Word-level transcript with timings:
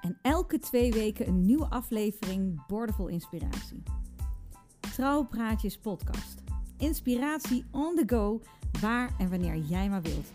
En 0.00 0.18
elke 0.22 0.58
twee 0.58 0.92
weken 0.92 1.28
een 1.28 1.40
nieuwe 1.40 1.66
aflevering 1.66 2.66
Bordevol 2.66 3.08
Inspiratie. 3.08 3.82
Trouwpraatjes 4.80 5.78
podcast. 5.78 6.42
Inspiratie 6.78 7.64
on 7.70 7.94
the 7.94 8.02
go, 8.06 8.40
waar 8.80 9.10
en 9.18 9.30
wanneer 9.30 9.56
jij 9.56 9.88
maar 9.88 10.02
wilt. 10.02 10.32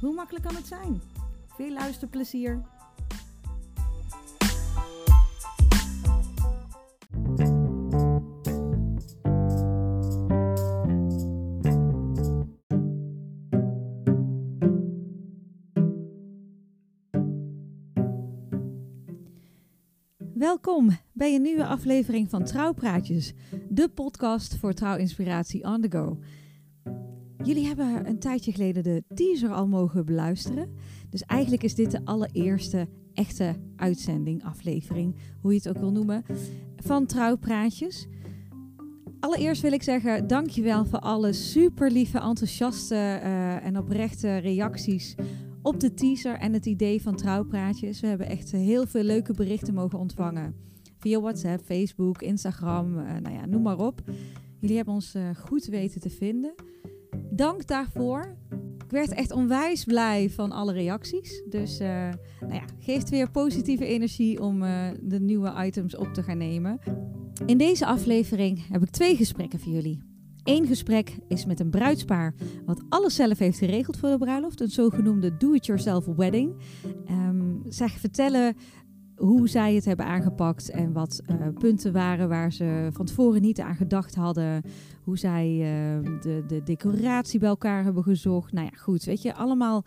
Hoe 0.00 0.14
makkelijk 0.14 0.44
kan 0.44 0.54
het 0.54 0.66
zijn? 0.66 1.00
Veel 1.46 1.72
luisterplezier! 1.72 2.73
Welkom 20.74 20.98
bij 21.12 21.34
een 21.34 21.42
nieuwe 21.42 21.66
aflevering 21.66 22.30
van 22.30 22.44
Trouwpraatjes, 22.44 23.32
de 23.68 23.88
podcast 23.88 24.56
voor 24.56 24.72
trouwinspiratie 24.72 25.64
on 25.64 25.80
the 25.80 25.90
go. 25.90 26.18
Jullie 27.42 27.66
hebben 27.66 28.08
een 28.08 28.18
tijdje 28.18 28.52
geleden 28.52 28.82
de 28.82 29.04
teaser 29.14 29.52
al 29.52 29.66
mogen 29.66 30.04
beluisteren. 30.04 30.74
Dus 31.10 31.22
eigenlijk 31.22 31.62
is 31.62 31.74
dit 31.74 31.90
de 31.90 32.00
allereerste 32.04 32.88
echte 33.12 33.54
uitzending, 33.76 34.44
aflevering, 34.44 35.16
hoe 35.40 35.52
je 35.52 35.58
het 35.58 35.68
ook 35.68 35.78
wil 35.78 35.92
noemen, 35.92 36.24
van 36.76 37.06
Trouwpraatjes. 37.06 38.06
Allereerst 39.20 39.62
wil 39.62 39.72
ik 39.72 39.82
zeggen, 39.82 40.26
dankjewel 40.26 40.84
voor 40.84 40.98
alle 40.98 41.32
super 41.32 41.90
lieve, 41.90 42.18
enthousiaste 42.18 42.94
uh, 42.94 43.66
en 43.66 43.78
oprechte 43.78 44.36
reacties 44.36 45.14
op 45.64 45.80
de 45.80 45.94
teaser 45.94 46.38
en 46.38 46.52
het 46.52 46.66
idee 46.66 47.02
van 47.02 47.16
trouwpraatjes. 47.16 48.00
We 48.00 48.06
hebben 48.06 48.28
echt 48.28 48.52
heel 48.52 48.86
veel 48.86 49.02
leuke 49.02 49.32
berichten 49.32 49.74
mogen 49.74 49.98
ontvangen. 49.98 50.54
Via 50.98 51.20
WhatsApp, 51.20 51.64
Facebook, 51.64 52.22
Instagram, 52.22 52.98
uh, 52.98 53.04
nou 53.22 53.34
ja, 53.34 53.46
noem 53.46 53.62
maar 53.62 53.78
op. 53.78 54.02
Jullie 54.60 54.76
hebben 54.76 54.94
ons 54.94 55.14
uh, 55.14 55.22
goed 55.36 55.64
weten 55.64 56.00
te 56.00 56.10
vinden. 56.10 56.54
Dank 57.30 57.66
daarvoor. 57.66 58.36
Ik 58.84 58.90
werd 58.90 59.12
echt 59.12 59.32
onwijs 59.32 59.84
blij 59.84 60.30
van 60.30 60.52
alle 60.52 60.72
reacties. 60.72 61.42
Dus 61.48 61.80
uh, 61.80 61.88
nou 62.40 62.54
ja, 62.54 62.64
geeft 62.78 63.10
weer 63.10 63.30
positieve 63.30 63.86
energie 63.86 64.40
om 64.40 64.60
de 65.02 65.20
nieuwe 65.20 65.54
items 65.64 65.96
op 65.96 66.14
te 66.14 66.22
gaan 66.22 66.38
nemen. 66.38 66.78
In 67.46 67.58
deze 67.58 67.86
aflevering 67.86 68.66
heb 68.68 68.82
ik 68.82 68.90
twee 68.90 69.16
gesprekken 69.16 69.60
voor 69.60 69.72
jullie. 69.72 70.13
Eén 70.44 70.66
gesprek 70.66 71.16
is 71.28 71.46
met 71.46 71.60
een 71.60 71.70
bruidspaar 71.70 72.34
wat 72.66 72.82
alles 72.88 73.14
zelf 73.14 73.38
heeft 73.38 73.58
geregeld 73.58 73.96
voor 73.96 74.08
de 74.08 74.18
bruiloft. 74.18 74.60
Een 74.60 74.68
zogenoemde 74.68 75.36
do-it-yourself 75.36 76.04
wedding. 76.06 76.56
Um, 77.10 77.62
zij 77.68 77.88
vertellen 77.88 78.56
hoe 79.16 79.48
zij 79.48 79.74
het 79.74 79.84
hebben 79.84 80.06
aangepakt 80.06 80.70
en 80.70 80.92
wat 80.92 81.22
uh, 81.30 81.36
punten 81.58 81.92
waren 81.92 82.28
waar 82.28 82.52
ze 82.52 82.88
van 82.92 83.06
tevoren 83.06 83.42
niet 83.42 83.60
aan 83.60 83.76
gedacht 83.76 84.14
hadden. 84.14 84.62
Hoe 85.02 85.18
zij 85.18 85.50
uh, 85.50 86.20
de, 86.20 86.44
de 86.46 86.62
decoratie 86.62 87.38
bij 87.38 87.48
elkaar 87.48 87.84
hebben 87.84 88.02
gezocht. 88.02 88.52
Nou 88.52 88.68
ja, 88.70 88.78
goed, 88.78 89.04
weet 89.04 89.22
je, 89.22 89.34
allemaal 89.34 89.84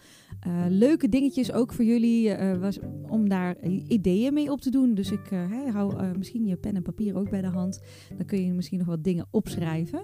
uh, 0.48 0.54
leuke 0.70 1.10
dingetjes 1.10 1.52
ook 1.52 1.74
voor 1.74 1.86
jullie 1.86 2.36
was, 2.60 2.80
om 3.10 3.30
daar 3.30 3.64
ideeën 3.88 4.34
mee 4.34 4.52
op 4.52 4.62
te 4.62 4.70
doen. 4.70 4.94
Dus 4.94 5.12
ik 5.12 5.30
hou 5.74 6.18
misschien 6.18 6.46
je 6.46 6.56
pen 6.56 6.76
en 6.76 6.82
papier 6.82 7.16
ook 7.16 7.30
bij 7.30 7.42
de 7.42 7.48
hand. 7.48 7.82
Dan 8.18 8.26
kun 8.26 8.46
je 8.46 8.54
misschien 8.54 8.78
nog 8.78 8.88
wat 8.88 9.04
dingen 9.04 9.28
opschrijven. 9.32 10.00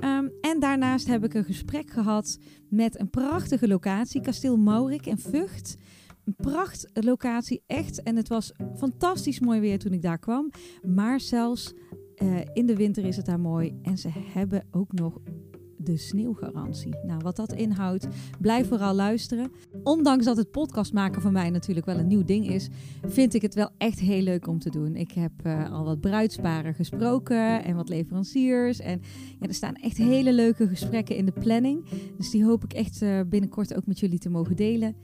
Um, 0.00 0.30
en 0.40 0.60
daarnaast 0.60 1.06
heb 1.06 1.24
ik 1.24 1.34
een 1.34 1.44
gesprek 1.44 1.90
gehad 1.90 2.38
met 2.68 3.00
een 3.00 3.10
prachtige 3.10 3.68
locatie, 3.68 4.20
Kasteel 4.20 4.56
Maurik 4.56 5.06
en 5.06 5.18
Vught 5.18 5.76
een 6.26 6.36
prachtlocatie, 6.36 7.62
echt. 7.66 8.02
En 8.02 8.16
het 8.16 8.28
was 8.28 8.52
fantastisch 8.76 9.40
mooi 9.40 9.60
weer 9.60 9.78
toen 9.78 9.92
ik 9.92 10.02
daar 10.02 10.18
kwam. 10.18 10.50
Maar 10.86 11.20
zelfs 11.20 11.74
uh, 12.22 12.40
in 12.52 12.66
de 12.66 12.76
winter 12.76 13.04
is 13.04 13.16
het 13.16 13.26
daar 13.26 13.40
mooi. 13.40 13.78
En 13.82 13.98
ze 13.98 14.08
hebben 14.12 14.66
ook 14.70 14.92
nog 14.92 15.20
de 15.76 15.96
sneeuwgarantie. 15.96 16.94
Nou, 17.06 17.20
wat 17.22 17.36
dat 17.36 17.52
inhoudt, 17.52 18.08
blijf 18.40 18.68
vooral 18.68 18.94
luisteren. 18.94 19.50
Ondanks 19.82 20.24
dat 20.24 20.36
het 20.36 20.50
podcast 20.50 20.92
maken 20.92 21.22
voor 21.22 21.32
mij 21.32 21.50
natuurlijk 21.50 21.86
wel 21.86 21.98
een 21.98 22.06
nieuw 22.06 22.24
ding 22.24 22.48
is, 22.48 22.68
vind 23.06 23.34
ik 23.34 23.42
het 23.42 23.54
wel 23.54 23.70
echt 23.78 23.98
heel 23.98 24.22
leuk 24.22 24.46
om 24.46 24.58
te 24.58 24.70
doen. 24.70 24.96
Ik 24.96 25.12
heb 25.12 25.32
uh, 25.46 25.72
al 25.72 25.84
wat 25.84 26.00
bruidsparen 26.00 26.74
gesproken 26.74 27.64
en 27.64 27.76
wat 27.76 27.88
leveranciers. 27.88 28.80
En 28.80 29.00
ja, 29.40 29.46
er 29.46 29.54
staan 29.54 29.74
echt 29.74 29.96
hele 29.96 30.32
leuke 30.32 30.68
gesprekken 30.68 31.16
in 31.16 31.26
de 31.26 31.32
planning. 31.32 31.84
Dus 32.16 32.30
die 32.30 32.44
hoop 32.44 32.64
ik 32.64 32.72
echt 32.72 33.02
uh, 33.02 33.20
binnenkort 33.26 33.74
ook 33.74 33.86
met 33.86 34.00
jullie 34.00 34.18
te 34.18 34.30
mogen 34.30 34.56
delen. 34.56 34.96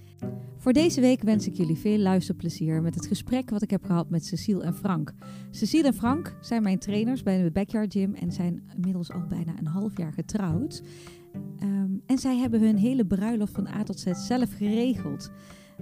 Voor 0.57 0.73
deze 0.73 1.01
week 1.01 1.23
wens 1.23 1.47
ik 1.47 1.57
jullie 1.57 1.77
veel 1.79 1.99
luisterplezier 1.99 2.83
met 2.83 2.95
het 2.95 3.07
gesprek 3.07 3.51
wat 3.51 3.63
ik 3.63 3.71
heb 3.71 3.85
gehad 3.85 4.11
met 4.11 4.27
Cecile 4.27 4.63
en 4.63 4.75
Frank. 4.75 5.15
Cecile 5.51 5.87
en 5.87 5.95
Frank 5.95 6.37
zijn 6.41 6.63
mijn 6.63 6.79
trainers 6.79 7.23
bij 7.23 7.43
de 7.43 7.51
Backyard 7.51 7.93
Gym 7.93 8.15
en 8.15 8.33
zijn 8.33 8.63
inmiddels 8.75 9.11
al 9.11 9.23
bijna 9.29 9.59
een 9.59 9.67
half 9.67 9.97
jaar 9.97 10.13
getrouwd. 10.13 10.83
Um, 11.63 12.03
en 12.07 12.19
zij 12.19 12.37
hebben 12.37 12.61
hun 12.61 12.77
hele 12.77 13.07
bruiloft 13.07 13.53
van 13.53 13.67
A 13.67 13.83
tot 13.83 14.01
Z 14.01 14.07
zelf 14.13 14.53
geregeld. 14.57 15.31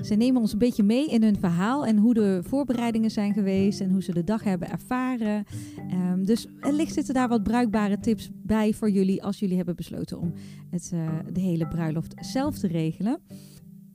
Ze 0.02 0.14
nemen 0.14 0.40
ons 0.40 0.52
een 0.52 0.58
beetje 0.58 0.82
mee 0.82 1.08
in 1.08 1.22
hun 1.22 1.38
verhaal 1.38 1.86
en 1.86 1.96
hoe 1.96 2.14
de 2.14 2.40
voorbereidingen 2.42 3.10
zijn 3.10 3.32
geweest 3.32 3.80
en 3.80 3.90
hoe 3.90 4.02
ze 4.02 4.12
de 4.12 4.24
dag 4.24 4.44
hebben 4.44 4.70
ervaren. 4.70 5.44
Um, 5.92 6.24
dus 6.24 6.46
wellicht 6.60 6.94
zitten 6.94 7.14
daar 7.14 7.28
wat 7.28 7.42
bruikbare 7.42 7.98
tips 7.98 8.30
bij 8.32 8.72
voor 8.72 8.90
jullie 8.90 9.22
als 9.22 9.38
jullie 9.38 9.56
hebben 9.56 9.76
besloten 9.76 10.18
om 10.18 10.32
het, 10.70 10.90
uh, 10.94 11.08
de 11.32 11.40
hele 11.40 11.68
bruiloft 11.68 12.14
zelf 12.20 12.58
te 12.58 12.66
regelen. 12.66 13.18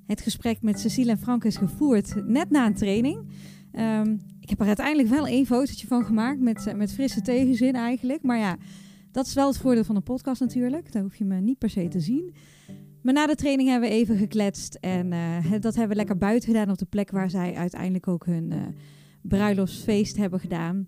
Het 0.05 0.21
gesprek 0.21 0.61
met 0.61 0.79
Cecile 0.79 1.11
en 1.11 1.17
Frank 1.17 1.43
is 1.43 1.57
gevoerd 1.57 2.27
net 2.27 2.49
na 2.49 2.65
een 2.65 2.75
training. 2.75 3.17
Um, 3.79 4.21
ik 4.39 4.49
heb 4.49 4.59
er 4.59 4.67
uiteindelijk 4.67 5.09
wel 5.09 5.27
één 5.27 5.45
fotootje 5.45 5.87
van 5.87 6.05
gemaakt 6.05 6.39
met, 6.39 6.73
met 6.75 6.93
frisse 6.93 7.21
tegenzin 7.21 7.75
eigenlijk. 7.75 8.23
Maar 8.23 8.37
ja, 8.37 8.57
dat 9.11 9.25
is 9.25 9.33
wel 9.33 9.47
het 9.47 9.57
voordeel 9.57 9.83
van 9.83 9.95
een 9.95 10.03
podcast 10.03 10.41
natuurlijk. 10.41 10.91
Daar 10.91 11.01
hoef 11.01 11.15
je 11.15 11.25
me 11.25 11.41
niet 11.41 11.57
per 11.57 11.69
se 11.69 11.87
te 11.87 11.99
zien. 11.99 12.33
Maar 13.01 13.13
na 13.13 13.27
de 13.27 13.35
training 13.35 13.69
hebben 13.69 13.89
we 13.89 13.95
even 13.95 14.17
gekletst. 14.17 14.75
En 14.75 15.11
uh, 15.11 15.51
dat 15.59 15.75
hebben 15.75 15.87
we 15.87 15.95
lekker 15.95 16.17
buiten 16.17 16.49
gedaan 16.49 16.69
op 16.69 16.77
de 16.77 16.85
plek 16.85 17.11
waar 17.11 17.29
zij 17.29 17.55
uiteindelijk 17.55 18.07
ook 18.07 18.25
hun 18.25 18.51
uh, 18.51 18.61
bruiloftsfeest 19.21 20.17
hebben 20.17 20.39
gedaan. 20.39 20.87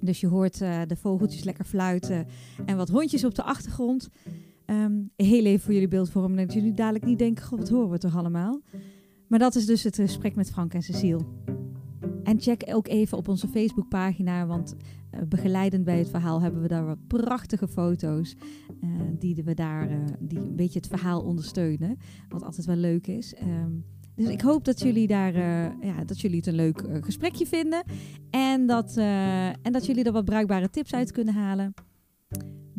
Dus 0.00 0.20
je 0.20 0.26
hoort 0.26 0.58
de 0.58 0.96
vogeltjes 0.96 1.44
lekker 1.44 1.64
fluiten 1.64 2.26
en 2.66 2.76
wat 2.76 2.88
hondjes 2.88 3.24
op 3.24 3.34
de 3.34 3.42
achtergrond. 3.42 4.08
Um, 4.70 5.10
heel 5.16 5.44
even 5.44 5.60
voor 5.60 5.72
jullie 5.72 5.88
beeldvorming, 5.88 6.38
dat 6.40 6.52
jullie 6.52 6.74
dadelijk 6.74 7.04
niet 7.04 7.18
denken, 7.18 7.44
god, 7.44 7.58
wat 7.58 7.68
horen 7.68 7.90
we 7.90 7.98
toch 7.98 8.16
allemaal? 8.16 8.60
Maar 9.26 9.38
dat 9.38 9.54
is 9.54 9.66
dus 9.66 9.82
het 9.82 9.96
gesprek 9.96 10.34
met 10.34 10.50
Frank 10.50 10.74
en 10.74 10.82
Cecile. 10.82 11.20
En 12.22 12.40
check 12.40 12.62
ook 12.66 12.88
even 12.88 13.18
op 13.18 13.28
onze 13.28 13.48
Facebookpagina, 13.48 14.46
want 14.46 14.74
uh, 15.14 15.20
begeleidend 15.28 15.84
bij 15.84 15.98
het 15.98 16.08
verhaal 16.08 16.40
hebben 16.40 16.62
we 16.62 16.68
daar 16.68 16.86
wat 16.86 17.06
prachtige 17.06 17.68
foto's 17.68 18.36
uh, 18.84 18.90
die 19.18 19.42
we 19.44 19.54
daar, 19.54 19.90
uh, 19.90 19.96
die 20.18 20.38
een 20.38 20.56
beetje 20.56 20.78
het 20.78 20.88
verhaal 20.88 21.22
ondersteunen, 21.22 21.96
wat 22.28 22.42
altijd 22.42 22.66
wel 22.66 22.76
leuk 22.76 23.06
is. 23.06 23.34
Um, 23.42 23.84
dus 24.14 24.28
ik 24.28 24.40
hoop 24.40 24.64
dat 24.64 24.80
jullie 24.80 25.06
daar, 25.06 25.34
ja, 25.80 26.04
dat 26.06 26.20
jullie 26.20 26.36
het 26.36 26.46
een 26.46 26.54
leuk 26.54 26.84
gesprekje 27.00 27.46
vinden 27.46 27.82
en 28.30 28.66
dat, 28.66 28.96
en 28.96 29.72
dat 29.72 29.86
jullie 29.86 30.04
er 30.04 30.12
wat 30.12 30.24
bruikbare 30.24 30.70
tips 30.70 30.94
uit 30.94 31.12
kunnen 31.12 31.34
halen. 31.34 31.74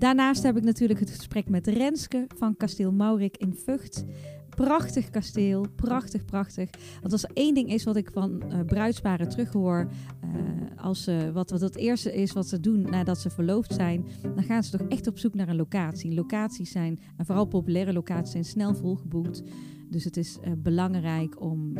Daarnaast 0.01 0.43
heb 0.43 0.57
ik 0.57 0.63
natuurlijk 0.63 0.99
het 0.99 1.09
gesprek 1.09 1.49
met 1.49 1.67
Renske 1.67 2.27
van 2.37 2.57
Kasteel 2.57 2.91
Maurik 2.91 3.37
in 3.37 3.53
Vught. 3.53 4.05
Prachtig 4.49 5.09
kasteel, 5.09 5.65
prachtig, 5.75 6.25
prachtig. 6.25 6.69
Want 7.01 7.13
als 7.13 7.23
er 7.23 7.29
één 7.33 7.53
ding 7.53 7.69
is 7.69 7.83
wat 7.83 7.95
ik 7.95 8.09
van 8.13 8.43
uh, 8.45 8.59
bruidsparen 8.65 9.29
terughoor, 9.29 9.91
uh, 10.23 10.83
als, 10.83 11.09
wat, 11.33 11.49
wat 11.49 11.61
het 11.61 11.75
eerste 11.75 12.13
is 12.13 12.31
wat 12.31 12.47
ze 12.47 12.59
doen 12.59 12.81
nadat 12.81 13.19
ze 13.19 13.29
verloofd 13.29 13.73
zijn, 13.73 14.05
dan 14.21 14.43
gaan 14.43 14.63
ze 14.63 14.77
toch 14.77 14.87
echt 14.87 15.07
op 15.07 15.17
zoek 15.17 15.33
naar 15.33 15.49
een 15.49 15.55
locatie. 15.55 16.13
Locaties 16.13 16.71
zijn, 16.71 16.99
en 17.17 17.25
vooral 17.25 17.45
populaire 17.45 17.93
locaties, 17.93 18.31
zijn 18.31 18.45
snel 18.45 18.75
volgeboekt. 18.75 19.43
Dus 19.89 20.03
het 20.03 20.17
is 20.17 20.37
belangrijk 20.57 21.41
om 21.41 21.73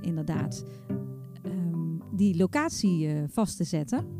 inderdaad 0.00 0.64
um, 1.46 2.02
die 2.12 2.36
locatie 2.36 3.08
vast 3.28 3.56
te 3.56 3.64
zetten. 3.64 4.17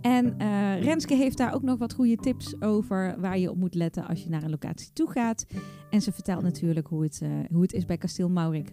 En 0.00 0.34
uh, 0.42 0.82
Renske 0.82 1.14
heeft 1.14 1.36
daar 1.36 1.54
ook 1.54 1.62
nog 1.62 1.78
wat 1.78 1.94
goede 1.94 2.16
tips 2.16 2.60
over 2.60 3.20
waar 3.20 3.38
je 3.38 3.50
op 3.50 3.56
moet 3.56 3.74
letten 3.74 4.06
als 4.06 4.22
je 4.22 4.28
naar 4.28 4.42
een 4.42 4.50
locatie 4.50 4.92
toe 4.92 5.10
gaat. 5.10 5.46
En 5.90 6.02
ze 6.02 6.12
vertelt 6.12 6.42
natuurlijk 6.42 6.86
hoe 6.86 7.02
het, 7.02 7.20
uh, 7.22 7.30
hoe 7.52 7.62
het 7.62 7.72
is 7.72 7.84
bij 7.84 7.96
Kasteel 7.96 8.28
Maurik. 8.28 8.72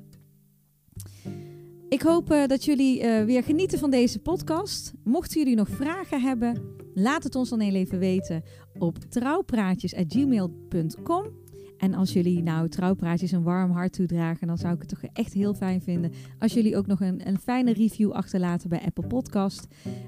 Ik 1.89 2.01
hoop 2.01 2.31
eh, 2.31 2.47
dat 2.47 2.65
jullie 2.65 3.01
eh, 3.01 3.25
weer 3.25 3.43
genieten 3.43 3.79
van 3.79 3.89
deze 3.89 4.19
podcast. 4.19 4.93
Mochten 5.03 5.39
jullie 5.39 5.55
nog 5.55 5.69
vragen 5.69 6.21
hebben, 6.21 6.75
laat 6.93 7.23
het 7.23 7.35
ons 7.35 7.49
dan 7.49 7.59
even 7.59 7.99
weten 7.99 8.43
op 8.77 8.97
trouwpraatjes.gmail.com. 8.97 11.43
En 11.85 11.93
als 11.93 12.13
jullie 12.13 12.43
nou 12.43 12.69
trouwpraatjes 12.69 13.31
een 13.31 13.43
warm 13.43 13.71
hart 13.71 13.93
toedragen, 13.93 14.47
dan 14.47 14.57
zou 14.57 14.73
ik 14.73 14.79
het 14.79 14.89
toch 14.89 15.03
echt 15.13 15.33
heel 15.33 15.53
fijn 15.53 15.81
vinden 15.81 16.11
als 16.39 16.53
jullie 16.53 16.77
ook 16.77 16.87
nog 16.87 17.01
een, 17.01 17.27
een 17.27 17.39
fijne 17.39 17.73
review 17.73 18.11
achterlaten 18.11 18.69
bij 18.69 18.81
Apple 18.85 19.07
Podcast. 19.07 19.67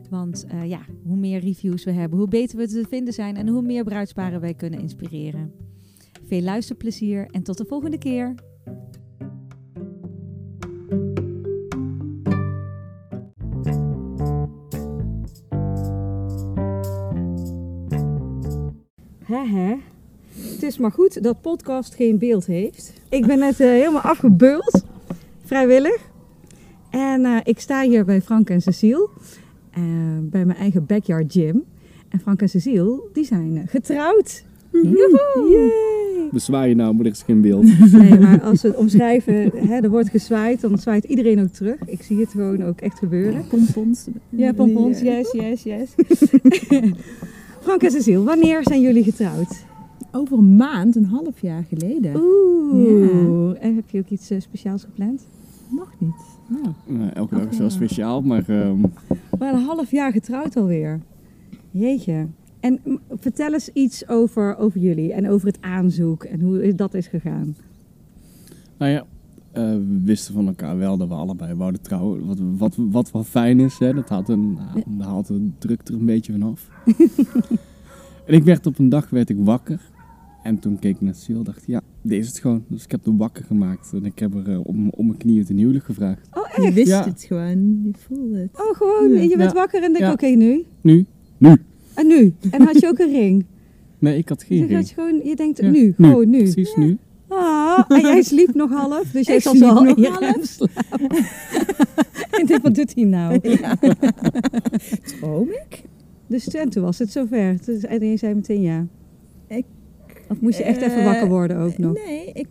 Want 0.10 0.46
eh, 0.46 0.70
ja, 0.70 0.80
hoe 1.04 1.18
meer 1.18 1.40
reviews 1.40 1.84
we 1.84 1.92
hebben, 1.92 2.20
hoe 2.20 2.28
beter 2.28 2.58
we 2.58 2.68
te 2.68 2.86
vinden 2.90 3.14
zijn 3.14 3.36
en 3.36 3.48
hoe 3.48 3.62
meer 3.62 3.84
bruidsparen 3.84 4.42
wij 4.42 4.54
kunnen 4.54 4.80
inspireren. 4.80 5.52
Veel 6.28 6.42
luisterplezier 6.42 7.28
en 7.32 7.44
tot 7.44 7.58
de 7.58 7.66
volgende 7.66 7.98
keer. 7.98 8.36
Hè 19.24 19.96
Het 20.42 20.64
is 20.64 20.78
maar 20.78 20.92
goed 20.92 21.24
dat 21.24 21.42
podcast 21.42 21.96
geen 21.96 22.18
beeld 22.18 22.46
heeft. 22.46 22.94
Ik 23.10 23.26
ben 23.26 23.40
net 23.40 23.60
eh, 23.60 23.68
helemaal 23.68 24.02
afgebeuld, 24.02 24.84
vrijwillig. 25.44 26.10
En 26.90 27.26
eh, 27.26 27.38
ik 27.44 27.60
sta 27.60 27.82
hier 27.82 28.06
bij 28.06 28.22
Frank 28.22 28.50
en 28.50 28.62
Cecile, 28.62 29.10
eh, 29.72 29.84
bij 30.22 30.46
mijn 30.46 30.58
eigen 30.58 30.86
backyard 30.86 31.32
gym. 31.32 31.64
En 32.10 32.20
Frank 32.20 32.42
en 32.42 32.50
Cecile, 32.50 33.02
die 33.14 33.26
zijn 33.26 33.68
getrouwd. 33.68 34.44
Joehoe! 34.72 35.50
Yay! 35.50 36.30
Bezwaar 36.32 36.68
je 36.68 36.76
nou, 36.76 36.96
maar 36.96 37.06
er 37.06 37.12
is 37.12 37.22
geen 37.22 37.42
beeld. 37.42 37.92
Nee, 37.92 38.20
maar 38.20 38.42
als 38.42 38.62
we 38.62 38.68
het 38.68 38.78
omschrijven, 38.78 39.52
hè, 39.56 39.80
er 39.80 39.90
wordt 39.90 40.10
gezwaaid, 40.10 40.62
dan 40.62 40.78
zwaait 40.78 41.04
iedereen 41.04 41.40
ook 41.40 41.52
terug. 41.52 41.78
Ik 41.86 42.04
zie 42.04 42.20
het 42.20 42.30
gewoon 42.30 42.64
ook 42.64 42.80
echt 42.80 42.98
gebeuren. 42.98 43.48
Pompons. 43.48 44.08
Ja, 44.30 44.54
pompons, 44.54 45.00
yes, 45.00 45.32
yes, 45.32 45.64
yes. 45.64 45.90
Frank 47.62 47.84
en 47.84 47.92
Cecile, 47.92 48.24
wanneer 48.24 48.64
zijn 48.64 48.82
jullie 48.82 49.04
getrouwd? 49.04 49.66
Over 50.12 50.38
een 50.38 50.56
maand, 50.56 50.96
een 50.96 51.06
half 51.06 51.42
jaar 51.42 51.64
geleden. 51.64 52.16
Oeh. 52.16 53.64
En 53.64 53.76
heb 53.76 53.90
je 53.90 54.00
ook 54.00 54.10
iets 54.10 54.30
eh, 54.30 54.40
speciaals 54.40 54.84
gepland? 54.84 55.28
Mag 55.70 55.94
niet. 55.98 56.38
Nou, 56.48 56.74
Nou, 56.86 57.10
elke 57.14 57.36
dag 57.36 57.50
is 57.50 57.58
wel 57.58 57.70
speciaal, 57.70 58.22
maar 58.22 58.50
ehm, 58.50 58.80
Maar 59.40 59.54
een 59.54 59.64
half 59.64 59.92
jaar 59.92 60.12
getrouwd 60.12 60.58
alweer. 60.58 61.00
Jeetje. 61.72 62.28
En 62.60 62.80
vertel 63.10 63.54
eens 63.54 63.70
iets 63.74 64.08
over, 64.08 64.58
over 64.58 64.80
jullie 64.80 65.14
en 65.14 65.30
over 65.30 65.48
het 65.48 65.62
aanzoek 65.62 66.24
en 66.24 66.40
hoe 66.40 66.76
dat 66.76 66.94
is 66.94 67.08
gegaan. 67.08 67.56
nou 68.78 68.92
ja, 68.92 69.06
eh, 69.52 69.64
we 69.64 70.02
wisten 70.04 70.34
van 70.34 70.48
elkaar 70.48 70.78
wel 70.78 70.98
dat 70.98 71.08
we 71.08 71.14
allebei 71.14 71.54
wouden 71.54 71.82
trouwen. 71.82 72.26
Wat, 72.26 72.38
wat, 72.58 72.76
wat 72.92 73.12
wel 73.12 73.24
fijn 73.24 73.60
is, 73.60 73.80
hè, 73.80 73.94
dat 73.94 74.10
haalt, 74.10 74.30
een, 74.30 74.58
dat 74.86 75.08
haalt 75.08 75.28
de 75.28 75.50
druk 75.58 75.82
er 75.88 75.94
een 75.94 76.06
beetje 76.06 76.32
vanaf. 76.32 76.70
en 78.28 78.34
ik 78.34 78.44
werd 78.44 78.66
op 78.66 78.80
een 78.80 78.90
dag 78.90 79.10
werd 79.10 79.30
ik 79.30 79.38
wakker. 79.40 79.82
En 80.48 80.60
toen 80.60 80.80
keek 80.80 80.96
ik 80.96 81.02
naar 81.02 81.16
Sil 81.24 81.44
dacht 81.44 81.64
ja, 81.66 81.82
deze 82.02 82.22
is 82.22 82.28
het 82.28 82.40
gewoon. 82.40 82.64
Dus 82.68 82.84
ik 82.84 82.92
heb 82.92 83.04
de 83.04 83.16
wakker 83.16 83.44
gemaakt. 83.44 83.94
En 83.94 84.06
ik 84.06 84.20
heb 84.20 84.34
er 84.36 84.52
eh, 84.52 84.60
om, 84.64 84.90
om 84.90 85.06
mijn 85.06 85.18
knieën 85.18 85.46
ten 85.46 85.58
huwelijk 85.58 85.86
gevraagd. 85.86 86.28
Oh, 86.34 86.44
je 86.56 86.62
echt? 86.64 86.74
wist 86.74 86.88
Ja. 86.88 87.04
het 87.04 87.24
gewoon. 87.24 87.82
Je 87.84 87.92
voelde 88.08 88.38
het. 88.38 88.50
Oh, 88.62 88.76
gewoon. 88.76 89.14
Ja. 89.14 89.22
Je 89.22 89.38
bent 89.38 89.52
Ja. 89.52 89.54
wakker 89.58 89.84
en 89.84 89.92
denk 89.94 90.04
Ja. 90.06 90.12
oké, 90.12 90.26
nu. 90.28 90.66
Nu? 90.82 91.06
Nu? 91.38 91.56
En 91.94 92.08
nu. 92.08 92.34
En 92.52 92.62
had 92.62 92.80
je 92.80 92.88
ook 92.88 93.00
een 93.00 93.12
ring? 93.12 93.46
Nee, 94.00 94.18
ik 94.18 94.30
had 94.30 94.44
geen 94.44 94.60
Dus 94.60 94.68
ring. 94.68 94.80
dat 94.80 94.90
je, 94.90 94.96
gewoon, 94.96 95.22
je 95.24 95.36
denkt 95.36 95.58
Ja. 95.62 95.70
nu, 95.70 95.94
gewoon 95.98 96.30
nu. 96.30 96.38
Precies 96.38 96.76
nu. 96.76 96.98
Ah, 97.28 97.84
en 97.88 98.00
jij 98.02 98.22
sliep 98.22 98.54
nog 98.54 98.70
half, 98.72 99.12
dus 99.12 99.26
jij 99.28 99.36
Ik 99.36 99.42
zat 99.42 99.56
sliep 99.56 99.70
al 99.70 99.84
nog 99.84 99.98
je 100.00 100.08
half. 100.08 100.58
en 102.40 102.46
dit, 102.46 102.62
wat 102.62 102.76
doet 102.76 102.96
hij 102.96 103.04
nou? 103.04 103.40
Ja. 103.62 103.76
Droom 105.20 105.48
ik? 105.50 105.84
Dus 106.28 106.48
en 106.48 106.70
toen 106.70 106.84
was 106.84 107.00
het 107.00 107.12
zover. 107.12 107.58
Dus, 107.66 107.84
en 107.84 108.06
je 108.10 108.18
zei 108.18 108.34
meteen 108.34 108.62
ja. 108.62 108.88
Ik- 109.48 109.66
of 110.30 110.42
moest 110.42 110.58
je 110.58 110.64
echt 110.64 110.82
even 110.82 110.98
Eh, 110.98 111.06
wakker 111.06 111.28
worden 111.28 111.58
ook 111.58 111.78
nog? 111.78 111.94
Nee, 112.06 112.32
ik, 112.34 112.48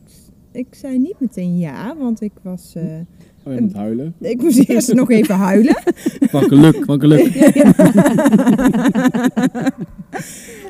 ik 0.52 0.66
zei 0.70 0.98
niet 0.98 1.14
meteen 1.18 1.58
ja, 1.58 1.96
want 1.96 2.20
ik 2.20 2.32
was... 2.42 2.72
eh, 2.74 2.82
Oh, 3.44 3.54
je 3.54 3.60
moet 3.60 3.72
huilen. 3.74 4.14
ik 4.20 4.42
moest 4.42 4.68
eerst 4.68 4.92
nog 4.94 5.10
even 5.10 5.34
huilen. 5.34 5.74
Van 6.20 6.42
geluk, 6.42 6.84
van 6.84 7.00
geluk. 7.00 7.34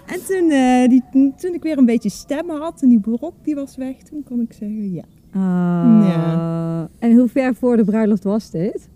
En 0.07 0.21
toen, 0.29 0.51
eh, 0.51 0.89
die, 0.89 1.03
toen 1.37 1.55
ik 1.55 1.63
weer 1.63 1.79
een 1.79 1.85
beetje 1.85 2.09
stemmen 2.11 2.61
had 2.61 2.83
en 2.83 2.89
die 2.89 3.01
brok 3.01 3.33
die 3.43 3.55
was 3.55 3.77
weg, 3.77 3.97
toen 4.03 4.23
kon 4.23 4.41
ik 4.41 4.53
zeggen 4.53 4.93
ja. 4.93 5.03
Ah. 5.33 6.07
Ja. 6.09 6.89
En 6.99 7.13
hoe 7.19 7.29
ver 7.29 7.55
voor 7.55 7.77
de 7.77 7.85
bruiloft 7.85 8.25
was 8.25 8.51
dit? 8.51 8.89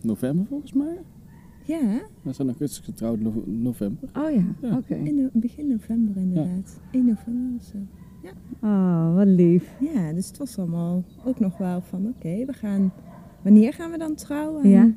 November 0.00 0.46
volgens 0.48 0.72
mij. 0.72 0.98
Ja, 1.64 2.00
We 2.22 2.32
zijn 2.32 2.48
augustus 2.48 2.84
getrouwd, 2.84 3.20
no- 3.20 3.42
november. 3.46 4.08
Oh 4.16 4.30
ja, 4.30 4.44
Ja. 4.62 4.76
oké. 4.76 4.94
in 4.94 5.14
no- 5.14 5.28
begin 5.32 5.68
november 5.68 6.16
inderdaad. 6.16 6.80
1 6.90 7.04
november 7.06 7.56
of 7.56 7.62
zo. 7.64 7.76
Oh, 8.62 9.14
wat 9.14 9.26
lief. 9.26 9.74
Ja, 9.94 10.12
dus 10.12 10.26
het 10.26 10.38
was 10.38 10.58
allemaal 10.58 11.04
ook 11.24 11.38
nog 11.40 11.58
wel 11.58 11.80
van 11.80 12.06
oké, 12.06 12.44
we 12.44 12.52
gaan... 12.52 12.92
Wanneer 13.42 13.72
gaan 13.72 13.90
we 13.90 13.98
dan 13.98 14.14
trouwen? 14.14 14.68
Ja. 14.68 14.90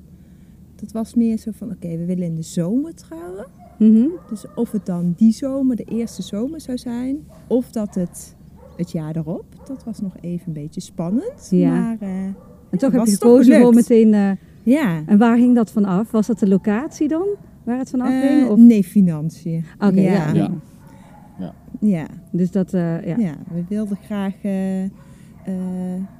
Dat 0.75 0.91
was 0.91 1.13
meer 1.15 1.37
zo 1.37 1.51
van 1.53 1.71
oké, 1.71 1.97
we 1.97 2.05
willen 2.05 2.23
in 2.23 2.35
de 2.35 2.41
zomer 2.41 2.93
trouwen. 2.95 3.45
Mhm. 3.79 4.07
Dus 4.29 4.45
of 4.55 4.71
het 4.71 4.85
dan 4.85 5.13
die 5.17 5.31
zomer, 5.31 5.75
de 5.75 5.83
eerste 5.83 6.21
zomer 6.21 6.61
zou 6.61 6.77
zijn, 6.77 7.17
of 7.47 7.71
dat 7.71 7.95
het 7.95 8.35
het 8.77 8.91
jaar 8.91 9.15
erop. 9.15 9.45
Dat 9.65 9.83
was 9.83 9.99
nog 9.99 10.15
even 10.21 10.47
een 10.47 10.53
beetje 10.53 10.81
spannend. 10.81 11.47
Ja. 11.49 11.79
Maar 11.79 11.97
eh, 11.99 12.23
En 12.69 12.77
toch 12.77 12.91
heb 12.91 13.05
je 13.05 13.11
gekozen 13.11 13.61
voor 13.61 13.73
meteen... 13.73 14.13
eh, 14.13 14.31
ja. 14.63 15.03
en 15.05 15.17
waar 15.17 15.37
hing 15.37 15.55
dat 15.55 15.71
van 15.71 15.85
af? 15.85 16.11
Was 16.11 16.27
dat 16.27 16.39
de 16.39 16.47
locatie 16.47 17.07
dan? 17.07 17.27
Waar 17.63 17.77
het 17.77 17.89
van 17.89 18.01
af 18.01 18.09
Eh, 18.09 18.29
hing? 18.29 18.49
Of... 18.49 18.57
nee, 18.57 18.83
financiën. 18.83 19.65
Oké, 19.79 20.01
ja. 20.01 20.31
ja. 20.33 20.51
Ja. 21.39 21.53
Ja. 21.79 22.07
Dus 22.31 22.51
dat, 22.51 22.73
eh, 22.73 23.05
ja. 23.05 23.17
Ja. 23.17 23.35
we 23.53 23.63
wilden 23.67 23.97
graag 23.97 24.33
eh, 24.41 24.83
eh, 24.83 24.91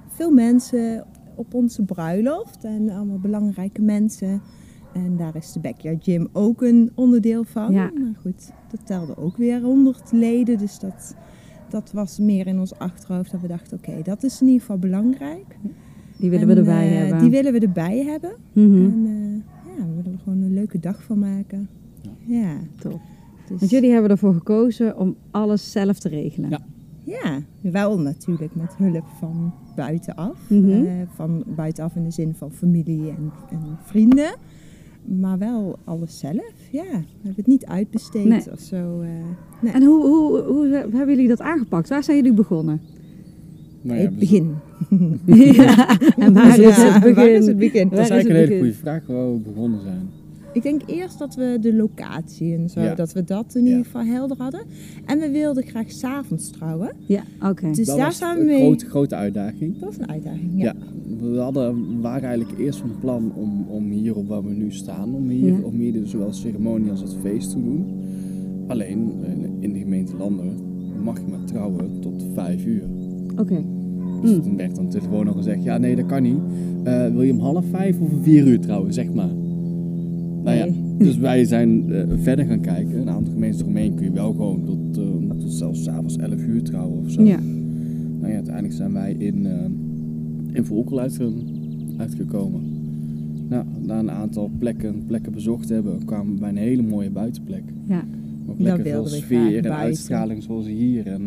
veel 0.08 0.32
mensen 0.32 1.06
op 1.36 1.54
onze 1.54 1.84
bruiloft 1.84 2.64
en 2.64 2.90
allemaal 2.90 3.20
belangrijke 3.20 3.82
mensen. 3.82 4.42
En 4.94 5.18
daar 5.18 5.36
is 5.36 5.52
de 5.52 5.60
Backyard 5.60 6.04
Gym 6.04 6.28
ook 6.32 6.62
een 6.62 6.92
onderdeel 6.96 7.44
van. 7.44 7.72
Ja. 7.72 7.92
Maar 7.94 8.16
goed, 8.22 8.52
dat 8.72 8.86
telde 8.86 9.18
ook 9.18 9.38
weer 9.38 9.62
100 9.62 10.12
leden. 10.12 10.58
Dus 10.58 10.80
dat, 10.80 11.16
dat 11.70 11.92
was 11.92 12.20
meer 12.20 12.48
in 12.48 12.60
ons 12.60 12.80
achterhoofd 12.80 13.32
dat 13.32 13.42
we 13.42 13.48
dachten, 13.48 13.78
oké, 13.78 14.02
dat 14.04 14.24
is 14.24 14.42
in 14.42 14.48
ieder 14.48 14.62
geval 14.62 14.78
belangrijk. 14.78 15.58
Die 16.24 16.32
willen 16.32 16.50
En, 16.50 16.54
we 16.54 16.60
erbij 16.60 16.92
eh, 16.92 16.98
hebben. 16.98 17.20
Die 17.20 17.30
willen 17.30 17.54
we 17.54 17.60
erbij 17.60 18.04
hebben. 18.06 18.32
Mhm. 18.54 18.76
En 18.76 19.06
eh, 19.06 19.78
ja, 19.78 19.86
we 19.86 19.96
willen 19.96 20.12
er 20.14 20.20
gewoon 20.24 20.42
een 20.42 20.54
leuke 20.54 20.80
dag 20.80 21.04
van 21.04 21.20
maken. 21.20 21.70
Ja. 22.26 22.54
Top. 22.80 23.00
Dus, 23.48 23.60
Want 23.60 23.72
jullie 23.72 23.92
hebben 23.92 24.12
ervoor 24.12 24.34
gekozen 24.34 24.98
om 24.98 25.16
alles 25.32 25.72
zelf 25.72 26.00
te 26.00 26.10
regelen. 26.10 26.50
Ja. 26.50 26.60
Ja, 27.04 27.42
wel 27.72 28.00
natuurlijk 28.00 28.56
met 28.56 28.76
hulp 28.78 29.06
van 29.20 29.54
buitenaf. 29.76 30.38
Mhm. 30.50 30.70
Eh, 30.70 30.92
van 31.16 31.44
buitenaf 31.56 31.96
in 31.96 32.04
de 32.04 32.12
zin 32.12 32.34
van 32.34 32.52
familie 32.52 33.10
en, 33.10 33.32
en 33.50 33.60
vrienden. 33.84 34.36
Maar 35.20 35.38
wel 35.38 35.80
alles 35.84 36.20
zelf, 36.20 36.54
ja. 36.72 36.84
We 36.84 37.06
hebben 37.22 37.34
het 37.36 37.48
niet 37.48 37.66
uitbesteed 37.66 38.26
Nee. 38.26 38.52
of 38.52 38.60
zo. 38.60 39.02
eh, 39.02 39.10
nee. 39.62 39.72
En 39.74 39.84
hoe, 39.84 40.06
hoe, 40.08 40.42
hoe 40.42 40.68
hebben 40.68 41.10
jullie 41.16 41.28
dat 41.28 41.42
aangepakt? 41.42 41.90
Waar 41.90 42.04
zijn 42.04 42.18
jullie 42.18 42.34
begonnen? 42.34 42.82
Nou 43.84 43.98
ja, 44.00 44.04
het 44.06 44.14
we- 44.14 44.20
begin. 44.20 44.52
ja, 45.56 46.00
en 46.18 46.34
waar 46.34 46.60
is 46.60 46.78
Ja, 46.78 46.92
het 46.94 47.00
begin? 47.02 47.16
Waar 47.16 47.30
is 47.30 47.46
het 47.46 47.58
begin? 47.58 47.90
Dat 47.90 48.00
is 48.00 48.10
eigenlijk 48.10 48.30
een 48.30 48.36
hele 48.36 48.48
begin? 48.48 48.58
goede 48.64 48.74
vraag 48.74 49.08
waar 49.08 49.34
we 49.34 49.40
begonnen 49.40 49.82
zijn. 49.82 50.10
Ik 50.54 50.64
denk 50.64 50.82
eerst 50.86 51.20
dat 51.20 51.36
we 51.36 51.58
de 51.62 51.74
locatie 51.76 52.56
en 52.56 52.70
zo, 52.70 52.80
Ja. 52.82 52.96
dat 52.96 53.14
we 53.14 53.24
dat 53.24 53.56
in 53.56 53.66
ieder 53.66 53.84
geval 53.86 54.04
helder 54.04 54.38
hadden. 54.38 54.62
En 55.06 55.20
we 55.20 55.30
wilden 55.30 55.64
graag 55.64 55.92
s'avonds 55.92 56.50
trouwen. 56.52 56.92
Ja, 57.08 57.24
oké. 57.50 57.68
Dus 57.72 57.86
dat 57.88 57.98
daar 57.98 58.06
was 58.06 58.18
zijn 58.18 58.36
we 58.36 58.40
een 58.42 58.46
mee. 58.48 58.60
grote, 58.62 58.86
grote 58.86 59.16
uitdaging. 59.16 59.74
Dat 59.80 59.90
was 59.90 59.98
een 59.98 60.10
uitdaging, 60.10 60.52
ja. 60.56 60.64
Ja. 60.64 60.76
We 61.32 61.40
hadden, 61.40 62.02
waren 62.02 62.28
eigenlijk 62.30 62.60
eerst 62.60 62.80
van 62.80 62.92
plan 63.00 63.32
om, 63.36 63.66
om 63.68 63.90
hier 63.92 64.16
op 64.16 64.28
waar 64.28 64.44
we 64.44 64.52
nu 64.54 64.72
staan, 64.72 65.14
om 65.16 65.30
hier, 65.30 65.52
Ja. 65.54 65.60
om 65.64 65.76
hier 65.80 65.94
dus 65.94 66.10
zowel 66.10 66.34
ceremonie 66.34 66.92
als 66.92 67.02
het 67.02 67.16
feest 67.22 67.50
te 67.50 67.64
doen. 67.64 67.86
Alleen 68.68 69.12
eh, 69.24 69.30
in 69.60 69.74
de 69.74 69.80
gemeente 69.80 70.16
Landen 70.18 70.54
mag 71.04 71.18
je 71.20 71.26
maar 71.30 71.44
trouwen 71.46 72.00
tot 72.00 72.26
vijf 72.34 72.66
uur. 72.66 72.84
Oké. 73.38 73.64
Dus 74.22 74.32
Mm. 74.36 74.42
toen 74.42 74.58
werd 74.58 74.76
dan 74.76 74.90
telefoon 74.90 75.28
al 75.28 75.34
gezegd, 75.34 75.64
ja 75.64 75.78
nee 75.78 75.96
dat 75.96 76.06
kan 76.06 76.24
niet. 76.24 76.38
Eh, 76.84 77.08
wil 77.08 77.22
je 77.22 77.32
om 77.32 77.40
half 77.40 77.66
vijf 77.66 78.00
of 78.00 78.12
om 78.12 78.22
vier 78.24 78.48
uur 78.48 78.60
trouwen, 78.60 78.94
zeg 78.94 79.14
maar. 79.14 79.30
Nou 80.44 80.58
ja, 80.58 80.66
Nee. 80.66 80.74
dus 80.98 81.18
wij 81.18 81.46
zijn 81.46 81.92
eh, 81.92 82.04
verder 82.22 82.46
gaan 82.46 82.60
kijken. 82.60 83.00
Een 83.02 83.10
aantal 83.10 83.34
gemeentes 83.34 83.62
eromheen 83.62 83.94
kun 83.96 84.06
je 84.06 84.12
wel 84.12 84.32
gewoon 84.32 84.64
tot, 84.66 84.98
eh, 84.98 85.04
tot 85.40 85.52
zelfs 85.54 85.84
's 85.84 85.88
avonds 85.88 86.18
11 86.18 86.46
uur 86.48 86.64
trouwen 86.64 87.00
of 87.00 87.12
zo. 87.12 87.24
Ja. 87.24 87.40
Nou 88.20 88.28
ja, 88.28 88.36
uiteindelijk 88.36 88.74
zijn 88.74 88.94
wij 88.94 89.14
in, 89.18 89.48
in 90.54 90.64
Volkel 90.66 91.00
uit, 91.00 91.20
uitgekomen. 91.98 92.62
Nou, 93.50 93.66
na 93.86 94.00
een 94.00 94.12
aantal 94.12 94.50
plekken, 94.58 95.04
plekken 95.08 95.32
bezocht 95.32 95.70
hebben, 95.70 96.06
kwamen 96.06 96.34
we 96.34 96.40
bij 96.40 96.50
een 96.50 96.58
hele 96.58 96.82
mooie 96.82 97.10
buitenplek. 97.10 97.64
Ja. 97.88 98.04
Ook 98.48 98.60
lekker 98.60 98.84
veel 98.86 99.06
sfeer 99.08 99.40
en 99.40 99.52
buiten. 99.52 99.72
uitstraling 99.72 100.44
zoals 100.44 100.66
hier. 100.68 101.08
En 101.08 101.22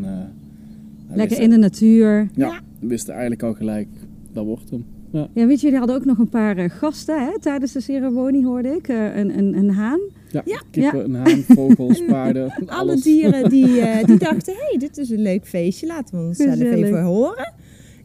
Lekker 1.08 1.28
wist- 1.28 1.40
in 1.40 1.50
de 1.50 1.56
natuur. 1.56 2.28
Ja, 2.34 2.60
we 2.80 2.86
wisten 2.86 3.12
eigenlijk 3.12 3.42
al 3.42 3.54
gelijk, 3.54 3.88
dat 4.32 4.44
wordt 4.44 4.70
hem. 4.70 4.84
Ja, 5.10 5.28
Ja, 5.34 5.46
weet 5.46 5.56
je, 5.60 5.62
jullie 5.64 5.78
hadden 5.78 5.96
ook 5.96 6.04
nog 6.04 6.18
een 6.18 6.28
paar 6.28 6.56
eh, 6.56 6.70
gasten 6.70 7.25
hè, 7.25 7.40
tijdens 7.40 7.72
de 7.72 7.80
ceremonie, 7.80 8.44
hoorde 8.44 8.68
ik. 8.68 8.88
Eh, 8.88 9.16
een, 9.16 9.38
een, 9.38 9.56
een 9.56 9.70
haan. 9.70 10.00
ja, 10.30 10.42
Ja. 10.44 10.62
kippen, 10.70 11.04
een 11.04 11.14
haan, 11.14 11.42
vogels, 11.42 12.04
paarden, 12.10 12.50
Alle 12.50 12.70
alles. 12.70 13.02
dieren 13.02 13.48
die, 13.50 13.80
eh, 13.80 14.04
die 14.04 14.18
dachten, 14.28 14.52
hé, 14.54 14.60
hey, 14.68 14.78
dit 14.78 14.98
is 14.98 15.10
een 15.10 15.22
leuk 15.22 15.46
feestje, 15.46 15.86
laten 15.86 16.18
we 16.20 16.26
ons 16.26 16.36
zelf 16.36 16.60
even 16.60 17.02
horen. 17.02 17.52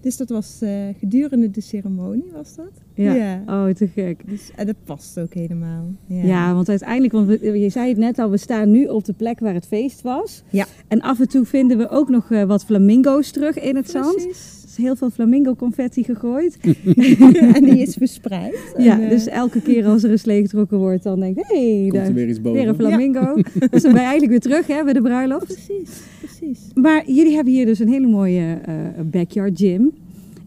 Dus 0.02 0.18
dat 0.18 0.30
was 0.30 0.58
eh, 0.62 0.70
gedurende 1.00 1.52
de 1.52 1.62
ceremonie, 1.62 2.32
was 2.34 2.56
dat? 2.56 2.72
Ja. 2.94 3.44
Oh, 3.48 3.68
te 3.74 3.88
gek. 3.88 4.30
Dus, 4.30 4.52
en 4.56 4.66
dat 4.66 4.76
past 4.84 5.20
ook 5.20 5.34
helemaal. 5.34 5.86
Ja, 6.06 6.24
Ja, 6.24 6.54
want 6.54 6.70
uiteindelijk, 6.70 7.14
want 7.14 7.28
we- 7.28 7.60
je 7.60 7.70
zei 7.70 7.90
het 7.90 7.98
net 7.98 8.20
al, 8.20 8.30
we 8.30 8.38
staan 8.38 8.72
nu 8.72 8.86
op 8.86 9.06
de 9.06 9.14
plek 9.14 9.40
waar 9.40 9.54
het 9.54 9.66
feest 9.68 10.02
was. 10.02 10.44
Ja. 10.50 10.66
En 10.88 11.02
af 11.02 11.20
en 11.20 11.28
toe 11.30 11.46
vinden 11.46 11.78
we 11.78 11.90
ook 11.90 12.10
nog 12.10 12.32
eh, 12.32 12.44
wat 12.44 12.66
flamingo's 12.66 13.32
terug 13.32 13.60
in 13.60 13.76
het 13.76 13.90
zand. 13.90 14.16
Precies. 14.16 14.60
Er 14.61 14.61
is 14.72 14.78
heel 14.78 14.96
veel 14.96 15.10
flamingo 15.10 15.56
confetti 15.56 16.04
gegooid. 16.04 16.58
en 17.56 17.64
die 17.64 17.82
is 17.82 17.94
verspreid. 17.94 18.74
En, 18.76 18.84
ja, 18.84 19.02
eh, 19.02 19.10
dus 19.10 19.28
elke 19.28 19.62
keer 19.62 19.86
als 19.86 20.04
er 20.04 20.12
eens 20.12 20.26
leeggetrokken 20.26 20.78
wordt, 20.78 21.04
dan 21.04 21.20
denk 21.20 21.38
ik, 21.38 21.44
hé, 21.48 21.78
hey, 21.78 21.86
er 21.86 21.94
daar 21.94 22.14
weer 22.14 22.30
iets 22.30 22.42
boven. 22.42 22.60
weer 22.60 22.70
een 22.70 22.76
flamingo. 22.76 23.36
Dus 23.72 23.82
dan 23.82 23.92
ben 23.92 24.02
je 24.02 24.08
eigenlijk 24.08 24.30
weer 24.30 24.40
terug 24.40 24.68
hè, 24.68 24.84
bij 24.84 24.94
de 24.94 25.02
bruiloft. 25.02 25.46
Precies, 25.46 26.02
precies. 26.20 26.60
Maar 26.74 27.12
jullie 27.12 27.34
hebben 27.34 27.54
hier 27.54 27.66
dus 27.66 27.80
een 27.80 27.90
hele 27.90 28.08
mooie 28.08 28.60
eh, 28.66 28.76
backyard 29.12 29.60
gym. 29.60 29.92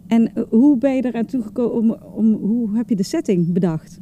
En 0.06 0.34
eh, 0.34 0.42
hoe 0.48 0.78
ben 0.78 0.96
je 0.96 1.04
eraan 1.04 1.24
toegekomen, 1.24 1.74
om, 1.74 1.96
om, 2.14 2.32
hoe 2.32 2.76
heb 2.76 2.88
je 2.88 2.96
de 2.96 3.02
setting 3.02 3.52
bedacht? 3.52 4.00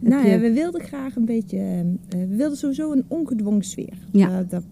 Nou 0.00 0.28
ja, 0.28 0.38
we 0.38 0.52
wilden 0.52 0.80
graag 0.80 1.16
een 1.16 1.24
beetje, 1.24 1.58
eh, 1.58 2.18
we 2.28 2.36
wilden 2.36 2.58
sowieso 2.58 2.92
een 2.92 3.04
ongedwongen 3.08 3.64
sfeer. 3.64 3.98
Ja. 4.12 4.42
Dat 4.48 4.62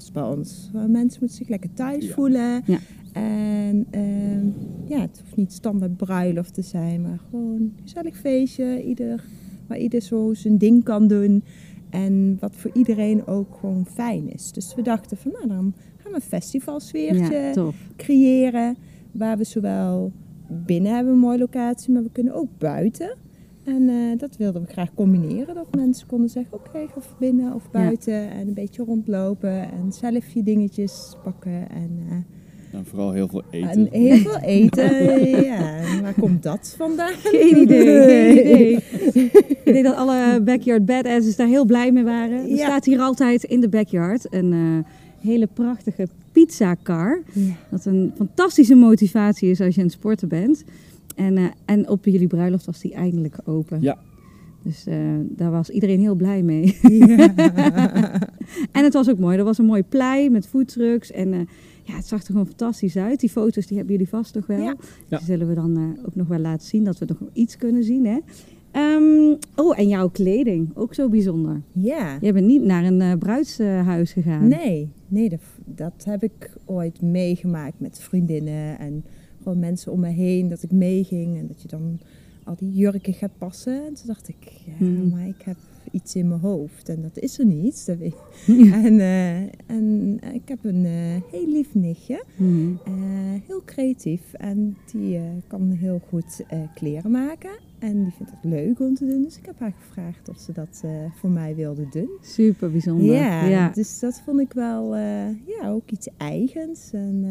past 0.00 0.12
bij 0.12 0.22
ons. 0.22 0.70
Waar 0.72 0.90
mensen 0.90 1.18
moeten 1.20 1.38
zich 1.38 1.48
lekker 1.48 1.72
thuis 1.74 2.06
Ja. 2.06 2.12
voelen. 2.14 2.62
Ja. 2.66 2.78
En 3.12 3.86
ehm, 3.90 4.46
ja, 4.84 5.00
het 5.00 5.20
hoeft 5.22 5.36
niet 5.36 5.52
standaard 5.52 5.96
bruiloft 5.96 6.54
te 6.54 6.62
zijn, 6.62 7.02
maar 7.02 7.18
gewoon 7.30 7.54
een 7.54 7.72
gezellig 7.82 8.16
feestje. 8.16 8.82
Ieder, 8.84 9.24
waar 9.66 9.78
ieder 9.78 10.00
zo 10.00 10.34
zijn 10.34 10.58
ding 10.58 10.84
kan 10.84 11.08
doen. 11.08 11.42
En 11.90 12.36
wat 12.40 12.56
voor 12.56 12.70
iedereen 12.74 13.26
ook 13.26 13.56
gewoon 13.60 13.86
fijn 13.86 14.32
is. 14.32 14.52
Dus 14.52 14.74
we 14.74 14.82
dachten 14.82 15.16
van, 15.16 15.32
nou 15.32 15.46
dan 15.48 15.74
gaan 15.96 16.10
we 16.10 16.14
een 16.14 16.20
festivalsfeertje 16.20 17.52
Ja, 17.54 17.70
creëren. 17.96 18.76
Waar 19.12 19.38
we 19.38 19.44
zowel 19.44 20.12
binnen 20.48 20.94
hebben 20.94 21.12
een 21.12 21.18
mooie 21.18 21.38
locatie, 21.38 21.92
maar 21.92 22.02
we 22.02 22.10
kunnen 22.12 22.34
ook 22.34 22.58
buiten. 22.58 23.16
En 23.70 23.88
eh, 23.88 24.18
dat 24.18 24.36
wilden 24.36 24.62
we 24.62 24.72
graag 24.72 24.94
combineren. 24.94 25.54
Dat 25.54 25.74
mensen 25.74 26.06
konden 26.06 26.28
zeggen, 26.30 26.52
oké, 26.54 26.68
ga 26.86 26.94
of 26.96 27.14
binnen 27.18 27.54
of 27.54 27.70
buiten. 27.70 28.30
En 28.30 28.48
een 28.48 28.54
beetje 28.54 28.84
rondlopen 28.84 29.60
en 29.62 29.92
zelf 29.92 30.28
je 30.30 30.42
dingetjes 30.42 31.16
pakken. 31.24 31.70
En, 31.70 31.90
eh, 32.10 32.16
Nou, 32.72 32.84
vooral 32.84 33.12
heel 33.12 33.28
veel 33.28 33.42
eten. 33.50 33.70
en 33.70 33.88
heel 33.90 34.16
veel 34.16 34.38
eten. 34.38 35.14
ja, 35.44 35.80
waar 36.02 36.14
komt 36.20 36.42
dat 36.42 36.74
vandaan? 36.76 37.12
Geen 37.14 37.56
idee, 37.56 37.84
geen 38.10 38.38
idee. 38.38 38.74
Ik 39.46 39.60
denk 39.64 39.84
dat 39.84 39.96
alle 39.96 40.40
backyard 40.44 40.84
badasses 40.84 41.36
daar 41.36 41.46
heel 41.48 41.64
blij 41.64 41.92
mee 41.92 42.04
waren. 42.04 42.38
Er 42.40 42.48
Ja. 42.48 42.56
staat 42.66 42.84
hier 42.84 42.98
altijd 43.00 43.42
in 43.44 43.60
de 43.60 43.68
backyard 43.68 44.26
een 44.34 44.52
eh, 44.52 45.28
hele 45.30 45.46
prachtige 45.46 46.08
pizza 46.32 46.76
car. 46.82 47.22
Ja. 47.32 47.52
Wat 47.70 47.84
een 47.84 48.12
fantastische 48.16 48.74
motivatie 48.74 49.50
is 49.50 49.60
als 49.60 49.74
je 49.74 49.80
aan 49.80 49.86
het 49.86 49.96
sporten 49.96 50.28
bent. 50.28 50.64
En, 51.16 51.36
eh, 51.36 51.44
en 51.64 51.88
op 51.88 52.04
jullie 52.04 52.26
bruiloft 52.26 52.66
was 52.66 52.80
die 52.80 52.94
eindelijk 52.94 53.36
open. 53.44 53.80
Ja. 53.80 53.98
Dus 54.62 54.86
eh, 54.86 54.96
daar 55.22 55.50
was 55.50 55.70
iedereen 55.70 56.00
heel 56.00 56.14
blij 56.14 56.42
mee. 56.42 56.78
Ja. 56.82 58.18
En 58.72 58.84
het 58.84 58.92
was 58.92 59.10
ook 59.10 59.18
mooi. 59.18 59.38
Er 59.38 59.44
was 59.44 59.58
een 59.58 59.64
mooi 59.64 59.82
plei 59.82 60.30
met 60.30 60.46
foodtrucks. 60.46 61.10
En 61.10 61.32
eh, 61.32 61.40
ja, 61.82 61.96
het 61.96 62.06
zag 62.06 62.20
er 62.20 62.26
gewoon 62.26 62.46
fantastisch 62.46 62.96
uit. 62.96 63.20
Die 63.20 63.30
foto's 63.30 63.66
die 63.66 63.76
hebben 63.76 63.94
jullie 63.94 64.10
vast 64.10 64.34
nog 64.34 64.46
wel. 64.46 64.62
Ja. 64.62 64.76
Ja. 65.08 65.16
Die 65.16 65.26
zullen 65.26 65.48
we 65.48 65.54
dan 65.54 65.76
eh, 65.76 66.06
ook 66.06 66.14
nog 66.14 66.28
wel 66.28 66.38
laten 66.38 66.66
zien. 66.66 66.84
Dat 66.84 66.98
we 66.98 67.06
nog 67.08 67.18
iets 67.32 67.56
kunnen 67.56 67.84
zien. 67.84 68.06
Hè? 68.06 68.18
Ehm, 68.70 69.36
oh, 69.56 69.78
en 69.78 69.88
jouw 69.88 70.08
kleding. 70.08 70.70
Ook 70.74 70.94
zo 70.94 71.08
bijzonder. 71.08 71.62
ja. 71.72 72.18
Je 72.20 72.32
bent 72.32 72.46
niet 72.46 72.62
naar 72.62 72.84
een 72.84 73.00
eh, 73.00 73.18
bruidshuis 73.18 74.12
gegaan. 74.12 74.48
Nee, 74.48 74.88
nee 75.08 75.28
dat, 75.28 75.40
dat 75.64 76.04
heb 76.04 76.22
ik 76.22 76.56
ooit 76.64 77.02
meegemaakt 77.02 77.80
met 77.80 77.98
vriendinnen 78.00 78.78
en 78.78 79.04
gewoon 79.42 79.58
mensen 79.58 79.92
om 79.92 80.00
me 80.00 80.08
heen. 80.08 80.48
Dat 80.48 80.62
ik 80.62 80.70
meeging 80.72 81.38
en 81.38 81.46
dat 81.46 81.62
je 81.62 81.68
dan 81.68 82.00
al 82.44 82.54
die 82.56 82.72
jurken 82.72 83.14
gaat 83.14 83.38
passen. 83.38 83.86
En 83.86 83.94
toen 83.94 84.06
dacht 84.06 84.28
ik, 84.28 84.36
ja, 84.66 84.72
Hmm. 84.76 85.08
maar 85.08 85.26
ik 85.26 85.42
heb 85.42 85.56
iets 85.92 86.14
in 86.14 86.28
mijn 86.28 86.40
hoofd 86.40 86.88
en 86.88 87.02
dat 87.02 87.18
is 87.18 87.38
er 87.38 87.44
niet. 87.46 87.86
Dat 87.86 87.96
weet 87.96 88.14
en, 88.84 89.00
eh, 89.00 89.40
en 89.66 90.18
ik 90.34 90.48
heb 90.48 90.58
een 90.64 90.84
eh, 90.84 91.30
heel 91.30 91.48
lief 91.48 91.74
nichtje, 91.74 92.24
Mhm. 92.36 92.72
eh, 92.84 92.92
heel 93.46 93.62
creatief 93.64 94.32
en 94.32 94.76
die 94.92 95.20
kan 95.46 95.70
heel 95.70 96.00
goed 96.08 96.44
kleren 96.74 97.10
maken. 97.10 97.50
En 97.78 98.02
die 98.04 98.12
vindt 98.16 98.32
het 98.32 98.50
leuk 98.50 98.80
om 98.80 98.94
te 98.94 99.06
doen. 99.06 99.22
Dus 99.22 99.38
ik 99.38 99.46
heb 99.46 99.58
haar 99.58 99.72
gevraagd 99.80 100.28
of 100.28 100.38
ze 100.38 100.52
dat 100.52 100.82
voor 101.14 101.30
mij 101.30 101.54
wilde 101.54 101.86
doen. 101.90 102.08
Super 102.20 102.70
bijzonder. 102.70 103.04
Ja, 103.14 103.44
ja. 103.44 103.68
dus 103.74 103.98
dat 103.98 104.20
vond 104.24 104.40
ik 104.40 104.52
wel 104.52 104.96
ja, 104.96 105.68
ook 105.68 105.90
iets 105.90 106.08
eigens. 106.16 106.90
En, 106.92 107.24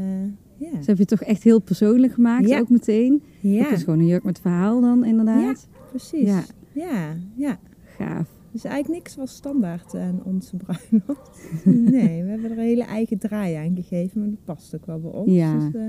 ja. 0.58 0.70
Dus 0.78 0.86
heb 0.88 0.96
je 0.96 1.02
het 1.02 1.08
toch 1.20 1.22
echt 1.22 1.44
heel 1.44 1.60
persoonlijk 1.60 2.14
gemaakt, 2.14 2.48
Ja. 2.48 2.60
ook 2.60 2.70
meteen. 2.70 3.22
ja, 3.40 3.64
Het 3.64 3.72
is 3.78 3.84
gewoon 3.84 4.00
een 4.00 4.06
jurk 4.08 4.24
met 4.24 4.40
verhaal 4.40 4.82
dan 4.82 5.06
inderdaad. 5.06 5.68
precies. 5.90 6.28
Ja. 6.28 6.44
Ja. 6.74 6.86
Ja, 6.92 7.18
ja. 7.36 7.60
Gaaf. 7.98 8.28
Dus 8.52 8.64
eigenlijk 8.64 9.04
niks 9.04 9.16
was 9.16 9.36
standaard 9.36 9.96
aan 9.96 10.22
onze 10.24 10.56
bruiloft. 10.56 11.50
nee, 11.96 12.24
we 12.24 12.30
hebben 12.30 12.52
er 12.52 12.58
een 12.58 12.64
hele 12.64 12.84
eigen 12.84 13.18
draai 13.18 13.54
aan 13.56 13.76
gegeven, 13.76 14.20
maar 14.20 14.30
dat 14.30 14.44
past 14.46 14.76
ook 14.76 14.86
wel 14.86 15.00
bij 15.00 15.12
ons. 15.12 15.32
Ja. 15.32 15.60
Dus, 15.60 15.74
eh, 15.74 15.82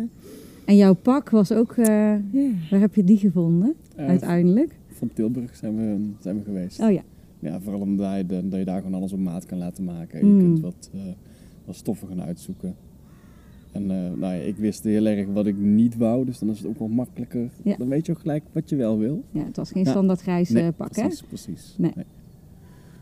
En 0.65 0.77
jouw 0.77 0.95
pak 0.95 1.31
was 1.31 1.53
ook, 1.53 1.73
eh, 1.73 1.87
waar 2.71 2.81
heb 2.81 2.95
je 2.95 3.05
die 3.05 3.17
gevonden 3.19 3.75
Eh, 3.97 4.07
uiteindelijk? 4.07 4.79
van 4.89 5.09
Tilburg 5.13 5.57
zijn 5.57 5.77
we, 5.77 6.11
zijn 6.19 6.37
we 6.37 6.43
geweest. 6.45 6.81
Oh 6.81 6.93
ja. 6.93 7.03
Ja, 7.39 7.61
vooral 7.61 7.81
omdat 7.81 8.17
je, 8.17 8.27
dat 8.27 8.59
je 8.59 8.65
daar 8.65 8.83
gewoon 8.83 8.95
alles 8.95 9.13
op 9.13 9.19
maat 9.19 9.47
kan 9.47 9.59
laten 9.59 9.85
maken. 9.85 10.27
Mm. 10.27 10.37
Je 10.37 10.43
kunt 10.43 10.61
wat, 10.61 10.91
eh, 10.95 11.01
wat 11.65 11.75
stoffen 11.75 12.09
gaan 12.09 12.23
uitzoeken. 12.23 12.75
En 13.73 13.83
eh, 13.83 13.97
nou 13.97 14.21
ja, 14.21 14.33
ik 14.33 14.57
wist 14.57 14.85
heel 14.85 15.07
erg 15.07 15.27
wat 15.33 15.47
ik 15.47 15.57
niet 15.59 15.97
wou, 15.97 16.25
dus 16.25 16.39
dan 16.39 16.49
is 16.51 16.59
het 16.59 16.67
ook 16.67 16.79
wel 16.79 16.89
makkelijker. 16.89 17.51
Ja. 17.63 17.77
Dan 17.77 17.89
weet 17.89 18.07
je 18.07 18.13
ook 18.13 18.19
gelijk 18.19 18.45
wat 18.53 18.69
je 18.69 18.77
wel 18.77 18.99
wil. 18.99 19.25
Ja, 19.31 19.45
het 19.45 19.57
was 19.57 19.71
geen 19.71 19.85
Ja. 19.85 19.91
standaard 19.91 20.21
grijs 20.21 20.51
eh, 20.53 20.69
pak, 20.77 20.97
hè? 20.97 21.03
precies, 21.03 21.23
precies. 21.23 21.75
Nee. 21.79 21.93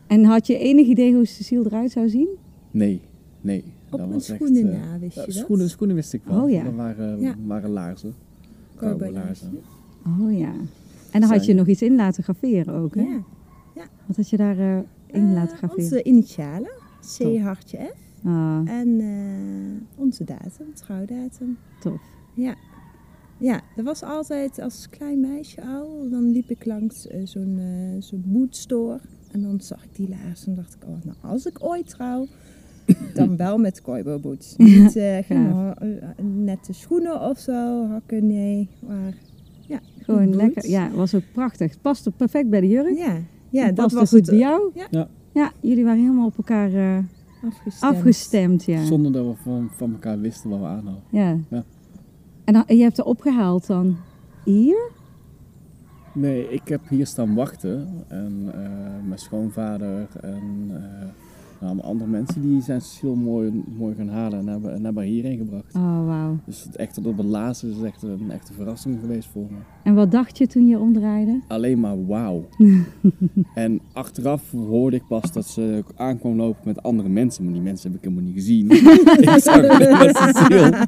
En 0.09 0.23
had 0.23 0.47
je 0.47 0.57
enig 0.57 0.87
idee 0.87 1.13
hoe 1.13 1.25
Cecile 1.25 1.65
eruit 1.65 1.91
zou 1.91 2.09
zien? 2.09 2.27
Nee, 2.71 3.01
nee. 3.41 3.63
Op 3.85 3.91
dat 3.91 3.99
mijn 3.99 4.11
was 4.11 4.29
echt, 4.29 4.39
schoenen 4.41 4.69
na, 4.69 4.99
wist 4.99 5.13
je 5.13 5.19
ja, 5.19 5.25
dat? 5.25 5.35
schoenen, 5.35 5.69
schoenen 5.69 5.95
wist 5.95 6.13
ik 6.13 6.21
wel. 6.25 6.41
Oh 6.43 6.49
ja. 6.49 6.63
Dat 6.63 6.73
waren, 6.75 7.19
Ja. 7.21 7.35
waren 7.45 7.69
laarzen. 7.69 8.13
Cowboylaarzen. 8.75 9.59
Oh 10.05 10.37
ja. 10.37 10.53
En 11.11 11.21
dan 11.21 11.29
had 11.29 11.45
je 11.45 11.53
nog 11.53 11.67
iets 11.67 11.81
in 11.81 11.95
laten 11.95 12.23
graveren 12.23 12.73
ook, 12.73 12.95
hè? 12.95 13.01
Ja. 13.01 13.87
Wat 14.05 14.15
had 14.15 14.29
je 14.29 14.37
daar 14.37 14.57
eh, 14.59 14.77
in 15.07 15.25
Eh, 15.27 15.33
laten 15.33 15.57
graveren? 15.57 15.83
onze 15.83 16.03
initialen, 16.03 16.69
C 17.01 17.17
Top. 17.17 17.39
hartje 17.39 17.77
F. 17.77 18.25
Ah, 18.25 18.61
En 18.65 18.99
eh, 18.99 20.01
onze 20.03 20.23
datum, 20.23 20.73
trouwdatum. 20.73 21.57
tof. 21.79 22.01
Ja. 22.33 22.55
Ja, 23.37 23.61
dat 23.75 23.85
was 23.85 24.03
altijd 24.03 24.59
als 24.59 24.89
klein 24.89 25.19
meisje 25.19 25.61
al. 25.65 26.09
Dan 26.09 26.31
liep 26.31 26.49
ik 26.49 26.65
langs 26.65 27.07
zo'n 27.23 27.57
eh 27.59 28.01
zo'n 28.01 28.23
bootstore. 28.25 28.99
En 29.31 29.41
dan 29.41 29.61
zag 29.61 29.83
ik 29.83 29.95
die 29.95 30.09
laars 30.09 30.45
en 30.47 30.55
dacht 30.55 30.75
ik, 30.75 30.83
oh, 30.87 31.03
nou 31.03 31.17
als 31.21 31.45
ik 31.45 31.57
ooit 31.63 31.89
trouw, 31.89 32.27
dan 33.13 33.37
wel 33.37 33.57
met 33.57 33.81
cowboy 33.81 34.19
boots. 34.19 34.55
Niet 34.57 34.95
eh, 34.95 35.31
eh, 35.31 35.71
nette 36.21 36.73
schoenen 36.73 37.21
of 37.21 37.39
zo, 37.39 37.87
hakken, 37.87 38.27
nee. 38.27 38.69
Maar 38.87 39.13
ja, 39.67 39.79
Gewoon 40.01 40.25
boots. 40.25 40.37
lekker. 40.37 40.69
Ja, 40.69 40.91
was 40.91 41.15
ook 41.15 41.23
prachtig. 41.31 41.71
Het 41.71 41.81
paste 41.81 42.11
perfect 42.11 42.49
bij 42.49 42.61
de 42.61 42.67
jurk. 42.67 42.97
Ja, 42.97 43.17
ja 43.49 43.65
Het 43.65 43.75
dat 43.75 43.91
was 43.91 44.09
goed 44.09 44.19
het 44.19 44.29
bij 44.29 44.37
jou. 44.37 44.71
Ja. 44.73 44.87
Ja. 44.91 45.07
Ja, 45.33 45.51
jullie 45.59 45.83
waren 45.83 45.99
helemaal 45.99 46.25
op 46.27 46.37
elkaar 46.37 46.73
eh, 46.73 46.97
afgestemd. 47.43 47.95
afgestemd, 47.95 48.63
ja. 48.63 48.85
Zonder 48.85 49.11
dat 49.11 49.25
we 49.25 49.33
van, 49.43 49.69
van 49.75 49.91
elkaar 49.91 50.19
wisten 50.19 50.49
wat 50.49 50.59
we 50.59 50.65
aan 50.65 50.85
hadden. 50.85 51.03
ja. 51.11 51.37
Ja. 51.49 51.63
En 52.45 52.53
dan, 52.53 52.63
je 52.77 52.81
hebt 52.83 52.97
er 52.97 53.05
opgehaald 53.05 53.67
dan 53.67 53.97
hier? 54.45 54.91
Nee, 56.13 56.49
ik 56.49 56.67
heb 56.67 56.89
hier 56.89 57.07
staan 57.07 57.35
wachten. 57.35 58.05
En 58.07 58.51
eh, 58.53 59.07
mijn 59.07 59.19
schoonvader 59.19 60.07
en 60.21 60.69
eh, 60.73 61.07
mijn 61.59 61.81
andere 61.81 62.09
mensen 62.09 62.41
die 62.41 62.61
zijn 62.61 62.81
Cecile 62.81 63.15
mooi, 63.15 63.63
mooi 63.77 63.95
gaan 63.95 64.09
halen 64.09 64.39
en 64.39 64.47
hebben, 64.47 64.73
en 64.73 64.83
hebben 64.83 65.03
haar 65.03 65.11
hierheen 65.11 65.37
gebracht. 65.37 65.75
Oh, 65.75 66.05
wauw. 66.05 66.37
Dus 66.45 66.63
het 66.63 66.75
echt 66.75 66.97
op 66.97 67.17
het 67.17 67.25
laatste 67.25 67.69
is 67.69 67.81
echt 67.81 68.03
een 68.03 68.31
echte 68.31 68.53
verrassing 68.53 68.99
geweest 68.99 69.29
voor 69.31 69.45
me. 69.49 69.57
En 69.83 69.93
wat 69.95 70.11
dacht 70.11 70.37
je 70.37 70.47
toen 70.47 70.67
je 70.67 70.79
omdraaide? 70.79 71.41
Alleen 71.47 71.79
maar 71.79 72.05
wauw. 72.05 72.47
en 73.53 73.79
achteraf 73.93 74.51
hoorde 74.51 74.95
ik 74.95 75.07
pas 75.07 75.31
dat 75.31 75.47
ze 75.47 75.83
aankwam 75.95 76.35
lopen 76.35 76.61
met 76.63 76.83
andere 76.83 77.09
mensen. 77.09 77.43
Maar 77.43 77.53
die 77.53 77.61
mensen 77.61 77.91
heb 77.91 77.99
ik 77.99 78.09
helemaal 78.09 78.25
niet 78.25 78.35
gezien. 78.35 78.71
ik 79.29 79.39
zag 79.41 79.55
alleen 79.55 79.91
maar 79.91 80.33
Cecile. 80.33 80.87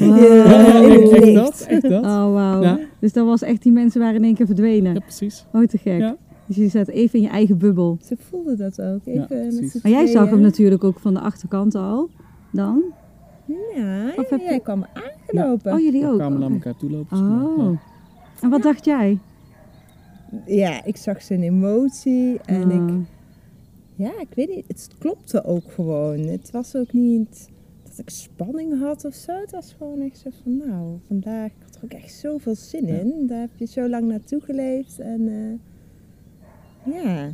Het 0.00 1.12
echt 1.12 1.34
dat, 1.34 1.66
echt 1.68 1.82
dat. 1.82 2.04
Oh, 2.04 2.32
wauw. 2.32 2.62
Ja. 2.62 2.78
Dus 3.00 3.12
dat 3.12 3.26
was 3.26 3.42
echt, 3.42 3.62
die 3.62 3.72
mensen 3.72 4.00
waren 4.00 4.16
in 4.16 4.24
één 4.24 4.34
keer 4.34 4.46
verdwenen. 4.46 4.94
Ja, 4.94 5.00
precies. 5.00 5.44
Oh, 5.52 5.66
te 5.66 5.78
gek. 5.78 6.00
Ja. 6.00 6.16
Dus 6.50 6.58
je 6.58 6.68
zat 6.68 6.88
even 6.88 7.18
in 7.18 7.24
je 7.24 7.30
eigen 7.30 7.58
bubbel. 7.58 7.98
Ze 8.02 8.16
voelden 8.18 8.56
dat 8.56 8.80
ook. 8.82 9.06
Even 9.06 9.44
Ja, 9.44 9.60
met 9.60 9.78
Maar 9.82 9.92
jij 9.92 10.06
zag 10.06 10.30
hem 10.30 10.40
natuurlijk 10.40 10.84
ook 10.84 10.98
van 10.98 11.14
de 11.14 11.20
achterkant 11.20 11.74
al. 11.74 12.08
Dan? 12.52 12.82
Ja, 13.74 14.12
Of 14.16 14.28
heb 14.30 14.40
jij 14.40 14.54
je- 14.54 14.60
kwam 14.60 14.86
aangelopen. 14.92 15.72
Oh, 15.72 15.80
jullie 15.80 16.00
We 16.00 16.06
ook? 16.08 16.18
kwamen 16.18 16.40
naar 16.40 16.50
elkaar 16.50 16.76
toe 16.76 16.90
lopen. 16.90 17.18
Oh. 17.18 17.56
ja. 17.72 17.80
En 18.40 18.50
wat 18.50 18.62
dacht 18.62 18.84
jij? 18.84 19.18
Ja, 20.46 20.84
ik 20.84 20.96
zag 20.96 21.22
zijn 21.22 21.42
emotie 21.42 22.38
en 22.44 22.70
ik, 22.70 22.80
Oh. 22.80 22.96
ja, 23.94 24.20
ik 24.20 24.34
weet 24.34 24.48
niet, 24.48 24.64
het 24.68 24.88
klopte 24.98 25.44
ook 25.44 25.72
gewoon. 25.72 26.18
Het 26.18 26.50
was 26.50 26.76
ook 26.76 26.92
niet 26.92 27.48
dat 27.88 27.98
ik 27.98 28.10
spanning 28.10 28.80
had 28.80 29.04
of 29.04 29.14
zo. 29.14 29.32
Het 29.40 29.50
was 29.50 29.74
gewoon 29.78 30.00
echt 30.00 30.18
zo 30.18 30.30
van, 30.42 30.56
nou, 30.56 30.98
vandaag 31.06 31.46
ik 31.46 31.62
had 31.64 31.76
er 31.76 31.80
ook 31.84 31.92
echt 32.02 32.12
zoveel 32.12 32.54
zin 32.54 32.86
Ja. 32.86 32.94
in. 32.98 33.26
Daar 33.26 33.40
heb 33.40 33.50
je 33.56 33.66
zo 33.66 33.88
lang 33.88 34.06
naartoe 34.08 34.40
geleefd 34.40 34.98
en 34.98 35.28
eh, 35.28 35.58
ja, 36.84 37.28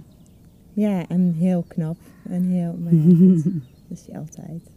ja, 0.72 1.06
en 1.08 1.34
heel 1.38 1.64
knap 1.68 1.96
en 2.30 2.42
heel, 2.42 2.78
maar 2.84 2.94
ja, 2.94 3.00
goed, 3.16 3.44
dat 3.88 3.98
is 3.98 4.06
hij 4.10 4.18
altijd. 4.18 4.74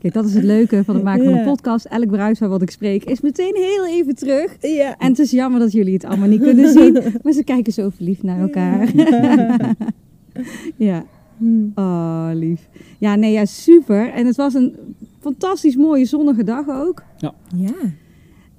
Kijk, 0.00 0.14
dat 0.14 0.24
is 0.24 0.34
het 0.34 0.44
leuke 0.44 0.84
van 0.84 0.94
het 0.94 1.04
maken 1.04 1.24
van 1.24 1.32
Ja. 1.32 1.38
een 1.38 1.44
podcast. 1.46 1.84
Elk 1.84 2.06
bruisbaar 2.06 2.48
wat 2.48 2.62
ik 2.62 2.70
spreek 2.70 3.04
is 3.04 3.20
meteen 3.20 3.54
heel 3.54 3.86
even 3.86 4.14
terug. 4.14 4.56
ja. 4.60 4.96
En 4.98 5.08
het 5.08 5.18
is 5.18 5.30
jammer 5.30 5.60
dat 5.60 5.72
jullie 5.72 5.92
het 5.94 6.04
allemaal 6.04 6.28
niet 6.28 6.40
kunnen 6.42 6.72
zien. 6.72 6.92
Maar 7.22 7.32
ze 7.32 7.44
kijken 7.44 7.72
zo 7.72 7.88
verliefd 7.90 8.22
naar 8.22 8.40
elkaar. 8.40 8.88
ja. 10.76 11.04
Hm. 11.38 11.66
Oh, 11.74 12.28
lief. 12.32 12.68
Ja, 12.98 13.14
nee, 13.14 13.32
ja, 13.32 13.44
super. 13.44 14.12
En 14.12 14.26
het 14.26 14.36
was 14.36 14.54
een 14.54 14.74
fantastisch 15.20 15.76
mooie 15.76 16.04
zonnige 16.04 16.44
dag 16.44 16.68
ook. 16.68 17.02
Ja, 17.16 17.34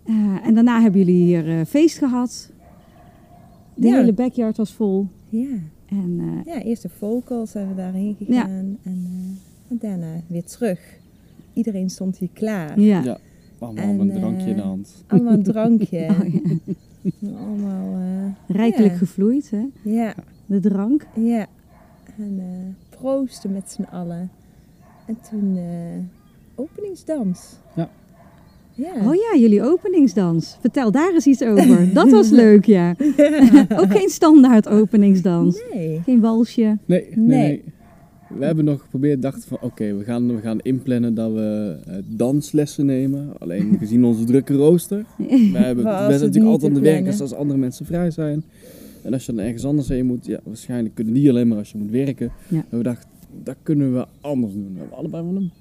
Eh, 0.05 0.13
en 0.47 0.53
daarna 0.53 0.81
hebben 0.81 0.99
jullie 1.05 1.23
hier 1.23 1.49
eh, 1.59 1.65
feest 1.67 1.97
gehad. 1.97 2.51
De 3.75 3.87
Ja. 3.87 3.95
hele 3.95 4.13
backyard 4.13 4.57
was 4.57 4.73
vol. 4.73 5.07
ja. 5.29 5.47
En 5.89 6.19
eh, 6.45 6.53
Ja, 6.53 6.61
eerst 6.61 6.81
de 6.81 6.89
vocals 6.89 7.51
zijn 7.51 7.67
we 7.67 7.75
daarheen 7.75 8.15
gegaan 8.19 8.49
en, 8.49 8.77
eh, 8.83 8.91
en 9.69 9.77
daarna 9.79 10.21
weer 10.27 10.43
terug. 10.43 10.79
Iedereen 11.53 11.89
stond 11.89 12.17
hier 12.17 12.29
klaar. 12.33 12.79
ja. 12.79 13.03
Ja. 13.03 13.17
Allemaal 13.59 13.83
En, 13.83 13.99
een 13.99 14.11
drankje 14.11 14.47
in 14.49 14.55
de 14.55 14.61
eh, 14.61 14.67
hand. 14.67 15.03
Allemaal 15.07 15.33
een 15.33 15.43
drankje. 15.43 16.07
Oh, 17.05 17.19
ja. 17.19 17.29
Allemaal, 17.37 17.93
eh, 17.99 18.55
Rijkelijk 18.55 18.91
Ja. 18.91 18.97
gevloeid, 18.97 19.49
hè? 19.51 19.65
ja, 19.83 20.13
De 20.45 20.59
drank. 20.59 21.07
ja. 21.15 21.47
En 22.17 22.35
eh, 22.39 22.97
proosten 22.99 23.51
met 23.51 23.71
z'n 23.71 23.81
allen. 23.91 24.29
En 25.05 25.17
toen 25.29 25.57
eh, 25.57 25.99
openingsdans. 26.55 27.55
Ja. 27.75 27.89
Ja. 28.75 28.93
Oh 29.07 29.15
ja, 29.15 29.39
jullie 29.39 29.63
openingsdans. 29.63 30.57
Vertel 30.59 30.91
daar 30.91 31.13
eens 31.13 31.27
iets 31.27 31.41
over. 31.43 31.87
Dat 31.93 32.09
was 32.09 32.29
leuk, 32.29 32.65
ja. 32.65 32.95
Ook 33.79 33.91
geen 33.91 34.09
standaard 34.09 34.67
openingsdans. 34.67 35.61
Nee. 35.73 36.01
Geen 36.03 36.21
walsje. 36.21 36.77
Nee, 36.85 37.07
nee. 37.15 37.63
We 38.27 38.45
hebben 38.45 38.65
nog 38.65 38.81
geprobeerd, 38.81 39.21
dachten 39.21 39.47
van 39.47 39.57
oké, 39.61 39.95
we, 39.95 40.03
gaan, 40.03 40.35
we 40.35 40.41
gaan 40.41 40.59
inplannen 40.59 41.13
dat 41.13 41.31
we 41.31 41.77
eh, 41.85 41.93
danslessen 42.05 42.85
nemen. 42.85 43.29
Alleen 43.39 43.75
gezien 43.79 44.03
onze 44.03 44.23
drukke 44.23 44.53
rooster. 44.53 45.05
We 45.17 45.51
hebben 45.53 45.83
we 45.83 45.91
zijn 45.91 46.09
natuurlijk 46.09 46.45
altijd 46.45 46.71
aan 46.71 46.77
de 46.77 46.83
werk 46.83 47.01
plannen. 47.01 47.21
als 47.21 47.33
andere 47.33 47.59
mensen 47.59 47.85
vrij 47.85 48.11
zijn. 48.11 48.43
En 49.03 49.13
als 49.13 49.25
je 49.25 49.33
dan 49.33 49.45
ergens 49.45 49.65
anders 49.65 49.87
heen 49.87 50.05
moet, 50.05 50.25
ja, 50.25 50.39
waarschijnlijk 50.43 50.95
kunnen 50.95 51.13
die 51.13 51.29
alleen 51.29 51.47
maar 51.47 51.57
als 51.57 51.71
je 51.71 51.77
moet 51.77 51.91
werken. 51.91 52.31
Ja. 52.47 52.65
En 52.69 52.77
we 52.77 52.83
dachten, 52.83 53.09
dat 53.43 53.55
kunnen 53.63 53.93
we 53.93 54.05
anders 54.21 54.53
doen. 54.53 54.73
We 54.73 54.79
hebben 54.79 54.97
allebei 54.97 55.23
wel 55.23 55.35
een 55.35 55.51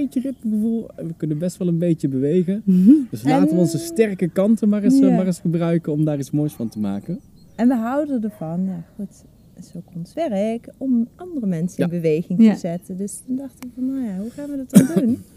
beetje 0.00 0.20
ritmegevoel 0.20 0.88
en 0.96 1.06
we 1.06 1.14
kunnen 1.16 1.38
best 1.38 1.56
wel 1.56 1.68
een 1.68 1.78
beetje 1.78 2.08
bewegen. 2.08 2.62
Dus 3.10 3.22
laten 3.22 3.54
we 3.54 3.60
onze 3.60 3.78
sterke 3.78 4.28
kanten 4.28 4.68
maar 4.68 4.82
eens, 4.82 4.94
eh, 5.00 5.08
Ja. 5.08 5.16
maar 5.16 5.26
eens 5.26 5.40
gebruiken 5.40 5.92
om 5.92 6.04
daar 6.04 6.18
iets 6.18 6.30
moois 6.30 6.52
van 6.52 6.68
te 6.68 6.78
maken. 6.78 7.20
En 7.56 7.68
we 7.68 7.74
houden 7.74 8.22
ervan, 8.22 8.64
ja 8.64 8.84
goed, 8.96 9.24
dat 9.54 9.64
is 9.64 9.72
ook 9.76 9.86
ons 9.96 10.12
werk, 10.14 10.68
om 10.78 11.08
andere 11.16 11.46
mensen 11.46 11.78
in 11.78 11.84
Ja. 11.84 12.00
beweging 12.00 12.42
Ja. 12.42 12.52
te 12.52 12.58
zetten. 12.58 12.96
Dus 12.96 13.22
toen 13.26 13.36
dachten 13.36 13.60
we 13.60 13.68
van, 13.74 13.86
nou 13.86 14.04
ja, 14.06 14.16
hoe 14.18 14.30
gaan 14.30 14.50
we 14.50 14.56
dat 14.56 14.70
dan 14.70 15.04
doen? 15.04 15.18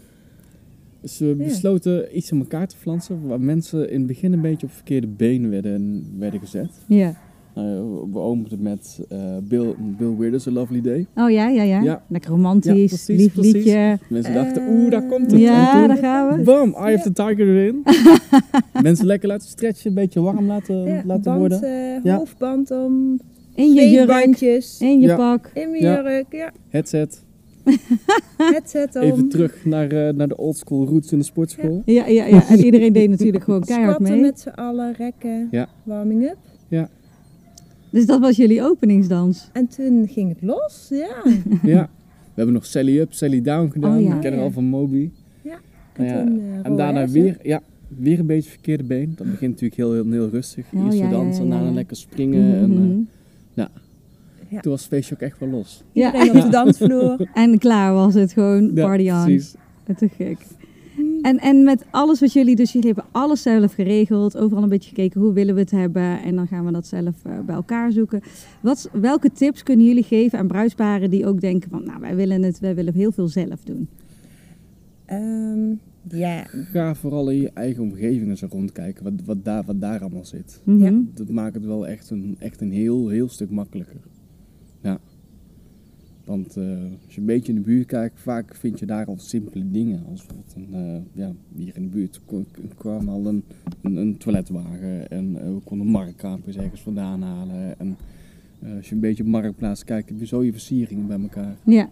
Dus 1.00 1.18
we 1.18 1.34
besloten 1.34 2.16
iets 2.16 2.30
in 2.30 2.38
elkaar 2.38 2.66
te 2.68 2.76
flansen 2.76 3.26
waar 3.26 3.40
mensen 3.40 3.90
in 3.90 3.98
het 3.98 4.06
begin 4.06 4.32
een 4.32 4.40
beetje 4.40 4.66
op 4.66 4.72
verkeerde 4.72 5.06
benen 5.06 5.50
werden, 5.50 6.04
werden 6.18 6.40
gezet. 6.40 6.70
Ja. 6.88 7.14
Nou, 7.62 8.08
we 8.12 8.18
openden 8.18 8.62
met 8.62 9.00
eh, 9.08 9.18
Bill, 9.42 9.74
Bill 9.78 10.14
Withers, 10.18 10.46
A 10.48 10.50
Lovely 10.50 10.80
Day. 10.80 11.06
Oh 11.14 11.30
ja, 11.30 11.48
ja, 11.48 11.62
ja. 11.62 11.80
Ja. 11.82 12.02
Lekker 12.08 12.30
romantisch, 12.30 12.72
Ja, 12.80 12.86
precies, 12.86 13.06
lief 13.22 13.32
precies. 13.32 13.52
liedje. 13.52 13.98
Mensen 14.08 14.34
Eh, 14.34 14.42
dachten, 14.42 14.62
oeh, 14.68 14.90
daar 14.90 15.06
komt 15.06 15.30
het. 15.30 15.40
Ja, 15.40 15.72
en 15.72 15.78
toen, 15.78 15.88
daar 15.88 15.96
gaan 15.96 16.36
we. 16.38 16.42
bam, 16.44 16.74
Eye 16.74 16.94
of 16.96 17.02
the 17.02 17.12
Tiger 17.12 17.48
erin. 17.48 17.82
mensen 18.82 19.06
lekker 19.06 19.28
laten 19.28 19.48
stretchen, 19.48 19.88
een 19.88 19.94
beetje 19.94 20.20
warm 20.20 20.46
laten, 20.46 20.76
Ja, 20.84 21.02
laten 21.04 21.22
band, 21.22 21.38
worden. 21.38 21.62
eh, 21.62 22.02
Ja. 22.04 22.16
hoofdband 22.16 22.70
om, 22.70 23.20
In 23.54 23.72
je 23.74 23.88
jurk, 23.90 24.06
bandjes 24.06 24.80
in 24.80 25.00
je 25.00 25.06
Ja. 25.06 25.16
pak. 25.16 25.50
in 25.54 25.70
mijn 25.70 25.82
Ja. 25.82 26.02
jurk, 26.02 26.26
ja, 26.32 26.50
Headset, 26.68 27.22
even 29.02 29.28
terug 29.28 29.64
naar, 29.64 29.88
eh, 29.92 30.14
naar 30.14 30.28
de 30.28 30.36
oldschool 30.36 30.86
roots 30.86 31.12
in 31.12 31.18
de 31.18 31.24
sportschool. 31.24 31.82
Ja, 31.84 32.06
ja, 32.06 32.24
ja. 32.24 32.48
En 32.48 32.64
iedereen 32.64 32.92
deed 32.92 33.08
natuurlijk 33.10 33.44
gewoon 33.44 33.64
keihard 33.70 33.94
Squatten 33.94 34.14
mee. 34.20 34.26
met 34.30 34.40
z'n 34.40 34.48
allen, 34.48 34.94
rekken, 34.98 35.48
Ja. 35.50 35.68
warming 35.82 36.22
up. 36.24 36.36
Dus 37.90 38.06
dat 38.06 38.20
was 38.20 38.36
jullie 38.36 38.62
openingsdans. 38.62 39.48
En 39.52 39.68
toen 39.68 40.08
ging 40.08 40.28
het 40.28 40.38
los, 40.42 40.86
ja. 40.90 41.32
Ja. 41.72 41.90
We 42.24 42.44
hebben 42.44 42.54
nog 42.54 42.66
Sally 42.66 42.98
Up, 43.00 43.12
Sally 43.12 43.42
Down 43.42 43.70
gedaan. 43.70 43.96
Oh, 43.96 44.02
ja. 44.02 44.10
Die 44.10 44.18
kennen 44.20 44.40
we 44.40 44.46
al 44.46 44.52
van 44.52 44.64
Moby. 44.64 45.10
Ja. 45.42 45.58
Nou 45.96 46.08
ja, 46.10 46.24
toen, 46.24 46.38
eh, 46.40 46.66
En 46.66 46.76
daarna 46.76 47.08
weer, 47.08 47.36
ja, 47.42 47.60
weer 47.88 48.18
een 48.18 48.26
beetje 48.26 48.50
verkeerde 48.50 48.84
been. 48.84 49.12
Dat 49.16 49.30
begint 49.30 49.50
natuurlijk 49.50 49.74
heel, 49.80 49.92
heel, 49.92 50.10
heel 50.10 50.28
rustig. 50.28 50.66
Oh, 50.74 50.84
Eerst 50.84 50.98
ja, 50.98 51.10
dansen, 51.10 51.42
ja, 51.44 51.48
ja, 51.48 51.54
daarna 51.54 51.68
ja. 51.70 51.74
lekker 51.74 51.96
springen. 51.96 52.54
En, 52.54 52.70
eh, 52.72 52.78
Mhm. 52.78 53.00
Ja. 54.50 54.60
toen 54.60 54.72
was 54.72 54.80
het 54.80 54.90
feestje 54.90 55.14
ook 55.14 55.20
echt 55.20 55.38
wel 55.38 55.48
los. 55.48 55.82
Ja. 55.92 56.12
Iedereen 56.14 56.36
op 56.36 56.42
de 56.42 56.50
dansvloer. 56.58 57.28
En 57.34 57.58
klaar 57.58 57.92
was 57.94 58.14
het 58.14 58.32
gewoon 58.32 58.70
Ja, 58.74 58.86
party 58.86 59.10
on. 59.10 59.24
precies. 59.24 59.54
Te 59.96 60.08
gek. 60.16 60.38
En, 61.22 61.38
en 61.38 61.62
met 61.62 61.84
alles 61.90 62.20
wat 62.20 62.32
jullie, 62.32 62.56
dus 62.56 62.72
jullie 62.72 62.86
hebben 62.86 63.12
alles 63.12 63.42
zelf 63.42 63.74
geregeld, 63.74 64.36
overal 64.36 64.62
een 64.62 64.68
beetje 64.68 64.88
gekeken 64.88 65.20
hoe 65.20 65.32
willen 65.32 65.54
we 65.54 65.60
het 65.60 65.70
hebben 65.70 66.22
en 66.22 66.36
dan 66.36 66.46
gaan 66.46 66.64
we 66.64 66.72
dat 66.72 66.86
zelf 66.86 67.24
eh, 67.24 67.40
bij 67.46 67.54
elkaar 67.54 67.92
zoeken. 67.92 68.20
Wat, 68.60 68.90
welke 68.92 69.32
tips 69.32 69.62
kunnen 69.62 69.86
jullie 69.86 70.02
geven 70.02 70.38
aan 70.38 70.46
bruidsparen 70.46 71.10
die 71.10 71.26
ook 71.26 71.40
denken 71.40 71.70
van, 71.70 71.84
nou 71.84 72.00
wij 72.00 72.16
willen 72.16 72.42
het, 72.42 72.58
wij 72.58 72.74
willen 72.74 72.94
heel 72.94 73.12
veel 73.12 73.28
zelf 73.28 73.64
doen? 73.64 73.88
Ehm, 75.04 75.74
ja, 76.10 76.42
Ga 76.44 76.94
vooral 76.94 77.30
in 77.30 77.40
je 77.40 77.50
eigen 77.54 77.82
omgeving 77.82 78.28
eens 78.28 78.42
rondkijken. 78.42 79.04
Wat, 79.04 79.12
wat, 79.24 79.44
daar, 79.44 79.64
wat 79.64 79.80
daar 79.80 80.00
allemaal 80.00 80.24
zit. 80.24 80.60
Mhm. 80.64 80.84
Ja. 80.84 81.02
Dat 81.14 81.28
maakt 81.28 81.54
het 81.54 81.64
wel 81.64 81.86
echt 81.86 82.10
een, 82.10 82.36
echt 82.38 82.60
een 82.60 82.72
heel, 82.72 83.08
heel 83.08 83.28
stuk 83.28 83.50
makkelijker. 83.50 84.00
Ja. 86.28 86.34
Want 86.34 86.56
eh, 86.56 86.64
als 87.04 87.14
je 87.14 87.20
een 87.20 87.26
beetje 87.26 87.52
in 87.52 87.58
de 87.58 87.64
buurt 87.64 87.86
kijkt, 87.86 88.20
vaak 88.20 88.54
vind 88.54 88.78
je 88.78 88.86
daar 88.86 89.06
al 89.06 89.18
simpele 89.18 89.70
dingen. 89.70 90.04
Als 90.10 90.26
bijvoorbeeld 90.26 90.54
een, 90.56 90.74
eh, 90.74 91.22
ja, 91.22 91.32
hier 91.56 91.76
in 91.76 91.82
de 91.82 91.88
buurt 91.88 92.20
kwam, 92.74 93.08
al 93.08 93.26
een, 93.26 93.44
een, 93.82 93.96
een 93.96 94.16
toiletwagen 94.16 95.10
en 95.10 95.36
eh, 95.36 95.54
we 95.54 95.60
konden 95.64 95.86
marktkraampjes 95.86 96.56
ergens 96.56 96.80
vandaan 96.80 97.22
halen. 97.22 97.78
En 97.78 97.96
als 98.76 98.88
je 98.88 98.94
een 98.94 99.00
beetje 99.00 99.22
op 99.22 99.28
marktplaats 99.28 99.84
kijkt, 99.84 100.08
heb 100.08 100.18
je 100.18 100.26
zo 100.26 100.44
je 100.44 100.52
versieringen 100.52 101.06
bij 101.06 101.20
elkaar. 101.20 101.56
Ja, 101.64 101.90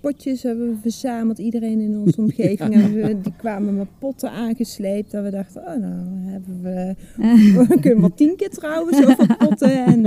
potjes 0.00 0.42
hebben 0.42 0.68
we 0.68 0.76
verzameld, 0.80 1.38
iedereen 1.38 1.80
in 1.80 1.98
onze 1.98 2.20
omgeving. 2.26 2.74
En 2.74 2.92
we, 2.92 3.20
die 3.20 3.32
kwamen 3.36 3.76
met 3.76 3.88
potten 3.98 4.30
aangesleept. 4.30 5.10
Dat 5.10 5.24
we 5.24 5.30
dachten, 5.30 5.62
oh 5.62 5.76
nou 5.76 6.30
hebben 6.30 6.62
we, 6.62 6.94
we 7.68 7.80
kunnen 7.80 8.00
wel 8.00 8.14
tien 8.14 8.36
keer 8.36 8.50
trouwen, 8.50 8.94
zoveel 8.94 9.36
potten. 9.48 9.84
En 9.84 10.02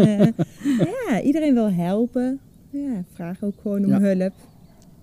ja, 1.08 1.22
iedereen 1.22 1.54
wil 1.54 1.72
helpen. 1.72 2.40
Ja, 2.70 3.04
vraag 3.14 3.44
ook 3.44 3.54
gewoon 3.62 3.84
om 3.84 3.90
Ja. 3.90 4.00
hulp. 4.00 4.34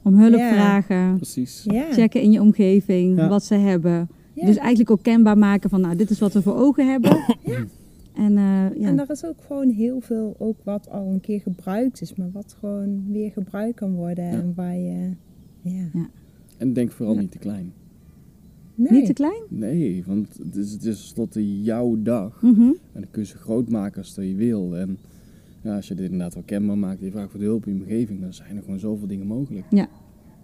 om 0.03 0.19
hulp 0.19 0.35
Ja. 0.35 0.53
vragen, 0.53 1.17
Precies. 1.17 1.63
Ja, 1.65 1.93
checken 1.93 2.21
in 2.23 2.33
je 2.33 2.41
omgeving 2.41 3.17
Ja. 3.17 3.29
wat 3.29 3.45
ze 3.45 3.55
hebben. 3.55 4.09
ja. 4.33 4.47
Dus 4.47 4.57
eigenlijk 4.57 4.91
ook 4.91 5.03
kenbaar 5.03 5.39
maken 5.39 5.71
van, 5.71 5.81
nou 5.81 5.97
dit 5.97 6.11
is 6.11 6.19
wat 6.19 6.33
we 6.33 6.43
voor 6.43 6.57
ogen 6.57 6.91
hebben. 6.91 7.25
En 8.15 8.37
eh, 8.37 8.79
ja. 8.81 8.89
En 8.89 8.99
er 8.99 9.11
is 9.11 9.25
ook 9.25 9.37
gewoon 9.47 9.69
heel 9.69 10.01
veel 10.01 10.35
ook 10.39 10.57
wat 10.65 10.91
al 10.91 11.07
een 11.07 11.21
keer 11.21 11.41
gebruikt 11.41 12.01
is, 12.01 12.15
maar 12.15 12.31
wat 12.33 12.57
gewoon 12.61 13.05
weer 13.13 13.31
gebruikt 13.31 13.77
kan 13.77 13.95
worden. 13.95 14.25
Ja. 14.25 14.31
En 14.31 14.53
waar 14.57 14.77
je, 14.77 15.11
ja. 15.63 15.89
En 16.59 16.73
denk 16.73 16.91
vooral 16.91 17.15
Ja. 17.15 17.21
niet 17.21 17.31
te 17.31 17.39
klein. 17.39 17.73
Nee. 18.75 18.93
niet 18.93 19.07
te 19.07 19.13
klein? 19.13 19.43
Nee, 19.49 20.03
want 20.07 20.39
het 20.45 20.57
is, 20.57 20.73
het 20.73 20.85
is 20.85 20.97
tenslotte 20.99 21.63
jouw 21.63 22.03
dag. 22.03 22.43
Mhm. 22.43 22.61
En 22.61 22.77
dan 23.01 23.07
kun 23.11 23.23
je 23.23 23.29
ze 23.29 23.37
groot 23.37 23.69
maken 23.69 23.99
als 23.99 24.15
dat 24.15 24.25
je 24.25 24.35
wil. 24.35 24.77
En 24.77 24.99
ja, 25.65 25.77
als 25.77 25.89
je 25.89 25.95
dit 25.95 26.05
inderdaad 26.05 26.35
wel 26.35 26.43
kenbaar 26.47 26.79
maakt 26.79 26.99
en 26.99 27.05
je 27.05 27.11
vraagt 27.13 27.31
voor 27.31 27.41
de 27.41 27.47
hulp 27.47 27.67
in 27.67 27.75
je 27.75 27.81
omgeving, 27.81 28.21
dan 28.21 28.33
zijn 28.35 28.57
er 28.57 28.63
gewoon 28.63 28.79
zoveel 28.79 29.07
dingen 29.07 29.27
mogelijk. 29.27 29.65
Ja. 29.71 29.89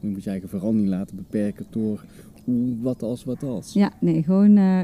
Je 0.00 0.09
moet 0.09 0.24
je 0.24 0.30
eigen 0.30 0.48
vooral 0.48 0.72
niet 0.74 0.88
laten 0.88 1.16
beperken 1.16 1.66
door 1.70 2.04
hoe, 2.44 2.76
wat 2.80 3.02
als, 3.02 3.24
wat 3.24 3.42
als. 3.42 3.72
Ja, 3.72 3.92
nee, 4.00 4.22
gewoon 4.22 4.56
eh, 4.56 4.80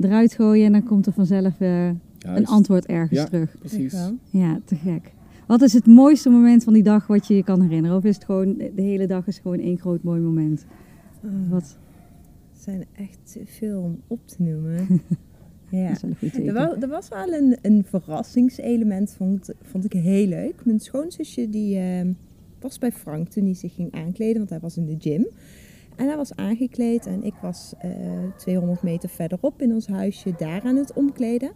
eruit 0.00 0.32
gooien 0.34 0.66
en 0.66 0.72
dan 0.72 0.82
komt 0.84 1.06
er 1.06 1.12
vanzelf 1.12 1.60
eh, 1.60 1.86
een 2.18 2.46
antwoord 2.46 2.86
ergens 2.86 3.20
Ja. 3.20 3.24
terug. 3.26 3.56
Precies. 3.58 3.96
Ja, 4.30 4.60
te 4.64 4.76
gek. 4.76 5.12
Wat 5.46 5.62
is 5.62 5.72
het 5.72 5.86
mooiste 5.86 6.30
moment 6.30 6.64
van 6.64 6.72
die 6.72 6.82
dag 6.82 7.06
wat 7.06 7.26
je 7.26 7.34
je 7.36 7.42
kan 7.44 7.60
herinneren? 7.60 7.96
Of 7.96 8.04
is 8.04 8.14
het 8.14 8.24
gewoon, 8.24 8.54
de 8.56 8.82
hele 8.82 9.06
dag 9.06 9.26
is 9.26 9.38
gewoon 9.38 9.58
één 9.58 9.78
groot 9.78 10.02
mooi 10.02 10.20
moment? 10.20 10.66
Ah, 11.24 11.30
Wat? 11.50 11.78
Het 12.52 12.62
zijn 12.62 12.84
echt 12.92 13.36
veel 13.44 13.80
om 13.80 14.00
op 14.06 14.26
te 14.26 14.42
noemen. 14.42 14.86
ja. 15.76 15.86
Dat 15.88 15.96
is 15.96 16.02
wel 16.02 16.10
een 16.10 16.16
goed 16.30 16.46
Er 16.46 16.52
was, 16.54 16.76
er 16.80 16.88
was 16.88 17.08
wel 17.08 17.32
een, 17.32 17.56
een 17.62 17.84
verrassingselement, 17.88 19.14
vond, 19.16 19.50
vond 19.62 19.84
ik 19.84 19.92
heel 19.92 20.26
leuk. 20.26 20.64
Mijn 20.64 20.80
schoonzusje 20.80 21.50
die, 21.50 21.78
ehm, 21.78 22.12
was 22.60 22.78
bij 22.78 22.92
Frank 22.92 23.28
toen 23.28 23.44
hij 23.44 23.54
zich 23.54 23.74
ging 23.74 23.92
aankleden, 23.92 24.36
want 24.36 24.50
hij 24.50 24.60
was 24.60 24.76
in 24.76 24.86
de 24.86 24.96
gym. 24.98 25.26
En 25.96 26.06
hij 26.06 26.16
was 26.16 26.36
aangekleed 26.36 27.06
en 27.06 27.22
ik 27.24 27.34
was 27.42 27.72
eh 27.78 27.90
200 28.36 28.82
meter 28.82 29.08
verderop 29.08 29.62
in 29.62 29.72
ons 29.72 29.86
huisje 29.86 30.34
daar 30.38 30.62
aan 30.62 30.76
het 30.76 30.92
omkleden. 30.92 31.50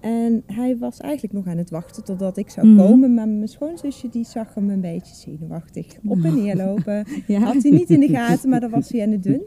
En 0.00 0.42
hij 0.46 0.76
was 0.78 0.98
eigenlijk 1.00 1.32
nog 1.34 1.46
aan 1.46 1.56
het 1.58 1.70
wachten 1.70 2.04
totdat 2.04 2.36
ik 2.36 2.50
zou 2.50 2.66
Mhm. 2.66 2.76
komen. 2.86 3.14
Maar 3.14 3.28
mijn 3.28 3.48
schoonzusje 3.48 4.08
die 4.08 4.24
zag 4.24 4.54
hem 4.54 4.70
een 4.70 4.80
beetje 4.80 5.14
zenuwachtig 5.14 5.86
op 6.04 6.24
en 6.24 6.34
neer 6.34 6.56
lopen. 6.56 7.04
Ja. 7.26 7.38
Had 7.40 7.62
hij 7.62 7.70
niet 7.72 7.90
in 7.90 8.00
de 8.00 8.08
gaten, 8.08 8.48
maar 8.48 8.60
dan 8.60 8.70
was 8.70 8.88
hij 8.88 9.02
aan 9.02 9.10
het 9.10 9.22
doen. 9.28 9.42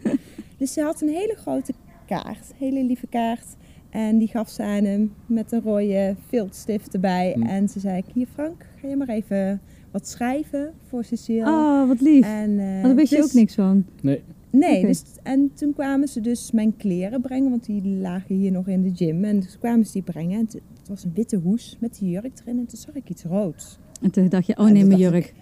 Dus 0.57 0.73
ze 0.73 0.81
had 0.81 1.01
een 1.01 1.09
hele 1.09 1.35
grote 1.37 1.73
kaart, 2.07 2.51
hele 2.57 2.83
lieve 2.83 3.07
kaart. 3.07 3.45
En 3.91 4.17
die 4.17 4.27
gaf 4.27 4.49
ze 4.49 4.63
aan 4.63 4.83
hem 4.83 5.13
met 5.25 5.51
een 5.51 5.61
rode 5.61 6.15
viltstift 6.27 6.93
erbij. 6.93 7.33
Hm. 7.35 7.41
En 7.43 7.69
ze 7.69 7.79
zei, 7.79 8.03
hier 8.13 8.27
Frank, 8.33 8.65
ga 8.81 8.87
je 8.87 8.95
maar 8.95 9.09
even 9.09 9.61
wat 9.91 10.07
schrijven 10.07 10.71
voor 10.87 11.03
Cecile. 11.03 11.45
Oh, 11.45 11.87
wat 11.87 12.01
lief. 12.01 12.25
En, 12.25 12.59
eh, 12.59 12.65
Want 12.71 12.83
daar 12.83 12.95
wist 12.95 13.09
je 13.11 13.15
dus- 13.15 13.25
ook 13.25 13.33
niks 13.33 13.55
van. 13.55 13.85
Nee. 14.01 14.21
Nee, 14.49 14.85
dus, 14.85 15.03
en 15.23 15.51
toen 15.53 15.73
kwamen 15.73 16.07
ze 16.07 16.21
dus 16.21 16.51
mijn 16.51 16.77
kleren 16.77 17.21
brengen, 17.21 17.49
want 17.49 17.65
die 17.65 17.81
lagen 17.83 18.35
hier 18.35 18.51
nog 18.51 18.67
in 18.67 18.81
de 18.81 18.91
gym. 18.95 19.23
En 19.23 19.39
dus 19.39 19.57
kwamen 19.57 19.85
ze 19.85 19.91
die 19.91 20.01
brengen. 20.01 20.37
En 20.37 20.45
het 20.45 20.53
het 20.53 20.89
was 20.89 21.03
een 21.03 21.11
witte 21.15 21.37
hoes 21.37 21.77
met 21.79 21.97
die 21.99 22.09
jurk 22.09 22.31
erin. 22.41 22.57
En 22.59 22.65
toen 22.65 22.79
zag 22.79 22.95
ik 22.95 23.09
iets 23.09 23.23
roods. 23.23 23.77
En 24.01 24.11
toen 24.11 24.29
dacht 24.29 24.45
je, 24.45 24.57
oh 24.57 24.65
nee, 24.65 24.79
toen 24.79 24.87
mijn 24.87 24.99
jurk. 24.99 25.33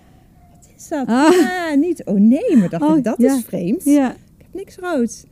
Wat 0.55 0.69
is 0.77 0.87
dat? 0.87 1.07
Ah. 1.07 1.31
Ah, 1.69 1.77
niet, 1.77 2.03
oh 2.05 2.19
nee, 2.19 2.57
maar 2.57 2.69
dacht 2.69 2.83
Oh, 2.83 2.97
ik, 2.97 3.03
dat 3.03 3.15
ja. 3.17 3.35
is 3.35 3.43
vreemd. 3.43 3.83
Ja. 3.83 4.11
Ik 4.11 4.17
heb 4.37 4.53
niks 4.53 4.75
roods. 4.77 5.25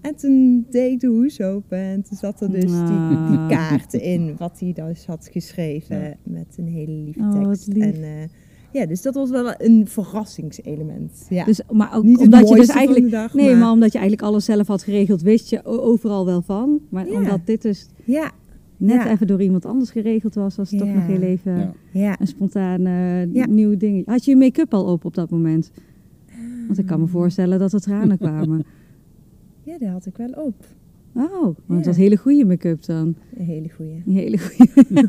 En 0.00 0.16
toen 0.16 0.66
deed 0.70 0.92
ik 0.92 1.00
de 1.00 1.06
hoes 1.06 1.40
open 1.40 1.78
en 1.78 2.02
toen 2.02 2.16
zat 2.16 2.40
er 2.40 2.50
dus 2.50 2.64
die, 2.64 2.72
Ah. 2.72 3.28
die 3.30 3.56
kaart 3.56 3.92
in, 3.94 4.34
wat 4.38 4.60
hij 4.60 4.72
dus 4.72 5.06
had 5.06 5.28
geschreven 5.32 6.00
Ja. 6.02 6.14
met 6.22 6.54
een 6.56 6.66
hele 6.68 6.92
lieve 6.92 7.20
Oh, 7.20 7.32
wat 7.34 7.44
tekst. 7.44 7.66
lief. 7.66 7.82
En 7.84 8.02
eh, 8.02 8.28
ja, 8.72 8.86
dus 8.86 9.02
dat 9.02 9.14
was 9.14 9.30
wel 9.30 9.54
een 9.58 9.86
verrassingselement. 9.88 11.26
Ja. 11.28 11.44
Dus, 11.44 11.60
maar 11.72 11.96
ook 11.96 12.02
Niet 12.04 12.16
het 12.20 12.24
omdat 12.32 12.48
je 12.48 12.54
dus 12.54 12.68
eigenlijk... 12.68 13.10
dag, 13.10 13.34
Nee, 13.34 13.54
maar 13.54 13.70
omdat 13.70 13.92
je 13.92 13.98
eigenlijk 13.98 14.28
alles 14.28 14.44
zelf 14.44 14.66
had 14.66 14.82
geregeld, 14.82 15.22
wist 15.22 15.50
je 15.50 15.64
overal 15.64 16.24
wel 16.24 16.42
van. 16.42 16.80
Maar 16.88 17.06
Ja. 17.08 17.12
omdat 17.16 17.40
dit 17.46 17.62
dus 17.62 17.88
Ja, 18.04 18.30
net 18.76 19.02
Ja. 19.02 19.10
even 19.10 19.26
door 19.26 19.42
iemand 19.42 19.64
anders 19.64 19.90
geregeld 19.90 20.34
was, 20.34 20.56
was 20.56 20.70
het 20.70 20.78
toch 20.80 20.94
nog 20.94 21.06
heel 21.06 21.20
even 21.22 21.74
een 21.92 22.26
spontaan 22.26 22.86
eh, 22.86 23.32
Ja. 23.34 23.46
nieuw 23.46 23.76
ding. 23.76 24.06
Had 24.06 24.24
je 24.24 24.30
je 24.30 24.36
make-up 24.36 24.74
al 24.74 24.84
op 24.84 25.04
op 25.04 25.14
dat 25.14 25.30
moment? 25.30 25.70
Want 26.66 26.78
ik 26.78 26.86
kan 26.86 27.00
me 27.00 27.06
voorstellen 27.06 27.58
dat 27.58 27.72
er 27.72 27.80
tranen 27.80 28.18
kwamen. 28.28 28.64
Ja, 29.70 29.78
die 29.78 29.88
had 29.88 30.06
ik 30.06 30.16
wel 30.16 30.30
op. 30.30 30.54
Oh, 31.14 31.42
want 31.42 31.56
Ja. 31.66 31.74
het 31.74 31.86
was 31.86 31.96
hele 31.96 32.16
goede 32.16 32.44
make-up 32.44 32.84
dan. 32.84 33.14
Een 33.36 33.44
hele 33.44 33.68
goeie. 33.68 34.02
Een 34.06 34.12
hele 34.12 34.38
goede. 34.38 35.08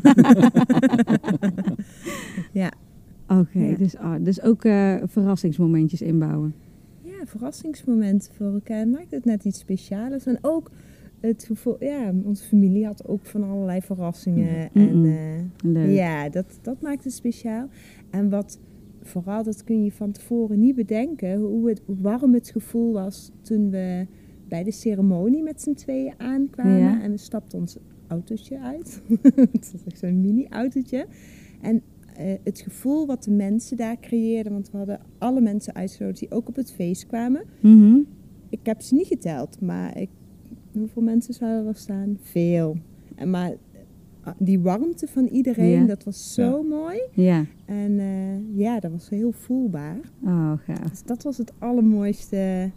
Ja. 2.52 2.72
Oké, 3.28 3.58
Ja. 3.58 3.76
dus, 3.76 3.96
ah, 3.96 4.24
dus 4.24 4.42
ook 4.42 4.64
eh, 4.64 4.96
verrassingsmomentjes 5.04 6.02
inbouwen. 6.02 6.54
Ja, 7.02 7.26
verrassingsmomenten 7.26 8.34
voor 8.34 8.52
elkaar 8.52 8.88
maakt 8.88 9.10
het 9.10 9.24
net 9.24 9.44
iets 9.44 9.58
speciaals. 9.58 10.26
En 10.26 10.38
ook 10.40 10.70
het 11.20 11.44
gevoel, 11.44 11.76
ja, 11.84 12.12
onze 12.24 12.44
familie 12.44 12.84
had 12.86 13.08
ook 13.08 13.26
van 13.26 13.42
allerlei 13.42 13.80
verrassingen. 13.80 14.68
Mhm. 14.72 14.88
En 14.88 15.04
eh, 15.04 15.72
Leuk. 15.72 15.90
ja, 15.96 16.28
dat, 16.28 16.58
dat 16.62 16.80
maakt 16.80 17.04
het 17.04 17.12
speciaal. 17.12 17.68
En 18.10 18.30
wat 18.30 18.58
vooral, 19.02 19.42
dat 19.42 19.64
kun 19.64 19.84
je 19.84 19.92
van 19.92 20.12
tevoren 20.12 20.60
niet 20.60 20.74
bedenken, 20.74 21.40
hoe, 21.40 21.68
het, 21.68 21.82
hoe 21.86 21.96
warm 22.00 22.34
het 22.34 22.50
gevoel 22.50 22.92
was 22.92 23.30
toen 23.40 23.70
we 23.70 24.06
bij 24.52 24.64
de 24.64 24.72
ceremonie 24.72 25.42
met 25.42 25.62
z'n 25.62 25.72
tweeën 25.74 26.14
aankwamen. 26.16 26.78
Ja. 26.78 27.02
En 27.02 27.10
we 27.10 27.16
stapten 27.16 27.58
ons 27.58 27.76
autootje 28.06 28.58
uit. 28.60 29.02
het 29.52 29.72
was 29.72 29.84
echt 29.86 29.98
zo'n 29.98 30.20
mini-autootje. 30.20 31.06
En 31.60 31.82
eh, 32.16 32.34
het 32.44 32.60
gevoel 32.60 33.06
wat 33.06 33.24
de 33.24 33.30
mensen 33.30 33.76
daar 33.76 34.00
creëerden, 34.00 34.52
want 34.52 34.70
we 34.70 34.76
hadden 34.76 35.00
alle 35.18 35.40
mensen 35.40 35.74
uitgesloten 35.74 36.28
die 36.28 36.36
ook 36.36 36.48
op 36.48 36.56
het 36.56 36.72
feest 36.72 37.06
kwamen. 37.06 37.42
Mhm. 37.60 37.98
Ik 38.48 38.58
heb 38.62 38.80
ze 38.80 38.94
niet 38.94 39.06
geteld, 39.06 39.60
maar 39.60 39.98
ik, 39.98 40.10
hoeveel 40.72 41.02
mensen 41.02 41.34
zouden 41.34 41.66
er 41.66 41.76
staan? 41.76 42.18
Veel. 42.20 42.76
En 43.14 43.30
maar 43.30 43.52
ah, 44.22 44.34
die 44.38 44.60
warmte 44.60 45.06
van 45.06 45.26
iedereen, 45.26 45.80
Ja. 45.80 45.86
dat 45.86 46.04
was 46.04 46.34
zo 46.34 46.62
mooi. 46.62 47.00
Ja. 47.12 47.44
En 47.64 47.98
eh, 47.98 48.58
ja, 48.58 48.80
dat 48.80 48.90
was 48.90 49.08
heel 49.08 49.32
voelbaar. 49.32 50.00
Oh, 50.24 50.52
gaaf. 50.58 50.90
Dus 50.90 51.02
dat 51.02 51.22
was 51.22 51.38
het 51.38 51.52
allermooiste 51.58 52.70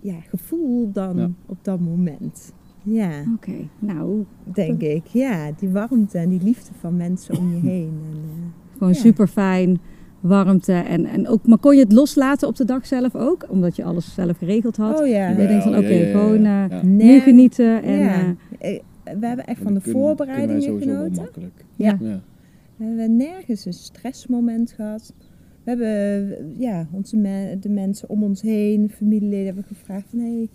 ja, 0.00 0.14
gevoel 0.28 0.90
dan 0.92 1.16
Ja. 1.16 1.30
op 1.46 1.58
dat 1.62 1.80
moment. 1.80 2.52
Ja, 2.82 3.10
Oké, 3.34 3.52
nou, 3.78 4.24
denk 4.44 4.80
ik. 4.80 5.06
Ja, 5.06 5.50
die 5.58 5.68
warmte 5.68 6.18
en 6.18 6.28
die 6.28 6.42
liefde 6.42 6.70
van 6.78 6.96
mensen 6.96 7.38
om 7.38 7.50
je 7.54 7.60
heen. 7.70 7.92
En, 8.10 8.18
eh, 8.18 8.72
gewoon 8.72 8.92
Ja. 8.92 8.98
super 8.98 9.26
fijn. 9.28 9.80
Warmte 10.20 10.72
en, 10.72 11.04
en 11.06 11.28
ook, 11.28 11.46
maar 11.46 11.58
kon 11.58 11.74
je 11.76 11.80
het 11.82 11.92
loslaten 11.92 12.48
op 12.48 12.56
de 12.56 12.64
dag 12.64 12.86
zelf 12.86 13.14
ook? 13.14 13.46
Omdat 13.48 13.76
je 13.76 13.84
alles 13.84 14.14
zelf 14.14 14.36
geregeld 14.38 14.76
had? 14.76 15.00
oh 15.00 15.06
ja. 15.06 15.28
je 15.28 15.46
denkt 15.46 15.62
van, 15.62 15.76
oké, 15.76 15.94
gewoon 16.04 16.36
eh, 16.44 16.64
Ja. 16.68 16.82
nu 16.84 17.18
genieten. 17.20 17.82
En, 17.82 17.98
ja. 17.98 18.34
eh, 18.58 18.80
We 19.18 19.26
hebben 19.26 19.46
echt 19.46 19.62
van 19.62 19.74
de 19.74 19.80
kunnen- 19.80 20.00
voorbereidingen 20.00 20.80
genoten. 20.80 21.28
Ja. 21.76 21.98
We 22.76 22.84
hebben 22.84 23.16
nergens 23.16 23.64
een 23.64 23.72
stressmoment 23.72 24.72
gehad. 24.72 25.14
We 25.64 25.70
hebben 25.70 26.54
ja, 26.58 26.88
onze 26.92 27.16
me- 27.16 27.56
de 27.60 27.68
mensen 27.68 28.08
om 28.08 28.22
ons 28.22 28.42
heen, 28.42 28.90
familieleden, 28.90 29.44
hebben 29.46 29.64
gevraagd 29.64 30.06
van 30.10 30.18
hé, 30.18 30.48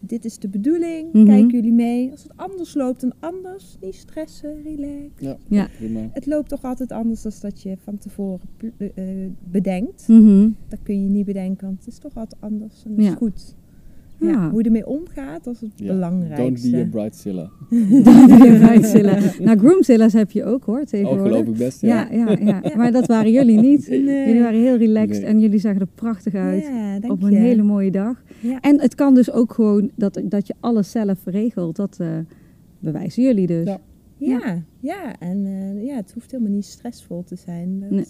dit 0.00 0.24
is 0.24 0.38
de 0.38 0.48
bedoeling, 0.48 1.12
Mhm. 1.12 1.24
kijken 1.26 1.50
jullie 1.50 1.72
mee. 1.72 2.10
Als 2.10 2.22
het 2.22 2.32
anders 2.36 2.74
loopt 2.74 3.00
dan 3.00 3.12
anders, 3.20 3.76
niet 3.80 3.94
stressen, 3.94 4.62
relax. 4.62 5.10
Ja. 5.18 5.36
Ja. 5.48 5.68
Prima. 5.78 6.08
Het 6.12 6.26
loopt 6.26 6.48
toch 6.48 6.62
altijd 6.62 6.92
anders 6.92 7.22
dan 7.22 7.32
dat 7.40 7.62
je 7.62 7.76
van 7.82 7.98
tevoren 7.98 8.40
eh, 8.78 9.04
bedenkt. 9.50 10.08
mhm. 10.08 10.48
Dat 10.68 10.78
kun 10.82 11.02
je 11.02 11.08
niet 11.08 11.26
bedenken, 11.26 11.66
want 11.66 11.78
het 11.84 11.88
is 11.92 11.98
toch 11.98 12.14
altijd 12.16 12.40
anders 12.40 12.84
en 12.84 12.94
dat 12.94 13.04
Ja. 13.04 13.10
is 13.10 13.16
goed. 13.16 13.54
Ja, 14.24 14.30
Ja. 14.30 14.50
Hoe 14.50 14.58
je 14.58 14.64
ermee 14.64 14.86
omgaat, 14.86 15.44
dat 15.44 15.54
is 15.54 15.60
het 15.60 15.70
Ja. 15.76 15.86
Don't 15.86 15.98
belangrijkste. 16.00 16.70
be 16.70 16.76
a 16.76 16.84
bridezilla. 16.90 17.50
Bridezilla. 18.68 19.18
nou, 19.44 19.58
groomzilla's 19.58 20.12
heb 20.12 20.30
je 20.30 20.44
ook 20.44 20.64
hoor, 20.64 20.78
Oh, 20.78 20.84
tegenwoordig. 20.84 21.26
geloof 21.26 21.46
ik 21.46 21.56
best. 21.56 21.80
ja, 21.80 22.08
ja, 22.12 22.36
ja, 22.40 22.62
Maar 22.76 22.92
dat 22.92 23.06
waren 23.06 23.32
jullie 23.32 23.60
niet. 23.60 23.88
Nee. 23.88 24.26
Jullie 24.26 24.42
waren 24.42 24.60
heel 24.60 24.76
relaxed 24.76 25.22
Nee. 25.22 25.30
en 25.30 25.40
jullie 25.40 25.58
zagen 25.58 25.80
er 25.80 25.86
prachtig 25.94 26.34
uit. 26.34 26.70
Op 27.08 27.22
een 27.22 27.30
je. 27.30 27.36
hele 27.36 27.62
mooie 27.62 27.90
dag. 27.90 28.22
Ja. 28.40 28.60
En 28.60 28.80
het 28.80 28.94
kan 28.94 29.14
dus 29.14 29.30
ook 29.32 29.52
gewoon 29.52 29.90
dat, 29.96 30.20
dat 30.24 30.46
je 30.46 30.54
alles 30.60 30.90
zelf 30.90 31.18
regelt. 31.24 31.76
Dat 31.76 31.96
eh, 32.00 32.08
bewijzen 32.78 33.22
jullie 33.22 33.46
dus. 33.46 33.66
Ja. 33.66 33.80
Ja, 34.18 34.62
ja. 34.80 35.18
En 35.18 35.46
eh, 35.46 35.84
ja, 35.86 35.96
het 35.96 36.12
hoeft 36.12 36.30
helemaal 36.30 36.52
niet 36.52 36.64
stressvol 36.64 37.22
te 37.24 37.36
zijn. 37.36 37.80
Dat, 37.80 37.90
Nee. 37.90 38.04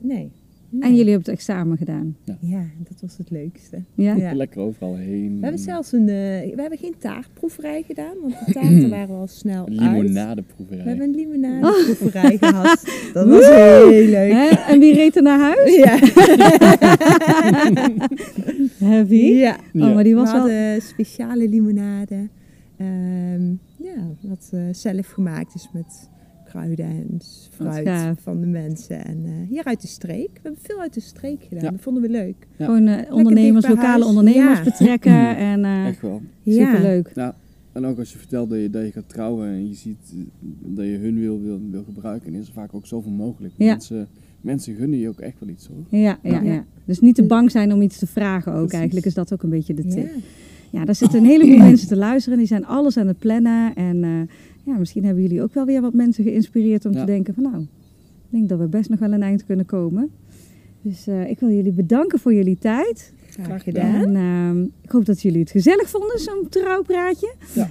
nee. 0.00 0.32
Nee. 0.74 0.82
En 0.82 0.96
jullie 0.96 1.12
hebben 1.12 1.32
het 1.32 1.40
examen 1.40 1.76
gedaan. 1.76 2.16
Ja, 2.40 2.64
dat 2.88 3.00
was 3.00 3.16
het 3.16 3.30
leukste. 3.30 3.82
Ja? 3.94 4.14
Ja. 4.14 4.34
Lekker 4.34 4.60
overal 4.60 4.96
heen. 4.96 5.34
We 5.36 5.42
hebben 5.42 5.60
zelfs 5.60 5.92
een, 5.92 6.08
eh, 6.08 6.54
we 6.54 6.60
hebben 6.60 6.78
geen 6.78 6.94
taartproeverij 6.98 7.82
gedaan, 7.82 8.14
want 8.22 8.34
de 8.46 8.52
taarten 8.60 8.90
waren 8.90 9.14
al 9.16 9.26
snel 9.26 9.66
uit. 9.68 9.78
Limonadeproeverij. 9.78 10.82
We 10.82 10.88
hebben 10.88 11.08
een 11.08 11.14
limonadeproeverij 11.14 12.36
gehad. 12.48 12.84
Dat 13.12 13.28
was 13.28 13.46
heel 13.46 14.08
leuk. 14.08 14.32
Hè? 14.32 14.48
En 14.48 14.78
wie 14.78 14.94
reed 14.94 15.16
er 15.16 15.22
naar 15.22 15.40
huis? 15.40 15.76
Ja. 15.76 15.98
Heavy. 18.88 19.14
ja. 19.14 19.56
Oh, 19.72 19.94
maar 19.94 20.04
die 20.04 20.14
was 20.14 20.32
we 20.32 20.42
wel... 20.42 20.80
speciale 20.80 21.48
limonade. 21.48 22.28
Ehm, 22.76 23.50
ja, 23.76 23.94
wat 24.20 24.50
eh, 24.52 24.60
zelf 24.72 25.06
gemaakt 25.06 25.54
is 25.54 25.68
met 25.72 26.08
kruiden 26.54 26.84
en 26.86 27.20
fruit 27.50 27.88
van 28.22 28.40
de 28.40 28.46
mensen. 28.46 29.04
En 29.04 29.22
eh, 29.24 29.32
hier 29.48 29.64
uit 29.64 29.80
de 29.80 29.86
streek. 29.86 30.30
We 30.32 30.40
hebben 30.42 30.60
veel 30.62 30.80
uit 30.80 30.94
de 30.94 31.00
streek 31.00 31.42
gedaan. 31.42 31.64
Ja. 31.64 31.70
Dat 31.70 31.80
vonden 31.80 32.02
we 32.02 32.08
leuk. 32.08 32.46
Ja. 32.56 32.64
Gewoon 32.64 32.86
eh, 32.86 33.14
ondernemers, 33.14 33.68
lokale 33.68 33.86
huis. 33.88 34.04
ondernemers 34.04 34.58
Ja. 34.58 34.64
betrekken. 34.64 35.36
En 35.36 35.64
eh 35.64 35.86
Echt 35.86 36.00
wel. 36.00 36.22
superleuk. 36.46 37.10
Ja, 37.14 37.34
en 37.72 37.84
ook 37.84 37.98
als 37.98 38.12
je 38.12 38.18
vertelt 38.18 38.50
dat 38.50 38.58
je, 38.60 38.70
dat 38.70 38.84
je 38.84 38.92
gaat 38.92 39.08
trouwen 39.08 39.48
en 39.48 39.68
je 39.68 39.74
ziet 39.74 40.14
dat 40.64 40.84
je 40.84 40.96
hun 40.96 41.20
wil, 41.20 41.40
wil, 41.42 41.60
wil 41.70 41.84
gebruiken, 41.84 42.32
dan 42.32 42.40
is 42.40 42.46
er 42.46 42.52
vaak 42.52 42.74
ook 42.74 42.86
zoveel 42.86 43.12
mogelijk. 43.12 43.54
Ja. 43.56 43.70
Mensen, 43.70 44.08
mensen 44.40 44.74
gunnen 44.74 44.98
je 44.98 45.08
ook 45.08 45.20
echt 45.20 45.40
wel 45.40 45.48
iets 45.48 45.66
hoor. 45.66 46.00
Ja, 46.00 46.18
ja, 46.22 46.40
Ja. 46.42 46.64
Dus 46.84 47.00
niet 47.00 47.14
te 47.14 47.22
bang 47.22 47.50
zijn 47.50 47.72
om 47.72 47.82
iets 47.82 47.98
te 47.98 48.06
vragen 48.06 48.52
ook. 48.52 48.58
Precies. 48.58 48.76
Eigenlijk 48.78 49.06
is 49.06 49.14
dat 49.14 49.32
ook 49.32 49.42
een 49.42 49.50
beetje 49.50 49.74
de 49.74 49.86
tip. 49.86 50.10
Ja, 50.70 50.84
daar 50.84 50.94
zitten 50.94 51.18
een 51.18 51.26
heleboel 51.26 51.58
mensen 51.58 51.88
te 51.88 51.96
luisteren. 51.96 52.38
Die 52.38 52.46
zijn 52.46 52.66
alles 52.66 52.96
aan 52.96 53.06
het 53.06 53.18
plannen. 53.18 53.74
En 53.74 54.04
eh, 54.04 54.10
ja, 54.64 54.76
misschien 54.78 55.04
hebben 55.04 55.22
jullie 55.22 55.42
ook 55.42 55.54
wel 55.54 55.64
weer 55.64 55.80
wat 55.80 55.92
mensen 55.94 56.24
geïnspireerd 56.24 56.84
om 56.84 56.92
Ja. 56.92 57.00
te 57.00 57.06
denken 57.06 57.34
van 57.34 57.42
nou, 57.42 57.60
ik 57.62 58.30
denk 58.30 58.48
dat 58.48 58.58
we 58.58 58.66
best 58.66 58.88
nog 58.90 58.98
wel 58.98 59.12
een 59.12 59.22
eind 59.22 59.44
kunnen 59.44 59.66
komen. 59.66 60.10
Dus 60.82 61.06
eh, 61.06 61.30
ik 61.30 61.40
wil 61.40 61.50
jullie 61.50 61.72
bedanken 61.72 62.18
voor 62.18 62.34
jullie 62.34 62.58
tijd. 62.58 63.12
Graag 63.42 63.62
gedaan. 63.62 63.94
En 63.94 64.16
ehm, 64.16 64.62
ik 64.82 64.90
hoop 64.90 65.04
dat 65.04 65.22
jullie 65.22 65.40
het 65.40 65.50
gezellig 65.50 65.88
vonden, 65.90 66.18
zo'n 66.18 66.46
trouwpraatje. 66.48 67.34
Ja, 67.54 67.68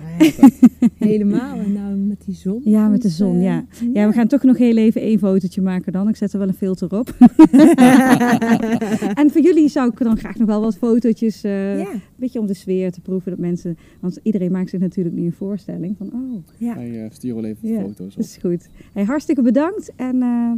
helemaal. 1.10 1.58
En 1.60 1.74
nou 1.74 1.96
met 1.96 2.22
die 2.26 2.36
zon. 2.36 2.62
Ja, 2.64 2.88
met 2.88 3.02
de 3.02 3.08
Dus, 3.08 3.18
zon, 3.18 3.36
eh, 3.36 3.44
ja. 3.44 3.66
Ja, 3.94 4.08
we 4.08 4.14
gaan 4.14 4.28
toch 4.28 4.44
nog 4.44 4.58
heel 4.58 4.78
even 4.78 5.02
één 5.02 5.20
fotootje 5.20 5.62
maken 5.62 5.92
dan. 5.92 6.08
Ik 6.08 6.16
zet 6.16 6.34
er 6.34 6.40
wel 6.40 6.48
een 6.48 6.54
filter 6.54 6.98
op. 6.98 7.10
en 9.22 9.30
voor 9.32 9.42
jullie 9.42 9.70
zou 9.70 9.90
ik 9.90 9.98
dan 9.98 10.18
graag 10.18 10.38
nog 10.38 10.48
wel 10.48 10.62
wat 10.62 10.78
fotootjes, 10.78 11.44
eh, 11.44 11.80
ja. 11.80 11.92
een 11.92 12.02
beetje 12.16 12.40
om 12.40 12.48
de 12.48 12.54
sfeer 12.54 12.92
te 12.92 13.02
proeven. 13.02 13.32
Dat 13.32 13.40
mensen, 13.40 13.78
want 14.00 14.20
iedereen 14.24 14.52
maakt 14.52 14.70
zich 14.70 14.80
natuurlijk 14.80 15.16
nu 15.16 15.26
een 15.26 15.34
voorstelling 15.34 15.98
van, 15.98 16.10
oh, 16.14 16.44
Ja. 16.58 16.74
Hij 16.74 16.90
uh, 16.90 17.06
stuur 17.10 17.36
wel 17.36 17.46
even 17.46 17.70
Ja, 17.70 17.82
foto's 17.82 18.16
dat 18.16 18.26
is 18.26 18.38
goed. 18.42 18.70
Hey, 18.94 19.04
hartstikke 19.04 19.42
bedankt 19.42 19.92
en 19.96 20.22
eh, 20.22 20.52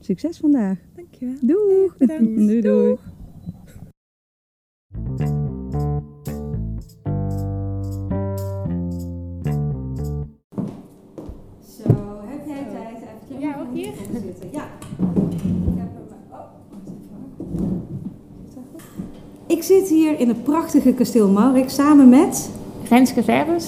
succes 0.00 0.38
vandaag. 0.38 0.78
Dank 0.94 1.08
Dankjewel. 1.10 1.36
Doeg! 1.40 1.96
Bedankt. 1.96 2.36
Doei, 2.48 2.60
doei. 2.60 2.96
Zo, 11.78 11.90
heb 12.26 12.46
jij 12.46 12.66
tijd? 12.72 12.96
Even 13.30 13.40
Ja, 13.40 13.56
ook 13.60 13.74
hier? 13.74 13.92
zitten. 14.12 14.48
Ja. 14.52 14.62
Ik 14.62 15.76
heb 15.76 15.88
hem- 15.94 16.30
oh, 16.30 16.38
wacht 16.70 16.86
even. 16.86 17.90
Ik 19.46 19.62
zit 19.62 19.88
hier 19.88 20.18
in 20.20 20.28
het 20.28 20.42
prachtige 20.44 20.92
kasteel 20.92 21.28
Maurik 21.28 21.70
samen 21.70 22.08
met... 22.08 22.50
Renske 22.88 23.22
Verbers. 23.22 23.66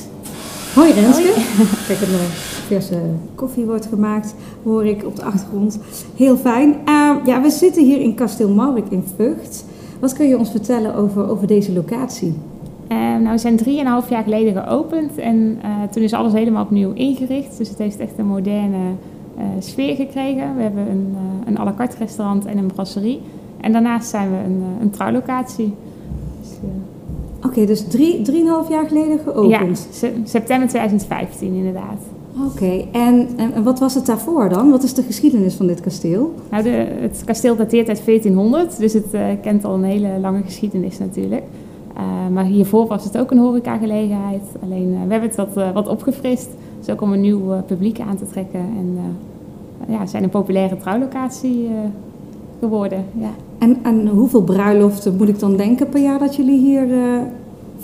Hoi 0.75 0.93
Renske. 0.93 1.23
Kijk, 1.87 2.01
een 2.01 2.07
eh, 2.15 2.21
verse 2.67 3.01
koffie 3.35 3.65
wordt 3.65 3.87
gemaakt, 3.87 4.35
hoor 4.63 4.87
ik 4.87 5.05
op 5.07 5.17
de 5.17 5.23
achtergrond. 5.23 5.79
Heel 6.17 6.37
fijn. 6.37 6.75
Eh, 6.85 7.11
ja, 7.25 7.43
we 7.43 7.51
zitten 7.51 7.85
hier 7.85 8.01
in 8.01 8.15
kasteel 8.15 8.49
Maurik 8.49 8.85
in 8.91 9.05
Vught. 9.17 9.65
Wat 10.01 10.13
kun 10.13 10.29
je 10.29 10.39
ons 10.39 10.51
vertellen 10.51 10.95
over, 10.95 11.29
over 11.31 11.47
deze 11.47 11.73
locatie? 11.73 12.35
Eh, 12.89 12.97
nou, 12.99 13.29
we 13.31 13.39
zijn 13.39 13.57
drieënhalf 13.57 14.09
jaar 14.11 14.23
geleden 14.23 14.63
geopend 14.63 15.19
en 15.19 15.59
eh, 15.63 15.71
toen 15.91 16.03
is 16.03 16.13
alles 16.13 16.33
helemaal 16.33 16.63
opnieuw 16.65 16.93
ingericht. 16.93 17.59
Dus 17.59 17.69
het 17.69 17.79
heeft 17.79 17.99
echt 17.99 18.19
een 18.19 18.27
moderne 18.27 18.77
eh, 19.37 19.45
sfeer 19.59 19.95
gekregen. 19.95 20.57
We 20.57 20.63
hebben 20.63 20.89
een, 20.91 21.15
eh, 21.17 21.47
een 21.49 21.59
à 21.59 21.65
la 21.65 21.75
carte 21.77 21.97
restaurant 21.99 22.45
en 22.47 22.59
een 22.59 22.67
brasserie. 22.67 23.21
En 23.61 23.73
daarnaast 23.73 24.09
zijn 24.09 24.31
we 24.31 24.37
een, 24.47 24.63
een 24.81 24.91
trouwlocatie. 24.91 25.75
Dus, 26.41 26.51
Oké, 27.45 27.67
dus 27.67 27.89
drie, 27.89 28.23
drieënhalf 28.23 28.69
jaar 28.69 28.87
geleden 28.89 29.11
ja, 29.17 29.19
geopend. 29.33 29.89
se- 29.93 30.21
september 30.25 30.69
2015 30.69 31.55
inderdaad. 31.55 31.99
Oké, 32.47 32.85
en, 32.93 33.29
en, 33.37 33.53
en 33.53 33.63
wat 33.63 33.79
was 33.79 33.95
het 33.95 34.07
daarvoor 34.07 34.49
dan? 34.49 34.71
Wat 34.71 34.83
is 34.83 34.95
de 34.95 35.03
geschiedenis 35.03 35.55
van 35.55 35.67
dit 35.67 35.81
kasteel? 35.81 36.35
Nou, 36.51 36.63
de, 36.63 36.71
het 37.01 37.23
kasteel 37.25 37.57
dateert 37.57 37.89
uit 37.89 38.05
1400, 38.05 38.79
dus 38.79 38.93
het 38.93 39.15
eh, 39.15 39.25
kent 39.43 39.65
al 39.65 39.75
een 39.75 39.85
hele 39.85 40.19
lange 40.21 40.43
geschiedenis 40.43 40.99
natuurlijk. 40.99 41.43
Eh, 41.97 42.03
maar 42.33 42.45
hiervoor 42.45 42.87
was 42.87 43.05
het 43.05 43.19
ook 43.19 43.31
een 43.31 43.39
horecagelegenheid. 43.39 44.43
Alleen 44.63 44.95
eh, 44.95 45.07
we 45.07 45.13
hebben 45.13 45.29
het 45.29 45.37
wat, 45.37 45.73
wat 45.75 45.89
opgefrist. 45.89 46.49
Dus 46.79 46.91
ook 46.91 47.01
om 47.01 47.13
een 47.13 47.21
nieuw 47.21 47.63
publiek 47.67 48.01
aan 48.01 48.17
te 48.17 48.27
trekken. 48.27 48.61
En 48.61 48.99
ja, 49.89 50.07
zijn 50.07 50.23
een 50.23 50.31
populaire 50.31 50.77
trouwlocatie 50.77 51.69
geworden. 52.61 53.05
Ja. 53.19 53.31
En, 53.59 53.79
en 53.83 54.07
hoeveel 54.09 54.43
bruiloften 54.43 55.17
moet 55.17 55.29
ik 55.29 55.39
dan 55.39 55.57
denken 55.57 55.89
per 55.89 56.01
jaar 56.01 56.19
dat 56.19 56.37
jullie 56.37 56.59
hier 56.59 56.87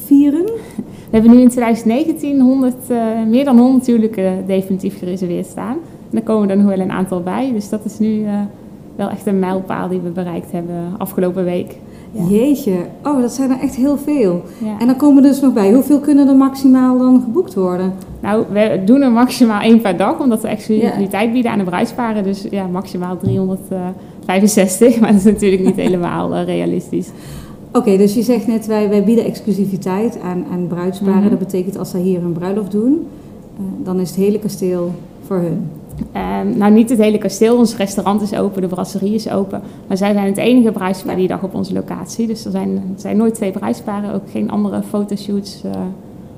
vieren? 0.05 0.45
We 1.11 1.17
hebben 1.17 1.31
nu 1.31 1.41
in 1.41 1.49
2019 1.49 2.41
100, 2.41 2.75
eh, 2.89 2.97
meer 3.29 3.45
dan 3.45 3.59
100 3.59 3.87
huwelijken 3.87 4.47
definitief 4.47 4.99
gereserveerd 4.99 5.47
staan. 5.47 5.77
En 6.11 6.17
er 6.19 6.23
komen 6.23 6.51
er 6.51 6.57
nog 6.57 6.67
wel 6.67 6.81
een 6.81 6.93
aantal 6.93 7.23
bij. 7.23 7.53
Dus 7.53 7.69
dat 7.69 7.85
is 7.85 7.99
nu 7.99 8.25
eh, 8.25 8.33
wel 8.97 9.11
echt 9.11 9.27
een 9.27 9.39
mijlpaal 9.39 9.89
die 9.89 10.01
we 10.01 10.09
bereikt 10.09 10.53
hebben 10.53 10.95
afgelopen 10.99 11.45
week. 11.45 11.77
Ja. 12.11 12.25
Jeetje, 12.25 12.77
oh, 13.05 13.21
dat 13.21 13.33
zijn 13.33 13.51
er 13.51 13.61
echt 13.61 13.75
heel 13.75 13.97
veel. 13.97 14.43
Ja. 14.65 14.79
En 14.79 14.87
dan 14.87 14.97
komen 14.97 15.25
er 15.25 15.31
dus 15.31 15.41
nog 15.41 15.53
bij. 15.53 15.73
Hoeveel 15.73 16.01
kunnen 16.01 16.29
er 16.29 16.37
maximaal 16.37 16.99
dan 16.99 17.21
geboekt 17.25 17.55
worden? 17.55 17.93
Nou, 18.21 18.45
we 18.53 18.83
doen 18.85 19.03
er 19.03 19.11
maximaal 19.11 19.61
één 19.61 19.81
per 19.81 19.97
dag, 19.97 20.21
omdat 20.21 20.43
we 20.43 20.49
exclusiviteit 20.49 21.33
bieden 21.33 21.51
aan 21.51 21.59
de 21.59 21.65
bruidsparen. 21.65 22.25
Dus 22.25 22.47
ja, 22.51 22.67
maximaal 22.67 23.17
365, 23.19 24.97
maar 25.01 25.11
dat 25.11 25.19
is 25.19 25.25
natuurlijk 25.25 25.65
niet 25.65 25.77
helemaal 25.77 26.35
eh, 26.35 26.45
realistisch. 26.45 27.11
Oké, 27.77 27.97
dus 27.97 28.15
je 28.15 28.23
zegt 28.23 28.47
net, 28.47 28.67
wij, 28.67 28.89
wij 28.89 29.05
bieden 29.05 29.25
exclusiviteit 29.25 30.21
aan, 30.21 30.45
aan 30.53 30.67
bruidsparen. 30.67 31.21
Mhm. 31.21 31.29
Dat 31.29 31.39
betekent 31.39 31.79
als 31.79 31.91
zij 31.91 32.01
hier 32.01 32.23
een 32.23 32.33
bruiloft 32.33 32.71
doen, 32.71 33.07
eh, 33.57 33.65
dan 33.85 34.01
is 34.01 34.09
het 34.09 34.19
hele 34.19 34.39
kasteel 34.39 34.93
voor 35.27 35.37
hun. 35.37 35.71
Ehm, 36.13 36.59
nou, 36.59 36.73
niet 36.73 36.91
het 36.91 36.99
hele 36.99 37.19
kasteel, 37.19 37.57
ons 37.57 37.77
restaurant 37.77 38.23
is 38.23 38.35
open, 38.35 38.63
de 38.63 38.69
brasserie 38.69 39.15
is 39.15 39.31
open. 39.31 39.63
Maar 39.87 39.97
zij 39.97 40.13
zijn 40.13 40.27
het 40.27 40.37
enige 40.37 40.73
bruidspaar 40.73 41.17
die 41.17 41.29
dag 41.29 41.43
op 41.43 41.55
onze 41.55 41.73
locatie. 41.73 42.27
Dus 42.27 42.45
er 42.45 42.51
zijn, 42.51 42.71
er 42.71 43.01
zijn 43.01 43.17
nooit 43.17 43.35
twee 43.35 43.51
bruidsparen, 43.51 44.15
ook 44.15 44.31
geen 44.31 44.51
andere 44.51 44.83
fotoshoots 44.83 45.63
eh, 45.65 45.71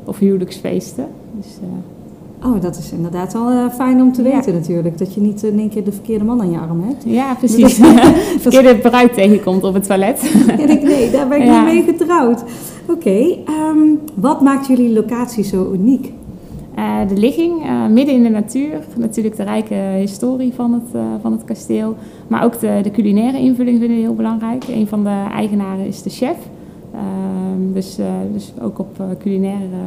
of 0.04 0.18
huwelijksfeesten. 0.18 1.06
Dus, 1.36 1.58
eh, 1.62 1.68
Oh, 2.44 2.60
dat 2.60 2.78
is 2.78 2.92
inderdaad 2.92 3.32
wel 3.32 3.50
eh, 3.50 3.68
fijn 3.74 4.00
om 4.02 4.12
te 4.12 4.22
Ja. 4.22 4.30
weten 4.34 4.52
natuurlijk. 4.54 4.98
Dat 4.98 5.14
je 5.14 5.20
niet 5.20 5.42
in 5.42 5.58
één 5.58 5.68
keer 5.68 5.84
de 5.84 5.92
verkeerde 5.92 6.24
man 6.24 6.40
aan 6.40 6.50
je 6.50 6.58
arm 6.58 6.82
hebt. 6.84 7.02
ja, 7.06 7.34
precies. 7.38 7.74
Verkeerde 8.46 8.76
bruid 8.76 9.14
tegenkomt 9.14 9.64
op 9.64 9.74
het 9.74 9.86
toilet. 9.86 10.32
En 10.58 10.70
ik, 10.70 10.82
nee, 10.82 11.10
daar 11.10 11.28
ben 11.28 11.40
ik 11.40 11.46
Ja. 11.46 11.64
niet 11.64 11.74
mee 11.74 11.94
getrouwd. 11.96 12.42
Oké, 12.90 13.36
ehm, 13.44 13.78
wat 14.14 14.40
maakt 14.40 14.66
jullie 14.66 14.92
locatie 14.92 15.44
zo 15.44 15.70
uniek? 15.72 16.12
Eh, 16.74 16.98
de 17.08 17.16
ligging, 17.16 17.62
eh, 17.64 17.86
midden 17.86 18.14
in 18.14 18.22
de 18.22 18.28
natuur. 18.28 18.78
Natuurlijk 18.96 19.36
de 19.36 19.42
rijke 19.42 19.74
historie 19.98 20.52
van 20.54 20.72
het, 20.72 20.94
eh, 20.94 21.00
van 21.22 21.32
het 21.32 21.44
kasteel. 21.44 21.94
Maar 22.28 22.44
ook 22.44 22.60
de, 22.60 22.80
de 22.82 22.90
culinaire 22.90 23.38
invulling 23.38 23.78
vinden 23.78 23.96
we 23.96 24.02
heel 24.02 24.14
belangrijk. 24.14 24.64
Een 24.68 24.86
van 24.86 25.04
de 25.04 25.24
eigenaren 25.34 25.86
is 25.86 26.02
de 26.02 26.10
chef. 26.10 26.36
Ehm, 26.94 27.72
dus, 27.72 27.98
eh, 27.98 28.06
dus 28.32 28.52
ook 28.62 28.78
op 28.78 29.00
eh, 29.00 29.04
culinair 29.18 29.54
eh, 29.72 29.78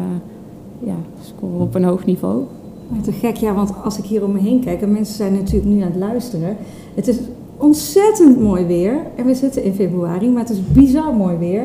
ja, 0.84 0.96
scoren 1.22 1.60
op 1.60 1.76
een 1.76 1.84
hoog 1.84 2.06
niveau. 2.06 2.44
Maar 2.88 3.02
te 3.02 3.12
gek, 3.12 3.36
ja, 3.36 3.54
want 3.54 3.74
als 3.84 3.98
ik 3.98 4.04
hier 4.04 4.24
om 4.24 4.32
me 4.32 4.40
heen 4.40 4.60
kijk, 4.60 4.82
en 4.82 4.92
mensen 4.92 5.16
zijn 5.16 5.34
natuurlijk 5.34 5.72
nu 5.72 5.82
aan 5.82 5.92
het 5.92 6.00
luisteren. 6.00 6.58
Het 6.96 7.08
is 7.08 7.18
ontzettend 7.58 8.40
mooi 8.40 8.66
weer. 8.66 9.02
En 9.16 9.26
we 9.26 9.34
zitten 9.34 9.64
in 9.64 9.74
februari, 9.74 10.30
maar 10.30 10.42
het 10.42 10.52
is 10.52 10.72
bizar 10.74 11.14
mooi 11.14 11.38
weer. 11.38 11.62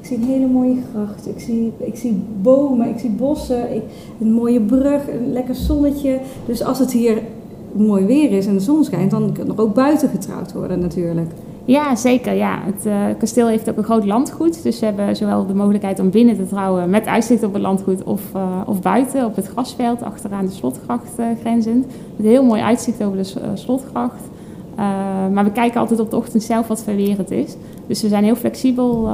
Ik 0.00 0.06
zie 0.06 0.16
een 0.16 0.22
hele 0.22 0.46
mooie 0.46 0.76
gracht, 0.92 1.28
ik 1.28 1.40
zie, 1.40 1.72
ik 1.78 1.96
zie 1.96 2.22
bomen, 2.42 2.88
ik 2.88 2.98
zie 2.98 3.10
bossen, 3.10 3.74
ik, 3.74 3.82
een 4.20 4.32
mooie 4.32 4.60
brug, 4.60 5.08
een 5.08 5.32
lekker 5.32 5.54
zonnetje. 5.54 6.20
Dus 6.46 6.62
als 6.62 6.78
het 6.78 6.92
hier 6.92 7.22
mooi 7.72 8.04
weer 8.04 8.30
is 8.30 8.46
en 8.46 8.54
de 8.54 8.60
zon 8.60 8.84
schijnt, 8.84 9.10
dan 9.10 9.32
kan 9.32 9.48
er 9.48 9.60
ook 9.60 9.74
buiten 9.74 10.08
getrouwd 10.08 10.52
worden 10.52 10.78
natuurlijk. 10.78 11.30
Ja, 11.70 11.96
zeker. 11.96 12.34
Ja. 12.34 12.58
Het 12.62 12.86
eh, 12.86 13.04
kasteel 13.18 13.48
heeft 13.48 13.70
ook 13.70 13.76
een 13.76 13.84
groot 13.84 14.04
landgoed. 14.04 14.62
Dus 14.62 14.80
we 14.80 14.86
hebben 14.86 15.16
zowel 15.16 15.46
de 15.46 15.54
mogelijkheid 15.54 15.98
om 15.98 16.10
binnen 16.10 16.36
te 16.36 16.46
trouwen 16.46 16.90
met 16.90 17.06
uitzicht 17.06 17.42
op 17.42 17.52
het 17.52 17.62
landgoed 17.62 18.02
of, 18.02 18.20
eh, 18.34 18.60
of 18.66 18.80
buiten 18.80 19.24
op 19.24 19.36
het 19.36 19.46
grasveld 19.46 20.02
achteraan 20.02 20.46
de 20.46 20.52
slotgracht 20.52 21.18
eh, 21.18 21.26
grenzend. 21.40 21.86
Met 21.86 22.26
een 22.26 22.32
heel 22.32 22.44
mooi 22.44 22.60
uitzicht 22.60 23.02
over 23.02 23.16
de 23.16 23.52
slotgracht. 23.54 24.28
Maar 25.32 25.44
we 25.44 25.52
kijken 25.52 25.80
altijd 25.80 26.00
op 26.00 26.10
de 26.10 26.16
ochtend 26.16 26.42
zelf 26.42 26.66
wat 26.66 26.84
het 26.86 27.30
is. 27.30 27.56
Dus 27.86 28.02
we 28.02 28.08
zijn 28.08 28.24
heel 28.24 28.34
flexibel. 28.34 29.08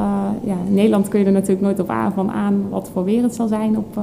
Ja, 0.45 0.57
in 0.69 0.75
Nederland 0.75 1.09
kun 1.09 1.21
je 1.21 1.27
er 1.27 1.33
natuurlijk 1.33 1.61
nooit 1.61 1.81
op 1.81 1.89
aan, 1.91 2.13
van 2.13 2.31
aan 2.31 2.65
wat 2.71 2.91
voor 2.93 3.05
weer 3.05 3.23
het 3.23 3.35
zal 3.35 3.49
zijn 3.49 3.77
op, 3.77 4.01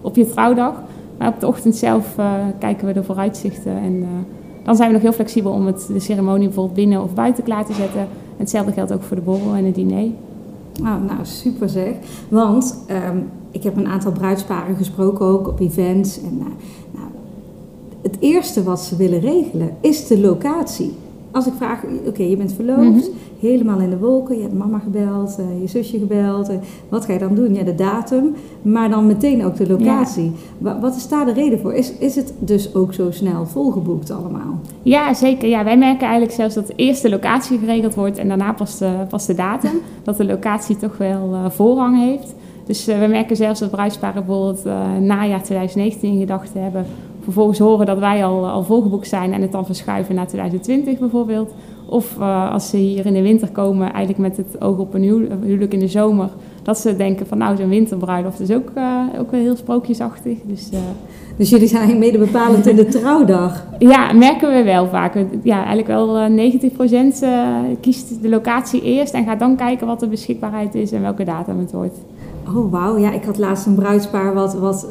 op 0.00 0.16
je 0.16 0.26
trouwdag. 0.26 0.82
Maar 1.18 1.28
op 1.28 1.40
de 1.40 1.46
ochtend 1.46 1.76
zelf 1.76 2.14
kijken 2.58 2.86
we 2.86 2.92
de 2.92 3.04
vooruitzichten. 3.04 3.76
En 3.76 4.06
dan 4.64 4.76
zijn 4.76 4.88
we 4.88 4.94
nog 4.94 5.02
heel 5.02 5.12
flexibel 5.12 5.52
om 5.52 5.66
het, 5.66 5.86
de 5.92 6.00
ceremonie 6.00 6.46
bijvoorbeeld 6.46 6.76
binnen 6.76 7.02
of 7.02 7.14
buiten 7.14 7.44
klaar 7.44 7.66
te 7.66 7.72
zetten. 7.72 8.00
En 8.00 8.08
hetzelfde 8.36 8.72
geldt 8.72 8.92
ook 8.92 9.02
voor 9.02 9.16
de 9.16 9.22
borrel 9.22 9.54
en 9.54 9.64
het 9.64 9.74
diner. 9.74 10.10
Nou, 10.82 11.02
nou 11.02 11.18
super 11.22 11.68
zeg. 11.68 11.94
Want 12.28 12.84
ehm, 12.86 13.18
ik 13.50 13.62
heb 13.62 13.76
een 13.76 13.88
aantal 13.88 14.12
bruidsparen 14.12 14.76
gesproken 14.76 15.26
ook 15.26 15.48
op 15.48 15.60
events. 15.60 16.20
En, 16.20 16.38
eh, 16.40 16.46
nou, 16.90 17.08
het 18.02 18.16
eerste 18.20 18.62
wat 18.62 18.80
ze 18.80 18.96
willen 18.96 19.20
regelen 19.20 19.76
is 19.80 20.06
de 20.06 20.20
locatie. 20.20 20.94
Als 21.34 21.46
ik 21.46 21.52
vraag, 21.56 21.82
oké, 22.06 22.22
je 22.22 22.36
bent 22.36 22.52
verloofd, 22.52 22.80
Mhm. 23.10 23.16
helemaal 23.40 23.80
in 23.80 23.90
de 23.90 23.98
wolken, 23.98 24.36
je 24.36 24.42
hebt 24.42 24.54
mama 24.54 24.78
gebeld, 24.78 25.36
eh, 25.38 25.44
je 25.60 25.66
zusje 25.68 25.98
gebeld. 25.98 26.48
eh, 26.48 26.56
wat 26.88 27.04
ga 27.04 27.12
je 27.12 27.18
dan 27.18 27.34
doen? 27.34 27.54
Ja, 27.54 27.62
de 27.62 27.74
datum, 27.74 28.34
maar 28.62 28.90
dan 28.90 29.06
meteen 29.06 29.44
ook 29.44 29.56
de 29.56 29.68
locatie. 29.68 30.32
Wa- 30.58 30.80
Wat 30.80 30.96
is 30.96 31.08
daar 31.08 31.24
de 31.26 31.32
reden 31.32 31.58
voor? 31.60 31.72
Is, 31.74 31.92
is 31.98 32.16
het 32.16 32.32
dus 32.38 32.74
ook 32.74 32.94
zo 32.94 33.10
snel 33.10 33.46
volgeboekt 33.46 34.10
allemaal? 34.10 34.58
Ja, 34.82 35.14
zeker. 35.14 35.48
Ja, 35.48 35.64
wij 35.64 35.78
merken 35.78 36.02
eigenlijk 36.02 36.32
zelfs 36.32 36.54
dat 36.54 36.72
eerst 36.76 37.02
de 37.02 37.10
locatie 37.10 37.58
geregeld 37.58 37.94
wordt 37.94 38.18
en 38.18 38.28
daarna 38.28 38.52
pas 38.52 38.78
de, 38.78 38.90
pas 39.08 39.26
de 39.26 39.34
datum. 39.34 39.70
Dat 40.04 40.16
de 40.16 40.24
locatie 40.24 40.76
toch 40.76 40.96
wel 40.96 41.30
eh, 41.32 41.50
voorrang 41.50 41.98
heeft. 41.98 42.34
Dus 42.66 42.84
we 42.84 43.06
merken 43.10 43.36
zelfs 43.36 43.60
dat 43.60 43.70
bruidsparen 43.70 44.24
bijvoorbeeld 44.26 44.64
najaar 45.00 45.42
2019 45.42 46.12
in 46.12 46.18
gedachten 46.18 46.62
hebben. 46.62 46.86
Vervolgens 47.24 47.58
horen 47.58 47.86
dat 47.86 47.98
wij 47.98 48.24
al, 48.24 48.46
al 48.48 48.62
volgeboekt 48.64 49.08
zijn 49.08 49.32
en 49.32 49.42
het 49.42 49.52
dan 49.52 49.66
verschuiven 49.66 50.14
naar 50.14 50.26
2020 50.26 50.98
bijvoorbeeld. 50.98 51.50
Of 51.86 52.16
eh, 52.20 52.52
als 52.52 52.68
ze 52.70 52.76
hier 52.76 53.06
in 53.06 53.12
de 53.12 53.22
winter 53.22 53.48
komen, 53.50 53.92
eigenlijk 53.92 54.18
met 54.18 54.36
het 54.36 54.62
oog 54.62 54.78
op 54.78 54.94
een 54.94 55.02
huw- 55.04 55.26
huwelijk 55.42 55.72
in 55.72 55.78
de 55.78 55.88
zomer. 55.88 56.28
Dat 56.62 56.78
ze 56.78 56.96
denken 56.96 57.26
van 57.26 57.38
nou, 57.38 57.56
zo'n 57.56 57.68
winterbruiloft 57.68 58.40
is 58.40 58.50
ook, 58.50 58.70
eh, 58.74 59.00
ook 59.18 59.30
wel 59.30 59.40
heel 59.40 59.56
sprookjesachtig. 59.56 60.38
Dus 60.44 60.70
eh, 60.72 60.78
Dus 61.36 61.50
jullie 61.50 61.68
zijn 61.68 61.82
eigenlijk 61.82 62.12
mede 62.12 62.24
bepalend 62.26 62.66
in 62.66 62.76
de 62.76 62.86
trouwdag. 62.98 63.64
ja, 63.78 64.12
merken 64.12 64.54
we 64.56 64.62
wel 64.62 64.86
vaak. 64.88 65.14
Ja, 65.42 65.56
eigenlijk 65.56 65.86
wel 65.86 66.16
eh, 66.18 66.30
90% 66.30 67.22
eh, 67.22 67.48
kiest 67.80 68.22
de 68.22 68.28
locatie 68.28 68.82
eerst 68.82 69.14
en 69.14 69.24
gaat 69.24 69.38
dan 69.38 69.56
kijken 69.56 69.86
wat 69.86 70.00
de 70.00 70.06
beschikbaarheid 70.08 70.74
is 70.74 70.92
en 70.92 71.02
welke 71.02 71.24
datum 71.24 71.58
het 71.58 71.72
wordt. 71.72 71.98
Oh, 72.56 72.70
wauw. 72.72 72.98
Ja, 72.98 73.12
ik 73.12 73.24
had 73.24 73.38
laatst 73.38 73.66
een 73.66 73.74
bruidspaar 73.74 74.34
wat, 74.34 74.54
wat 74.54 74.86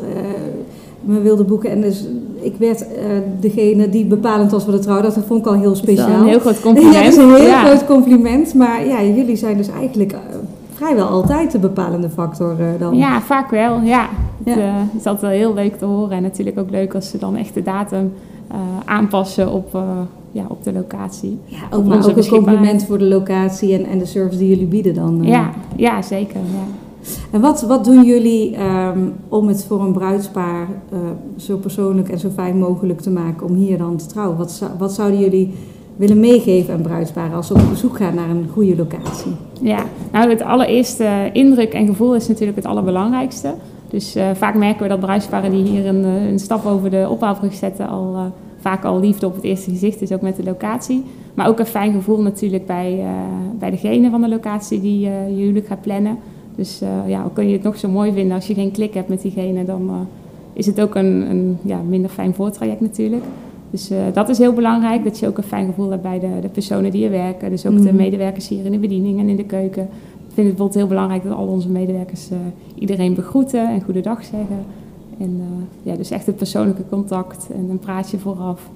me 1.05 1.21
wilde 1.21 1.43
boeken. 1.43 1.69
En 1.69 1.81
dus 1.81 2.05
ik 2.41 2.55
werd 2.57 2.81
eh, 2.87 3.03
degene 3.39 3.89
die 3.89 4.05
bepalend 4.05 4.51
was 4.51 4.63
voor 4.63 4.73
de 4.73 4.79
trouwdag. 4.79 5.13
Dat 5.13 5.25
vond 5.25 5.39
ik 5.39 5.45
al 5.47 5.53
heel 5.53 5.63
Dat 5.63 5.71
is 5.73 5.79
speciaal. 5.79 6.21
een 6.21 6.27
heel 6.27 6.39
groot 6.39 6.61
compliment. 6.67 6.93
Ja, 6.95 7.03
dat 7.03 7.11
is 7.11 7.17
een 7.17 7.35
heel 7.35 7.45
Ja. 7.45 7.65
groot 7.65 7.85
compliment. 7.85 8.53
Maar 8.53 8.87
ja, 8.87 9.03
jullie 9.03 9.35
zijn 9.35 9.57
dus 9.57 9.69
eigenlijk 9.69 10.11
eh, 10.11 10.19
vrijwel 10.73 11.05
altijd 11.07 11.51
de 11.51 11.59
bepalende 11.59 12.09
factor 12.09 12.55
eh, 12.59 12.65
dan. 12.79 12.95
Ja, 12.97 13.21
vaak 13.21 13.49
wel. 13.49 13.79
Ja. 13.81 14.09
Het 14.43 14.55
Ja. 14.55 14.87
is 14.97 15.05
altijd 15.05 15.21
wel 15.21 15.29
heel 15.29 15.53
leuk 15.53 15.77
te 15.77 15.85
horen 15.85 16.11
en 16.17 16.21
natuurlijk 16.23 16.59
ook 16.59 16.69
leuk 16.69 16.95
als 16.95 17.09
ze 17.09 17.17
dan 17.17 17.35
echt 17.35 17.53
de 17.53 17.61
datum 17.63 18.11
aanpassen 18.85 19.51
op, 19.51 19.77
ja, 20.31 20.43
op 20.47 20.63
de 20.63 20.73
locatie. 20.73 21.39
Ja, 21.45 21.57
ook, 21.71 21.85
maar 21.85 22.09
ook 22.09 22.17
een 22.17 22.27
compliment 22.27 22.83
voor 22.85 22.97
de 22.97 23.05
locatie 23.05 23.73
en, 23.73 23.85
en 23.85 23.97
de 23.99 24.05
service 24.05 24.37
die 24.37 24.47
jullie 24.49 24.65
bieden 24.65 24.93
dan. 24.93 25.19
Ja, 25.21 25.49
ja, 25.75 26.01
zeker. 26.01 26.35
Ja. 26.39 26.65
En 27.31 27.41
wat, 27.41 27.61
wat 27.61 27.85
doen 27.85 28.03
jullie 28.03 28.55
ehm, 28.55 28.99
om 29.29 29.47
het 29.47 29.65
voor 29.65 29.81
een 29.81 29.93
bruidspaar 29.93 30.67
eh, 30.91 30.99
zo 31.35 31.57
persoonlijk 31.57 32.09
en 32.09 32.19
zo 32.19 32.29
fijn 32.29 32.57
mogelijk 32.57 33.01
te 33.01 33.09
maken 33.09 33.47
om 33.47 33.55
hier 33.55 33.77
dan 33.77 33.97
te 33.97 34.05
trouwen? 34.05 34.37
Wat, 34.37 34.61
wat 34.77 34.93
zouden 34.93 35.19
jullie 35.19 35.53
willen 35.95 36.19
meegeven 36.19 36.73
aan 36.73 36.81
bruidsparen 36.81 37.35
als 37.35 37.47
ze 37.47 37.53
op 37.53 37.69
bezoek 37.69 37.97
gaan 37.97 38.15
naar 38.15 38.29
een 38.29 38.49
goede 38.53 38.75
locatie? 38.75 39.31
Ja, 39.61 39.83
nou 40.11 40.29
het 40.29 40.41
allereerste 40.41 41.29
indruk 41.33 41.73
en 41.73 41.87
gevoel 41.87 42.15
is 42.15 42.27
natuurlijk 42.27 42.57
het 42.57 42.65
allerbelangrijkste. 42.65 43.53
Dus 43.89 44.15
eh, 44.15 44.29
vaak 44.33 44.55
merken 44.55 44.83
we 44.83 44.89
dat 44.89 44.99
bruidsparen 44.99 45.51
die 45.51 45.63
hier 45.63 45.85
een, 45.85 46.03
eh, 46.03 46.27
een 46.27 46.39
stap 46.39 46.65
over 46.65 46.89
de 46.89 47.07
ophaalbrug 47.09 47.53
zetten 47.53 47.87
al 47.87 48.31
vaak 48.63 48.83
al 48.83 48.99
liefde 48.99 49.25
op 49.25 49.35
het 49.35 49.43
eerste 49.43 49.69
gezicht 49.69 50.01
is, 50.01 50.11
ook 50.11 50.21
met 50.21 50.35
de 50.35 50.43
locatie. 50.43 51.03
Maar 51.33 51.47
ook 51.47 51.59
een 51.59 51.65
fijn 51.65 51.93
gevoel 51.93 52.21
natuurlijk 52.21 52.65
bij, 52.65 53.05
bij 53.59 53.69
degene 53.69 54.09
van 54.09 54.21
de 54.21 54.29
locatie 54.29 54.81
die 54.81 55.07
eh, 55.07 55.29
je 55.29 55.43
huwelijk 55.43 55.67
gaat 55.67 55.81
plannen. 55.81 56.17
Dus 56.55 56.81
eh, 56.81 56.89
ja, 57.07 57.21
al 57.21 57.29
kun 57.29 57.47
je 57.47 57.53
het 57.53 57.63
nog 57.63 57.77
zo 57.77 57.89
mooi 57.89 58.11
vinden 58.11 58.35
als 58.35 58.47
je 58.47 58.53
geen 58.53 58.71
klik 58.71 58.93
hebt 58.93 59.07
met 59.07 59.21
diegene, 59.21 59.65
dan 59.65 59.89
eh, 59.89 59.95
is 60.53 60.65
het 60.65 60.81
ook 60.81 60.95
een, 60.95 61.29
een 61.29 61.57
ja, 61.61 61.81
minder 61.81 62.09
fijn 62.09 62.33
voortraject 62.33 62.81
natuurlijk. 62.81 63.23
Dus 63.69 63.89
eh, 63.89 63.97
dat 64.13 64.29
is 64.29 64.37
heel 64.37 64.53
belangrijk, 64.53 65.03
dat 65.03 65.19
je 65.19 65.27
ook 65.27 65.37
een 65.37 65.43
fijn 65.43 65.65
gevoel 65.65 65.89
hebt 65.89 66.01
bij 66.01 66.19
de, 66.19 66.39
de 66.41 66.49
personen 66.49 66.91
die 66.91 67.05
er 67.05 67.11
werken. 67.11 67.49
Dus 67.49 67.65
ook 67.65 67.77
de 67.77 67.83
Mhm. 67.83 67.95
medewerkers 67.95 68.47
hier 68.47 68.65
in 68.65 68.71
de 68.71 68.77
bediening 68.77 69.19
en 69.19 69.29
in 69.29 69.35
de 69.35 69.45
keuken. 69.45 69.83
Ik 70.27 70.39
vind 70.39 70.47
het 70.47 70.55
bijvoorbeeld 70.57 70.73
heel 70.73 70.87
belangrijk 70.87 71.23
dat 71.23 71.33
al 71.33 71.47
onze 71.47 71.69
medewerkers 71.69 72.29
iedereen 72.75 73.13
begroeten 73.13 73.69
en 73.69 73.81
goedendag 73.81 74.23
zeggen. 74.23 74.65
En 75.19 75.41
ja, 75.83 75.95
dus 75.95 76.11
echt 76.11 76.25
het 76.25 76.35
persoonlijke 76.35 76.83
contact 76.89 77.47
en 77.53 77.69
een 77.69 77.79
praatje 77.79 78.17
vooraf. 78.17 78.69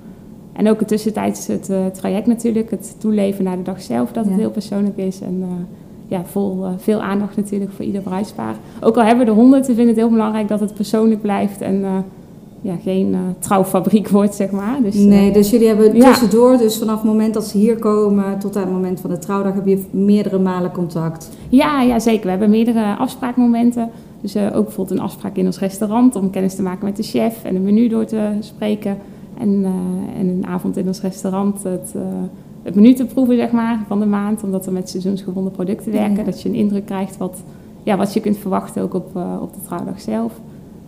En 0.54 0.70
ook 0.70 0.80
het 0.80 0.88
tussentijds 0.88 1.48
het 1.48 1.72
traject 1.94 2.28
natuurlijk, 2.28 2.72
het 2.72 2.96
toeleven 2.98 3.44
naar 3.44 3.58
de 3.58 3.64
dag 3.64 3.82
zelf, 3.82 4.12
dat 4.12 4.26
het 4.26 4.36
heel 4.36 4.52
persoonlijk 4.52 4.98
is. 4.98 5.22
En 5.22 5.44
ja, 6.08 6.24
vol, 6.26 6.66
eh, 6.66 6.72
veel 6.78 7.02
aandacht 7.02 7.36
natuurlijk 7.36 7.72
voor 7.72 7.86
ieder 7.86 8.02
bruidspaar. 8.02 8.56
Ook 8.82 8.98
al 8.98 9.04
hebben 9.04 9.26
we 9.26 9.32
de 9.32 9.38
honderd, 9.38 9.68
we 9.68 9.74
vinden 9.74 9.88
het 9.88 9.98
heel 9.98 10.10
belangrijk 10.10 10.48
dat 10.48 10.60
het 10.60 10.74
persoonlijk 10.74 11.22
blijft 11.22 11.62
en 11.62 11.84
eh, 11.84 11.92
ja, 12.62 12.76
geen 12.84 13.14
eh, 13.14 13.20
trouwfabriek 13.40 14.10
wordt, 14.18 14.36
zeg 14.36 14.52
maar. 14.52 14.78
Dus, 14.82 14.96
Nee, 14.96 15.32
dus 15.32 15.50
jullie 15.50 15.68
hebben 15.68 15.96
ja. 15.96 16.08
tussendoor, 16.08 16.58
dus 16.58 16.78
vanaf 16.78 16.96
het 16.96 17.04
moment 17.04 17.34
dat 17.34 17.48
ze 17.48 17.58
hier 17.58 17.78
komen 17.78 18.40
tot 18.40 18.56
aan 18.56 18.62
het 18.62 18.72
moment 18.72 19.00
van 19.00 19.10
de 19.10 19.20
trouwdag, 19.20 19.54
heb 19.54 19.66
je 19.66 19.84
meerdere 19.92 20.40
malen 20.40 20.72
contact. 20.72 21.30
Ja, 21.50 21.82
ja, 21.82 22.00
zeker. 22.00 22.24
We 22.24 22.30
hebben 22.30 22.50
meerdere 22.50 22.96
afspraakmomenten. 22.96 23.90
Dus 24.22 24.38
ook 24.38 24.64
bijvoorbeeld 24.66 25.00
een 25.00 25.06
afspraak 25.06 25.36
in 25.36 25.46
ons 25.46 25.60
restaurant 25.60 26.16
om 26.16 26.30
kennis 26.30 26.56
te 26.56 26.62
maken 26.62 26.86
met 26.86 26.96
de 26.96 27.04
chef 27.04 27.44
en 27.44 27.56
een 27.56 27.64
menu 27.64 27.88
door 27.88 28.06
te 28.06 28.30
spreken. 28.40 28.98
En, 29.40 29.66
en 30.18 30.28
een 30.28 30.46
avond 30.48 30.78
in 30.78 30.88
ons 30.88 31.02
restaurant 31.02 31.64
het, 31.64 31.94
het 32.68 32.76
menu 32.76 32.94
te 32.94 33.06
proeven 33.06 33.36
zeg 33.36 33.52
maar, 33.52 33.84
van 33.88 34.00
de 34.00 34.06
maand. 34.06 34.44
Omdat 34.44 34.66
we 34.66 34.72
met 34.72 34.90
seizoensgebonden 34.90 35.52
producten 35.52 35.92
werken. 35.92 36.18
Ja. 36.18 36.24
Dat 36.24 36.42
je 36.42 36.50
een 36.50 36.56
indruk 36.56 36.86
krijgt 36.86 37.18
wat, 37.18 37.44
ja, 37.84 37.98
wat 37.98 38.14
je 38.14 38.20
kunt 38.20 38.38
verwachten 38.38 38.82
ook 38.82 38.94
op, 38.94 39.16
eh, 39.16 39.38
op 39.42 39.54
de 39.54 39.62
trouwdag 39.66 40.02
zelf. 40.02 40.34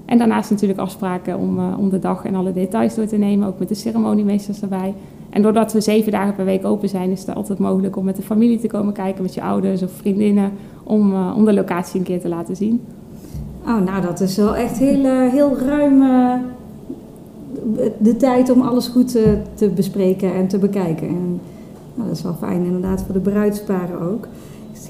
En 0.06 0.18
daarnaast 0.18 0.50
natuurlijk 0.50 0.80
afspraken 0.80 1.38
om, 1.38 1.60
eh, 1.60 1.78
om 1.78 1.90
de 1.90 2.00
dag 2.00 2.26
en 2.26 2.36
alle 2.36 2.54
details 2.54 2.96
door 2.96 3.06
te 3.06 3.18
nemen. 3.18 3.48
Ook 3.48 3.60
met 3.60 3.68
de 3.68 3.76
ceremoniemeesters 3.76 4.62
erbij. 4.62 4.94
En 5.30 5.42
doordat 5.42 5.74
we 5.74 5.82
zeven 5.82 6.12
dagen 6.12 6.36
per 6.36 6.46
week 6.46 6.66
open 6.66 6.90
zijn, 6.90 7.12
is 7.12 7.26
het 7.26 7.36
altijd 7.36 7.60
mogelijk 7.60 7.96
om 7.96 8.06
met 8.06 8.16
de 8.16 8.22
familie 8.22 8.60
te 8.60 8.68
komen 8.68 8.94
kijken, 8.94 9.22
met 9.22 9.34
je 9.34 9.42
ouders 9.42 9.84
of 9.84 9.92
vriendinnen, 9.92 10.52
om, 10.84 11.14
eh, 11.14 11.34
om 11.36 11.46
de 11.46 11.54
locatie 11.54 12.00
een 12.00 12.06
keer 12.06 12.22
te 12.22 12.30
laten 12.30 12.56
zien. 12.56 12.82
Oh, 13.66 13.82
nou 13.82 14.02
dat 14.02 14.20
is 14.20 14.38
wel 14.38 14.56
echt 14.56 14.78
heel, 14.78 15.30
heel 15.30 15.58
ruim 15.58 16.04
de 17.98 18.18
tijd 18.18 18.50
om 18.50 18.62
alles 18.62 18.88
goed 18.88 19.12
te 19.54 19.70
bespreken 19.76 20.34
en 20.34 20.48
te 20.48 20.58
bekijken. 20.58 21.08
En, 21.08 21.40
nou, 22.00 22.10
dat 22.10 22.18
is 22.18 22.24
wel 22.24 22.36
fijn 22.40 22.66
inderdaad 22.66 23.04
voor 23.04 23.14
de 23.14 23.20
bruidsparen 23.20 24.02
ook. 24.02 24.28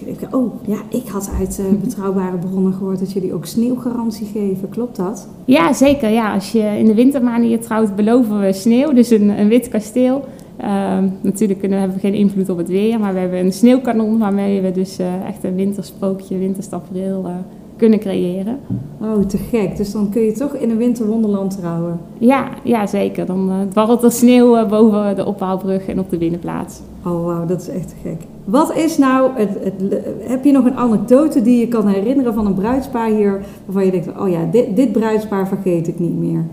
Ik 0.06 0.08
even- 0.08 0.34
Oh, 0.34 0.54
ja, 0.66 0.78
ik 0.90 1.08
had 1.08 1.32
uit 1.40 1.60
eh, 1.60 1.66
betrouwbare 1.86 2.38
bronnen 2.38 2.74
gehoord 2.74 3.00
dat 3.00 3.12
jullie 3.12 3.34
ook 3.34 3.46
sneeuwgarantie 3.46 4.28
geven. 4.28 4.70
Klopt 4.70 4.96
dat? 4.96 5.28
Ja, 5.46 5.74
zeker. 5.74 6.10
Ja, 6.10 6.34
als 6.34 6.52
je 6.52 6.60
in 6.78 6.86
de 6.86 6.94
wintermaanden 6.94 7.48
hier 7.50 7.60
trouwt, 7.62 7.96
beloven 7.96 8.40
we 8.40 8.54
sneeuw, 8.54 8.94
dus 8.94 9.10
een, 9.10 9.40
een 9.40 9.48
wit 9.48 9.68
kasteel. 9.68 10.24
Ehm, 10.58 11.08
natuurlijk 11.22 11.60
kunnen, 11.60 11.80
hebben 11.80 11.98
we 11.98 12.04
geen 12.08 12.14
invloed 12.14 12.50
op 12.50 12.58
het 12.58 12.68
weer, 12.68 13.00
maar 13.00 13.14
we 13.14 13.20
hebben 13.20 13.40
een 13.40 13.54
sneeuwkanon 13.54 14.18
waarmee 14.18 14.62
we 14.62 14.72
dus 14.72 15.00
eh, 15.00 15.28
echt 15.28 15.44
een 15.44 15.56
wintersprookje, 15.56 16.38
winterstafereel 16.38 17.26
eh, 17.26 17.32
kunnen 17.80 18.00
creëren. 18.00 18.60
Oh, 19.02 19.26
te 19.28 19.38
gek. 19.38 19.78
Dus 19.78 19.92
dan 19.92 20.10
kun 20.10 20.22
je 20.22 20.32
toch 20.32 20.54
in 20.54 20.70
een 20.70 20.78
winterwonderland 20.78 21.58
trouwen. 21.60 22.00
Ja, 22.18 22.50
ja 22.64 22.88
zeker. 22.88 23.26
Dan 23.26 23.50
eh 23.50 23.56
dwarrelt 23.70 24.04
er 24.04 24.12
sneeuw 24.12 24.56
eh, 24.56 24.70
boven 24.70 25.16
de 25.16 25.26
ophaalbrug 25.26 25.88
en 25.88 26.00
op 26.00 26.10
de 26.10 26.18
binnenplaats. 26.18 26.82
Oh, 27.06 27.26
wauw, 27.26 27.46
dat 27.46 27.62
is 27.62 27.70
echt 27.70 27.88
te 27.88 27.96
gek. 28.04 28.22
Wat 28.44 28.76
is 28.76 28.98
nou, 28.98 29.32
het, 29.34 29.50
het, 29.64 30.06
heb 30.22 30.44
je 30.44 30.52
nog 30.52 30.66
een 30.66 30.78
anekdote 30.78 31.42
die 31.42 31.60
je 31.60 31.68
kan 31.68 31.88
herinneren 31.88 32.34
van 32.34 32.46
een 32.46 32.54
bruidspaar 32.54 33.10
hier, 33.10 33.42
waarvan 33.66 33.86
je 33.86 33.92
denkt, 33.92 34.20
oh 34.20 34.30
ja, 34.30 34.46
dit, 34.52 34.76
dit 34.76 34.92
bruidspaar 34.92 35.48
vergeet 35.48 35.88
ik 35.88 36.00
niet 36.00 36.18
meer? 36.18 36.46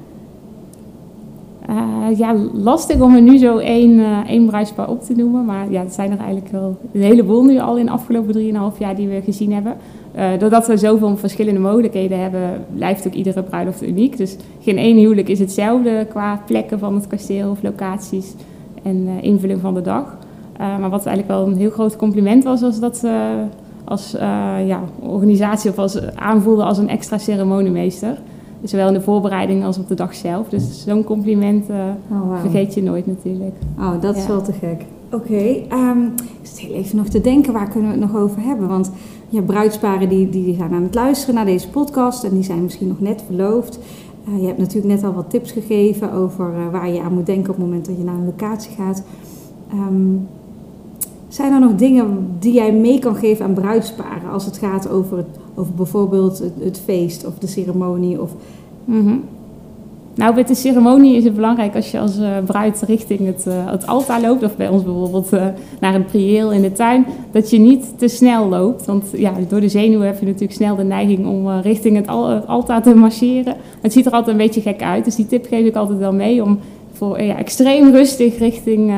Eh, 1.66 2.18
ja, 2.18 2.34
lastig 2.52 3.00
om 3.00 3.14
er 3.14 3.22
nu 3.22 3.36
zo 3.36 3.58
één, 3.58 4.24
één 4.26 4.46
bruidspaar 4.46 4.88
op 4.88 5.02
te 5.02 5.14
noemen. 5.14 5.44
Maar 5.44 5.70
ja, 5.70 5.82
er 5.82 5.90
zijn 5.90 6.10
er 6.10 6.18
eigenlijk 6.18 6.52
wel 6.52 6.76
een 6.92 7.02
heleboel 7.02 7.44
nu 7.44 7.58
al 7.58 7.76
in 7.76 7.86
de 7.86 7.92
afgelopen 7.92 8.34
3,5 8.72 8.78
jaar 8.78 8.96
die 8.96 9.08
we 9.08 9.20
gezien 9.24 9.52
hebben. 9.52 9.76
Eh, 10.16 10.28
doordat 10.38 10.66
we 10.66 10.76
zoveel 10.76 11.16
verschillende 11.16 11.60
mogelijkheden 11.60 12.20
hebben, 12.20 12.64
blijft 12.74 13.06
ook 13.06 13.12
iedere 13.12 13.42
bruiloft 13.42 13.82
uniek. 13.82 14.16
Dus 14.16 14.36
geen 14.60 14.78
één 14.78 14.96
huwelijk 14.96 15.28
is 15.28 15.38
hetzelfde 15.38 16.06
qua 16.08 16.42
plekken 16.46 16.78
van 16.78 16.94
het 16.94 17.06
kasteel 17.06 17.50
of 17.50 17.62
locaties 17.62 18.34
en 18.82 19.06
eh, 19.06 19.22
invulling 19.22 19.60
van 19.60 19.74
de 19.74 19.80
dag. 19.80 20.18
Eh, 20.52 20.78
maar 20.78 20.90
wat 20.90 21.06
eigenlijk 21.06 21.38
wel 21.38 21.46
een 21.46 21.58
heel 21.58 21.70
groot 21.70 21.96
compliment 21.96 22.44
was, 22.44 22.60
was 22.60 22.80
dat 22.80 22.96
ze 22.96 23.44
als 23.84 24.10
ja, 24.66 24.80
organisatie 25.00 25.70
of 25.70 25.78
als 25.78 26.14
aanvoelden 26.14 26.64
als 26.64 26.78
een 26.78 26.88
extra 26.88 27.18
ceremoniemeester. 27.18 28.18
Dus 28.60 28.70
zowel 28.70 28.88
in 28.88 28.94
de 28.94 29.00
voorbereiding 29.00 29.64
als 29.64 29.78
op 29.78 29.88
de 29.88 29.94
dag 29.94 30.14
zelf. 30.14 30.48
Dus 30.48 30.84
zo'n 30.84 31.04
compliment 31.04 31.68
Oh, 32.10 32.40
vergeet 32.40 32.74
je 32.74 32.82
nooit 32.82 33.06
natuurlijk. 33.06 33.54
Oh, 33.78 34.00
dat 34.00 34.16
is 34.16 34.26
wel 34.26 34.42
te 34.42 34.52
gek. 34.52 34.84
Oké, 35.12 35.62
ehm, 35.68 36.02
ik 36.16 36.42
zit 36.42 36.58
heel 36.58 36.74
even 36.74 36.96
nog 36.96 37.06
te 37.06 37.20
denken, 37.20 37.52
waar 37.52 37.68
kunnen 37.68 37.92
we 37.92 38.00
het 38.00 38.12
nog 38.12 38.22
over 38.22 38.42
hebben? 38.42 38.68
Want 38.68 38.90
ja, 39.28 39.40
bruidsparen 39.40 40.08
die, 40.08 40.30
die 40.30 40.54
zijn 40.56 40.72
aan 40.72 40.82
het 40.82 40.94
luisteren 40.94 41.34
naar 41.34 41.44
deze 41.44 41.68
podcast 41.68 42.24
en 42.24 42.34
die 42.34 42.42
zijn 42.42 42.62
misschien 42.62 42.88
nog 42.88 43.00
net 43.00 43.22
verloofd. 43.26 43.78
Eh, 44.26 44.40
je 44.40 44.46
hebt 44.46 44.58
natuurlijk 44.58 44.94
net 44.94 45.04
al 45.04 45.12
wat 45.12 45.30
tips 45.30 45.52
gegeven 45.52 46.12
over 46.12 46.54
eh, 46.54 46.70
waar 46.72 46.92
je 46.92 47.00
aan 47.00 47.14
moet 47.14 47.26
denken 47.26 47.50
op 47.50 47.56
het 47.56 47.64
moment 47.64 47.86
dat 47.86 47.96
je 47.96 48.04
naar 48.04 48.14
een 48.14 48.24
locatie 48.24 48.74
gaat. 48.76 49.02
Ehm, 49.70 50.14
zijn 51.28 51.52
er 51.52 51.60
nog 51.60 51.74
dingen 51.74 52.26
die 52.38 52.52
jij 52.52 52.72
mee 52.72 52.98
kan 52.98 53.16
geven 53.16 53.44
aan 53.44 53.54
bruidsparen 53.54 54.30
als 54.30 54.44
het 54.44 54.58
gaat 54.58 54.88
over, 54.88 55.16
het, 55.16 55.38
over 55.54 55.72
bijvoorbeeld 55.74 56.42
het, 56.60 56.80
feest 56.84 57.26
of 57.26 57.38
de 57.38 57.46
ceremonie? 57.46 58.20
Of, 58.22 58.30
Mhm. 58.84 59.14
Nou, 60.16 60.34
met 60.34 60.48
de 60.48 60.54
ceremonie 60.54 61.16
is 61.16 61.24
het 61.24 61.34
belangrijk 61.34 61.74
als 61.74 61.90
je 61.90 61.98
als 61.98 62.18
eh, 62.18 62.30
bruid 62.46 62.82
richting 62.86 63.26
het, 63.26 63.46
eh, 63.46 63.70
het 63.70 63.86
altaar 63.86 64.20
loopt, 64.20 64.42
of 64.42 64.56
bij 64.56 64.68
ons 64.68 64.82
bijvoorbeeld 64.82 65.32
eh, 65.32 65.46
naar 65.80 65.94
een 65.94 66.04
prieel 66.04 66.52
in 66.52 66.62
de 66.62 66.72
tuin, 66.72 67.06
dat 67.30 67.50
je 67.50 67.58
niet 67.58 67.98
te 67.98 68.08
snel 68.08 68.48
loopt. 68.48 68.86
Want 68.86 69.04
ja, 69.12 69.32
door 69.48 69.60
de 69.60 69.68
zenuwen 69.68 70.06
heb 70.06 70.20
je 70.20 70.26
natuurlijk 70.26 70.52
snel 70.52 70.76
de 70.76 70.84
neiging 70.84 71.26
om 71.26 71.60
richting 71.60 71.96
het, 71.96 72.06
al- 72.06 72.34
altaar 72.34 72.82
te 72.82 72.94
marcheren. 72.94 73.56
Het 73.80 73.92
ziet 73.92 74.06
er 74.06 74.12
altijd 74.12 74.36
een 74.36 74.42
beetje 74.44 74.60
gek 74.60 74.82
uit, 74.82 75.04
dus 75.04 75.14
die 75.14 75.26
tip 75.26 75.46
geef 75.46 75.66
ik 75.66 75.76
altijd 75.76 75.98
wel 75.98 76.12
mee 76.12 76.42
om 76.42 76.58
voor 76.92 77.22
ja, 77.22 77.36
extreem 77.36 77.90
rustig 77.90 78.38
richting, 78.38 78.92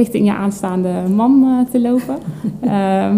richting 0.00 0.26
je 0.26 0.34
aanstaande 0.34 0.92
man 1.14 1.44
eh, 1.44 1.70
te 1.70 1.80
lopen. 1.80 2.16
Eh, 2.60 2.70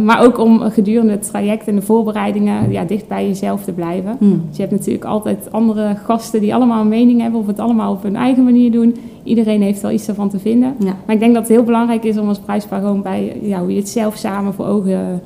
maar 0.05 0.25
ook 0.25 0.39
om 0.39 0.61
gedurende 0.61 1.13
het 1.13 1.29
traject 1.29 1.69
en 1.69 1.75
de 1.75 1.83
voorbereidingen 1.83 2.71
ja, 2.71 2.85
dicht 2.85 3.09
bij 3.09 3.27
jezelf 3.27 3.65
te 3.65 3.73
blijven. 3.73 4.17
Hmm. 4.19 4.43
Dus 4.49 4.57
je 4.57 4.63
hebt 4.63 4.75
natuurlijk 4.75 5.05
altijd 5.05 5.49
andere 5.51 5.97
gasten 6.05 6.41
die 6.41 6.55
allemaal 6.55 6.81
een 6.81 6.89
mening 6.89 7.21
hebben 7.21 7.41
of 7.41 7.47
het 7.47 7.59
allemaal 7.59 7.93
op 7.93 8.03
hun 8.03 8.17
eigen 8.17 8.45
manier 8.45 8.73
doen. 8.73 8.97
Iedereen 9.23 9.63
heeft 9.63 9.81
wel 9.81 9.91
iets 9.91 10.09
ervan 10.09 10.29
te 10.29 10.39
vinden. 10.39 10.75
Ja. 10.79 10.95
Maar 11.07 11.15
ik 11.15 11.21
denk 11.21 11.35
dat 11.35 11.43
het 11.43 11.53
heel 11.53 11.65
belangrijk 11.65 12.05
is 12.05 12.19
om 12.19 12.29
als 12.29 12.41
gewoon 12.69 13.03
bij 13.03 13.37
ja, 13.43 13.61
hoe 13.61 13.71
je 13.71 13.79
het 13.79 13.89
zelf 13.89 14.17
samen 14.17 14.55
voor 14.55 14.67
ogen 14.67 15.23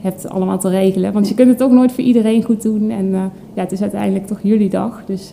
hebt 0.00 0.28
allemaal 0.28 0.58
te 0.58 0.68
regelen. 0.68 1.12
Want 1.12 1.28
je 1.28 1.34
kunt 1.34 1.48
het 1.48 1.62
ook 1.62 1.72
nooit 1.72 1.92
voor 1.92 2.04
iedereen 2.04 2.42
goed 2.42 2.62
doen. 2.62 2.90
En 2.90 3.14
eh, 3.14 3.20
ja, 3.54 3.62
het 3.62 3.72
is 3.72 3.82
uiteindelijk 3.82 4.26
toch 4.26 4.38
jullie 4.42 4.70
dag. 4.70 5.02
Dus 5.06 5.32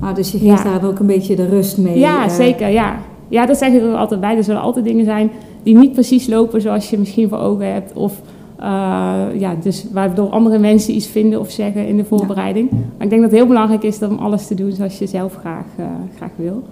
Ah, 0.00 0.14
dus 0.14 0.32
je 0.32 0.38
geeft 0.38 0.62
Ja. 0.62 0.78
daar 0.78 0.88
ook 0.88 0.98
een 0.98 1.06
beetje 1.06 1.36
de 1.36 1.46
rust 1.46 1.78
mee. 1.78 1.98
ja, 1.98 2.28
zeker. 2.28 2.68
Ja. 2.68 2.96
Ja, 3.32 3.46
dat 3.46 3.58
zeg 3.58 3.72
ik 3.72 3.82
er 3.82 3.94
altijd 3.94 4.20
bij. 4.20 4.36
Er 4.36 4.44
zullen 4.44 4.60
altijd 4.60 4.84
dingen 4.84 5.04
zijn 5.04 5.30
die 5.62 5.76
niet 5.76 5.92
precies 5.92 6.26
lopen 6.26 6.60
zoals 6.60 6.90
je 6.90 6.98
misschien 6.98 7.28
voor 7.28 7.38
ogen 7.38 7.72
hebt. 7.72 7.92
Of 7.92 8.20
eh, 8.58 9.40
ja, 9.40 9.54
dus 9.62 9.86
waardoor 9.92 10.28
andere 10.28 10.58
mensen 10.58 10.94
iets 10.94 11.06
vinden 11.06 11.40
of 11.40 11.50
zeggen 11.50 11.86
in 11.86 11.96
de 11.96 12.04
voorbereiding. 12.04 12.70
Maar 12.70 12.80
ik 13.04 13.10
denk 13.10 13.22
dat 13.22 13.30
het 13.30 13.40
heel 13.40 13.46
belangrijk 13.46 13.82
is 13.82 14.02
om 14.02 14.18
alles 14.18 14.46
te 14.46 14.54
doen 14.54 14.72
zoals 14.72 14.98
je 14.98 15.06
zelf 15.06 15.34
graag, 15.34 15.64
eh, 15.76 15.84
graag 16.16 16.30
wil. 16.36 16.62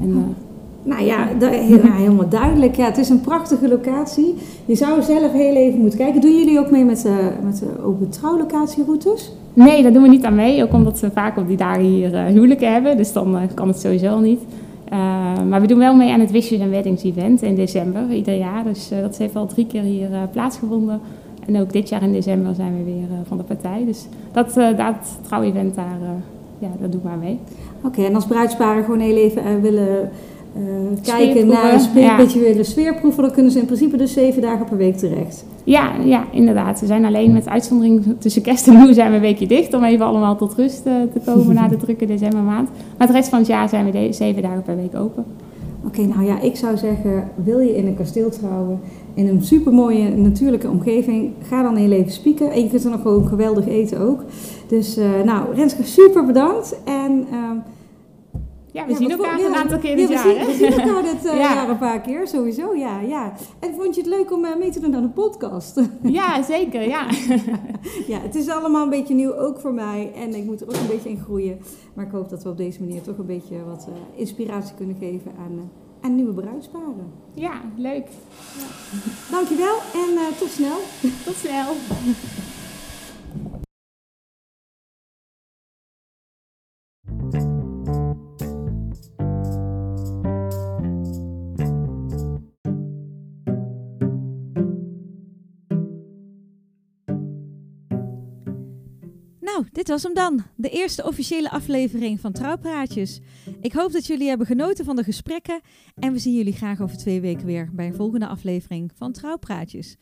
En, 0.00 0.10
eh, 0.10 0.34
Nou 0.82 1.04
ja, 1.04 1.28
ja, 1.40 1.92
helemaal 2.02 2.28
duidelijk. 2.28 2.76
Ja, 2.76 2.84
het 2.84 2.98
is 2.98 3.08
een 3.08 3.20
prachtige 3.20 3.68
locatie. 3.68 4.34
Je 4.64 4.74
zou 4.74 5.02
zelf 5.02 5.32
heel 5.32 5.54
even 5.54 5.80
moeten 5.80 5.98
kijken. 5.98 6.20
Doen 6.20 6.38
jullie 6.38 6.58
ook 6.58 6.70
mee 6.70 6.84
met 6.84 7.02
de, 7.02 7.30
met 7.44 7.58
de 7.58 7.84
open 7.84 8.08
trouwlocatieroutes? 8.08 9.32
Nee, 9.54 9.82
daar 9.82 9.92
doen 9.92 10.02
we 10.02 10.08
niet 10.08 10.24
aan 10.24 10.34
mee. 10.34 10.62
Ook 10.62 10.72
omdat 10.72 11.00
we 11.00 11.10
vaak 11.10 11.36
op 11.36 11.48
die 11.48 11.56
dagen 11.56 11.82
hier 11.82 12.16
huwelijken 12.16 12.72
hebben. 12.72 12.96
Dus 12.96 13.12
dan 13.12 13.36
kan 13.54 13.68
het 13.68 13.80
sowieso 13.80 14.20
niet. 14.20 14.40
Eh, 14.92 14.98
maar 15.48 15.60
we 15.60 15.66
doen 15.66 15.78
wel 15.78 15.94
mee 15.94 16.12
aan 16.12 16.20
het 16.20 16.30
Wishes 16.30 16.58
en 16.58 16.70
Weddings 16.70 17.02
event 17.02 17.42
in 17.42 17.54
december, 17.54 18.10
ieder 18.10 18.36
jaar. 18.36 18.64
Dus 18.64 18.92
uh, 18.92 19.00
dat 19.00 19.16
heeft 19.16 19.36
al 19.36 19.46
drie 19.46 19.66
keer 19.66 19.82
hier 19.82 20.10
uh, 20.10 20.22
plaatsgevonden. 20.32 21.00
En 21.46 21.60
ook 21.60 21.72
dit 21.72 21.88
jaar 21.88 22.02
in 22.02 22.12
december 22.12 22.54
zijn 22.54 22.76
we 22.76 22.84
weer 22.84 23.08
van 23.26 23.36
de 23.36 23.42
partij. 23.42 23.84
Dus 23.84 24.06
dat, 24.32 24.54
dat 24.54 25.18
trouwevent 25.22 25.74
daar, 25.74 25.98
ja, 26.58 26.68
dat 26.80 26.92
doe 26.92 27.00
ik 27.00 27.06
maar 27.06 27.18
mee. 27.18 27.38
Oké, 27.82 28.04
en 28.04 28.14
als 28.14 28.26
bruidsparen 28.26 28.84
gewoon 28.84 29.00
heel 29.00 29.16
even 29.16 29.60
willen 29.60 30.10
kijken 31.02 31.46
naar 31.46 31.74
een 31.94 32.00
ja. 32.00 32.16
de 32.52 32.64
sfeerproeven, 32.64 33.22
dan 33.22 33.32
kunnen 33.32 33.52
ze 33.52 33.58
in 33.58 33.64
principe 33.64 33.96
dus 33.96 34.12
zeven 34.12 34.42
dagen 34.42 34.66
per 34.66 34.76
week 34.76 34.96
terecht. 34.96 35.44
Ja, 35.64 35.92
ja, 36.04 36.24
inderdaad. 36.30 36.80
We 36.80 36.86
zijn 36.86 37.04
alleen 37.04 37.32
met 37.32 37.48
uitzondering 37.48 38.14
tussen 38.18 38.42
kerst 38.42 38.68
en 38.68 38.76
nieuw 38.76 38.92
zijn 38.92 39.10
we 39.10 39.16
een 39.16 39.22
weekje 39.22 39.46
dicht 39.46 39.74
om 39.74 39.84
even 39.84 40.06
allemaal 40.06 40.36
tot 40.36 40.54
rust 40.54 40.82
te 40.82 41.20
komen 41.24 41.54
na 41.54 41.68
de 41.68 41.76
drukke 41.84 42.06
decembermaand. 42.06 42.68
Maar 42.98 43.06
de 43.06 43.12
rest 43.12 43.28
van 43.28 43.38
het 43.38 43.48
jaar 43.48 43.68
zijn 43.68 43.90
we 43.90 44.08
zeven 44.10 44.42
dagen 44.42 44.62
per 44.62 44.76
week 44.76 44.94
open. 44.94 45.24
Oké, 45.86 46.00
nou 46.02 46.24
ja, 46.24 46.40
ik 46.40 46.56
zou 46.56 46.76
zeggen, 46.76 47.28
wil 47.44 47.58
je 47.58 47.76
in 47.76 47.86
een 47.86 47.96
kasteel 47.96 48.30
trouwen, 48.30 48.80
in 49.14 49.28
een 49.28 49.42
supermooie 49.42 50.16
natuurlijke 50.16 50.68
omgeving, 50.68 51.30
ga 51.48 51.62
dan 51.62 51.76
heel 51.76 51.90
even 51.90 52.12
spieken. 52.12 52.50
En 52.50 52.62
je 52.62 52.68
kunt 52.68 52.84
er 52.84 52.90
nog 52.90 53.02
gewoon 53.02 53.26
geweldig 53.26 53.68
eten 53.68 54.00
ook. 54.00 54.24
Dus 54.68 54.98
uh, 54.98 55.04
nou, 55.24 55.54
Renske, 55.54 55.84
super 55.84 56.26
bedankt. 56.26 56.80
En... 56.84 57.26
Uh, 57.32 57.50
ja, 58.72 58.86
we 58.86 58.96
zien 58.96 59.10
elkaar 59.10 59.40
een 59.40 59.54
aantal 59.54 59.78
keer 59.78 59.96
dit 59.96 60.08
jaar. 60.08 60.22
Zien, 60.22 60.46
we 60.46 60.52
zien 60.52 60.72
elkaar 60.72 61.02
dit 61.02 61.24
uh, 61.24 61.36
jaar 61.36 61.68
een 61.68 61.78
paar 61.78 62.00
keer, 62.00 62.28
sowieso. 62.28 62.74
Ja, 62.74 63.00
ja. 63.00 63.32
En 63.58 63.74
vond 63.74 63.94
je 63.94 64.00
het 64.00 64.10
leuk 64.10 64.32
om 64.32 64.44
uh, 64.44 64.56
mee 64.56 64.70
te 64.70 64.80
doen 64.80 64.96
aan 64.96 65.02
de 65.02 65.08
podcast? 65.08 65.80
Ja, 66.02 66.42
zeker. 66.42 66.82
Ja. 66.88 67.06
ja, 68.12 68.18
het 68.18 68.34
is 68.34 68.48
allemaal 68.48 68.82
een 68.82 68.90
beetje 68.90 69.14
nieuw, 69.14 69.34
ook 69.34 69.60
voor 69.60 69.72
mij. 69.72 70.12
En 70.14 70.34
ik 70.34 70.44
moet 70.44 70.60
er 70.60 70.68
ook 70.68 70.74
een 70.74 70.86
beetje 70.86 71.08
in 71.08 71.20
groeien. 71.24 71.60
Maar 71.94 72.04
ik 72.04 72.12
hoop 72.12 72.28
dat 72.28 72.42
we 72.42 72.48
op 72.48 72.56
deze 72.56 72.80
manier 72.80 73.02
toch 73.02 73.18
een 73.18 73.26
beetje 73.26 73.64
wat 73.64 73.86
uh, 73.88 74.20
inspiratie 74.20 74.74
kunnen 74.74 74.96
geven 74.98 75.32
aan, 75.38 75.70
aan 76.00 76.14
nieuwe 76.14 76.32
bruidsparen. 76.32 77.12
Ja, 77.34 77.60
leuk. 77.76 78.06
Ja. 78.58 78.66
Dankjewel 79.30 79.76
en 79.76 80.36
tot 80.38 80.50
snel. 80.50 80.78
Tot 81.24 81.34
snel. 81.34 81.72
Dit 99.82 99.90
was 99.90 100.02
hem 100.02 100.14
dan. 100.14 100.44
De 100.56 100.68
eerste 100.68 101.06
officiële 101.06 101.50
aflevering 101.50 102.20
van 102.20 102.32
Trouwpraatjes. 102.32 103.20
Ik 103.60 103.72
hoop 103.72 103.92
dat 103.92 104.06
jullie 104.06 104.28
hebben 104.28 104.46
genoten 104.46 104.84
van 104.84 104.96
de 104.96 105.02
gesprekken. 105.02 105.60
En 105.94 106.12
we 106.12 106.18
zien 106.18 106.34
jullie 106.34 106.52
graag 106.52 106.80
over 106.80 106.96
twee 106.96 107.20
weken 107.20 107.46
weer 107.46 107.68
bij 107.72 107.86
een 107.86 107.94
volgende 107.94 108.26
aflevering 108.26 108.92
van 108.94 109.12
Trouwpraatjes. 109.12 109.96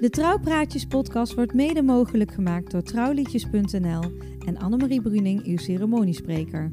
De 0.00 0.10
Trouwpraatjes 0.10 0.86
podcast 0.86 1.34
wordt 1.34 1.54
mede 1.54 1.82
mogelijk 1.82 2.32
gemaakt 2.32 2.70
door 2.70 2.82
trouwliedjes.nl 2.82 4.02
en 4.46 4.58
Annemarie 4.58 5.02
Bruning, 5.02 5.44
uw 5.44 5.56
ceremoniespreker. 5.56 6.72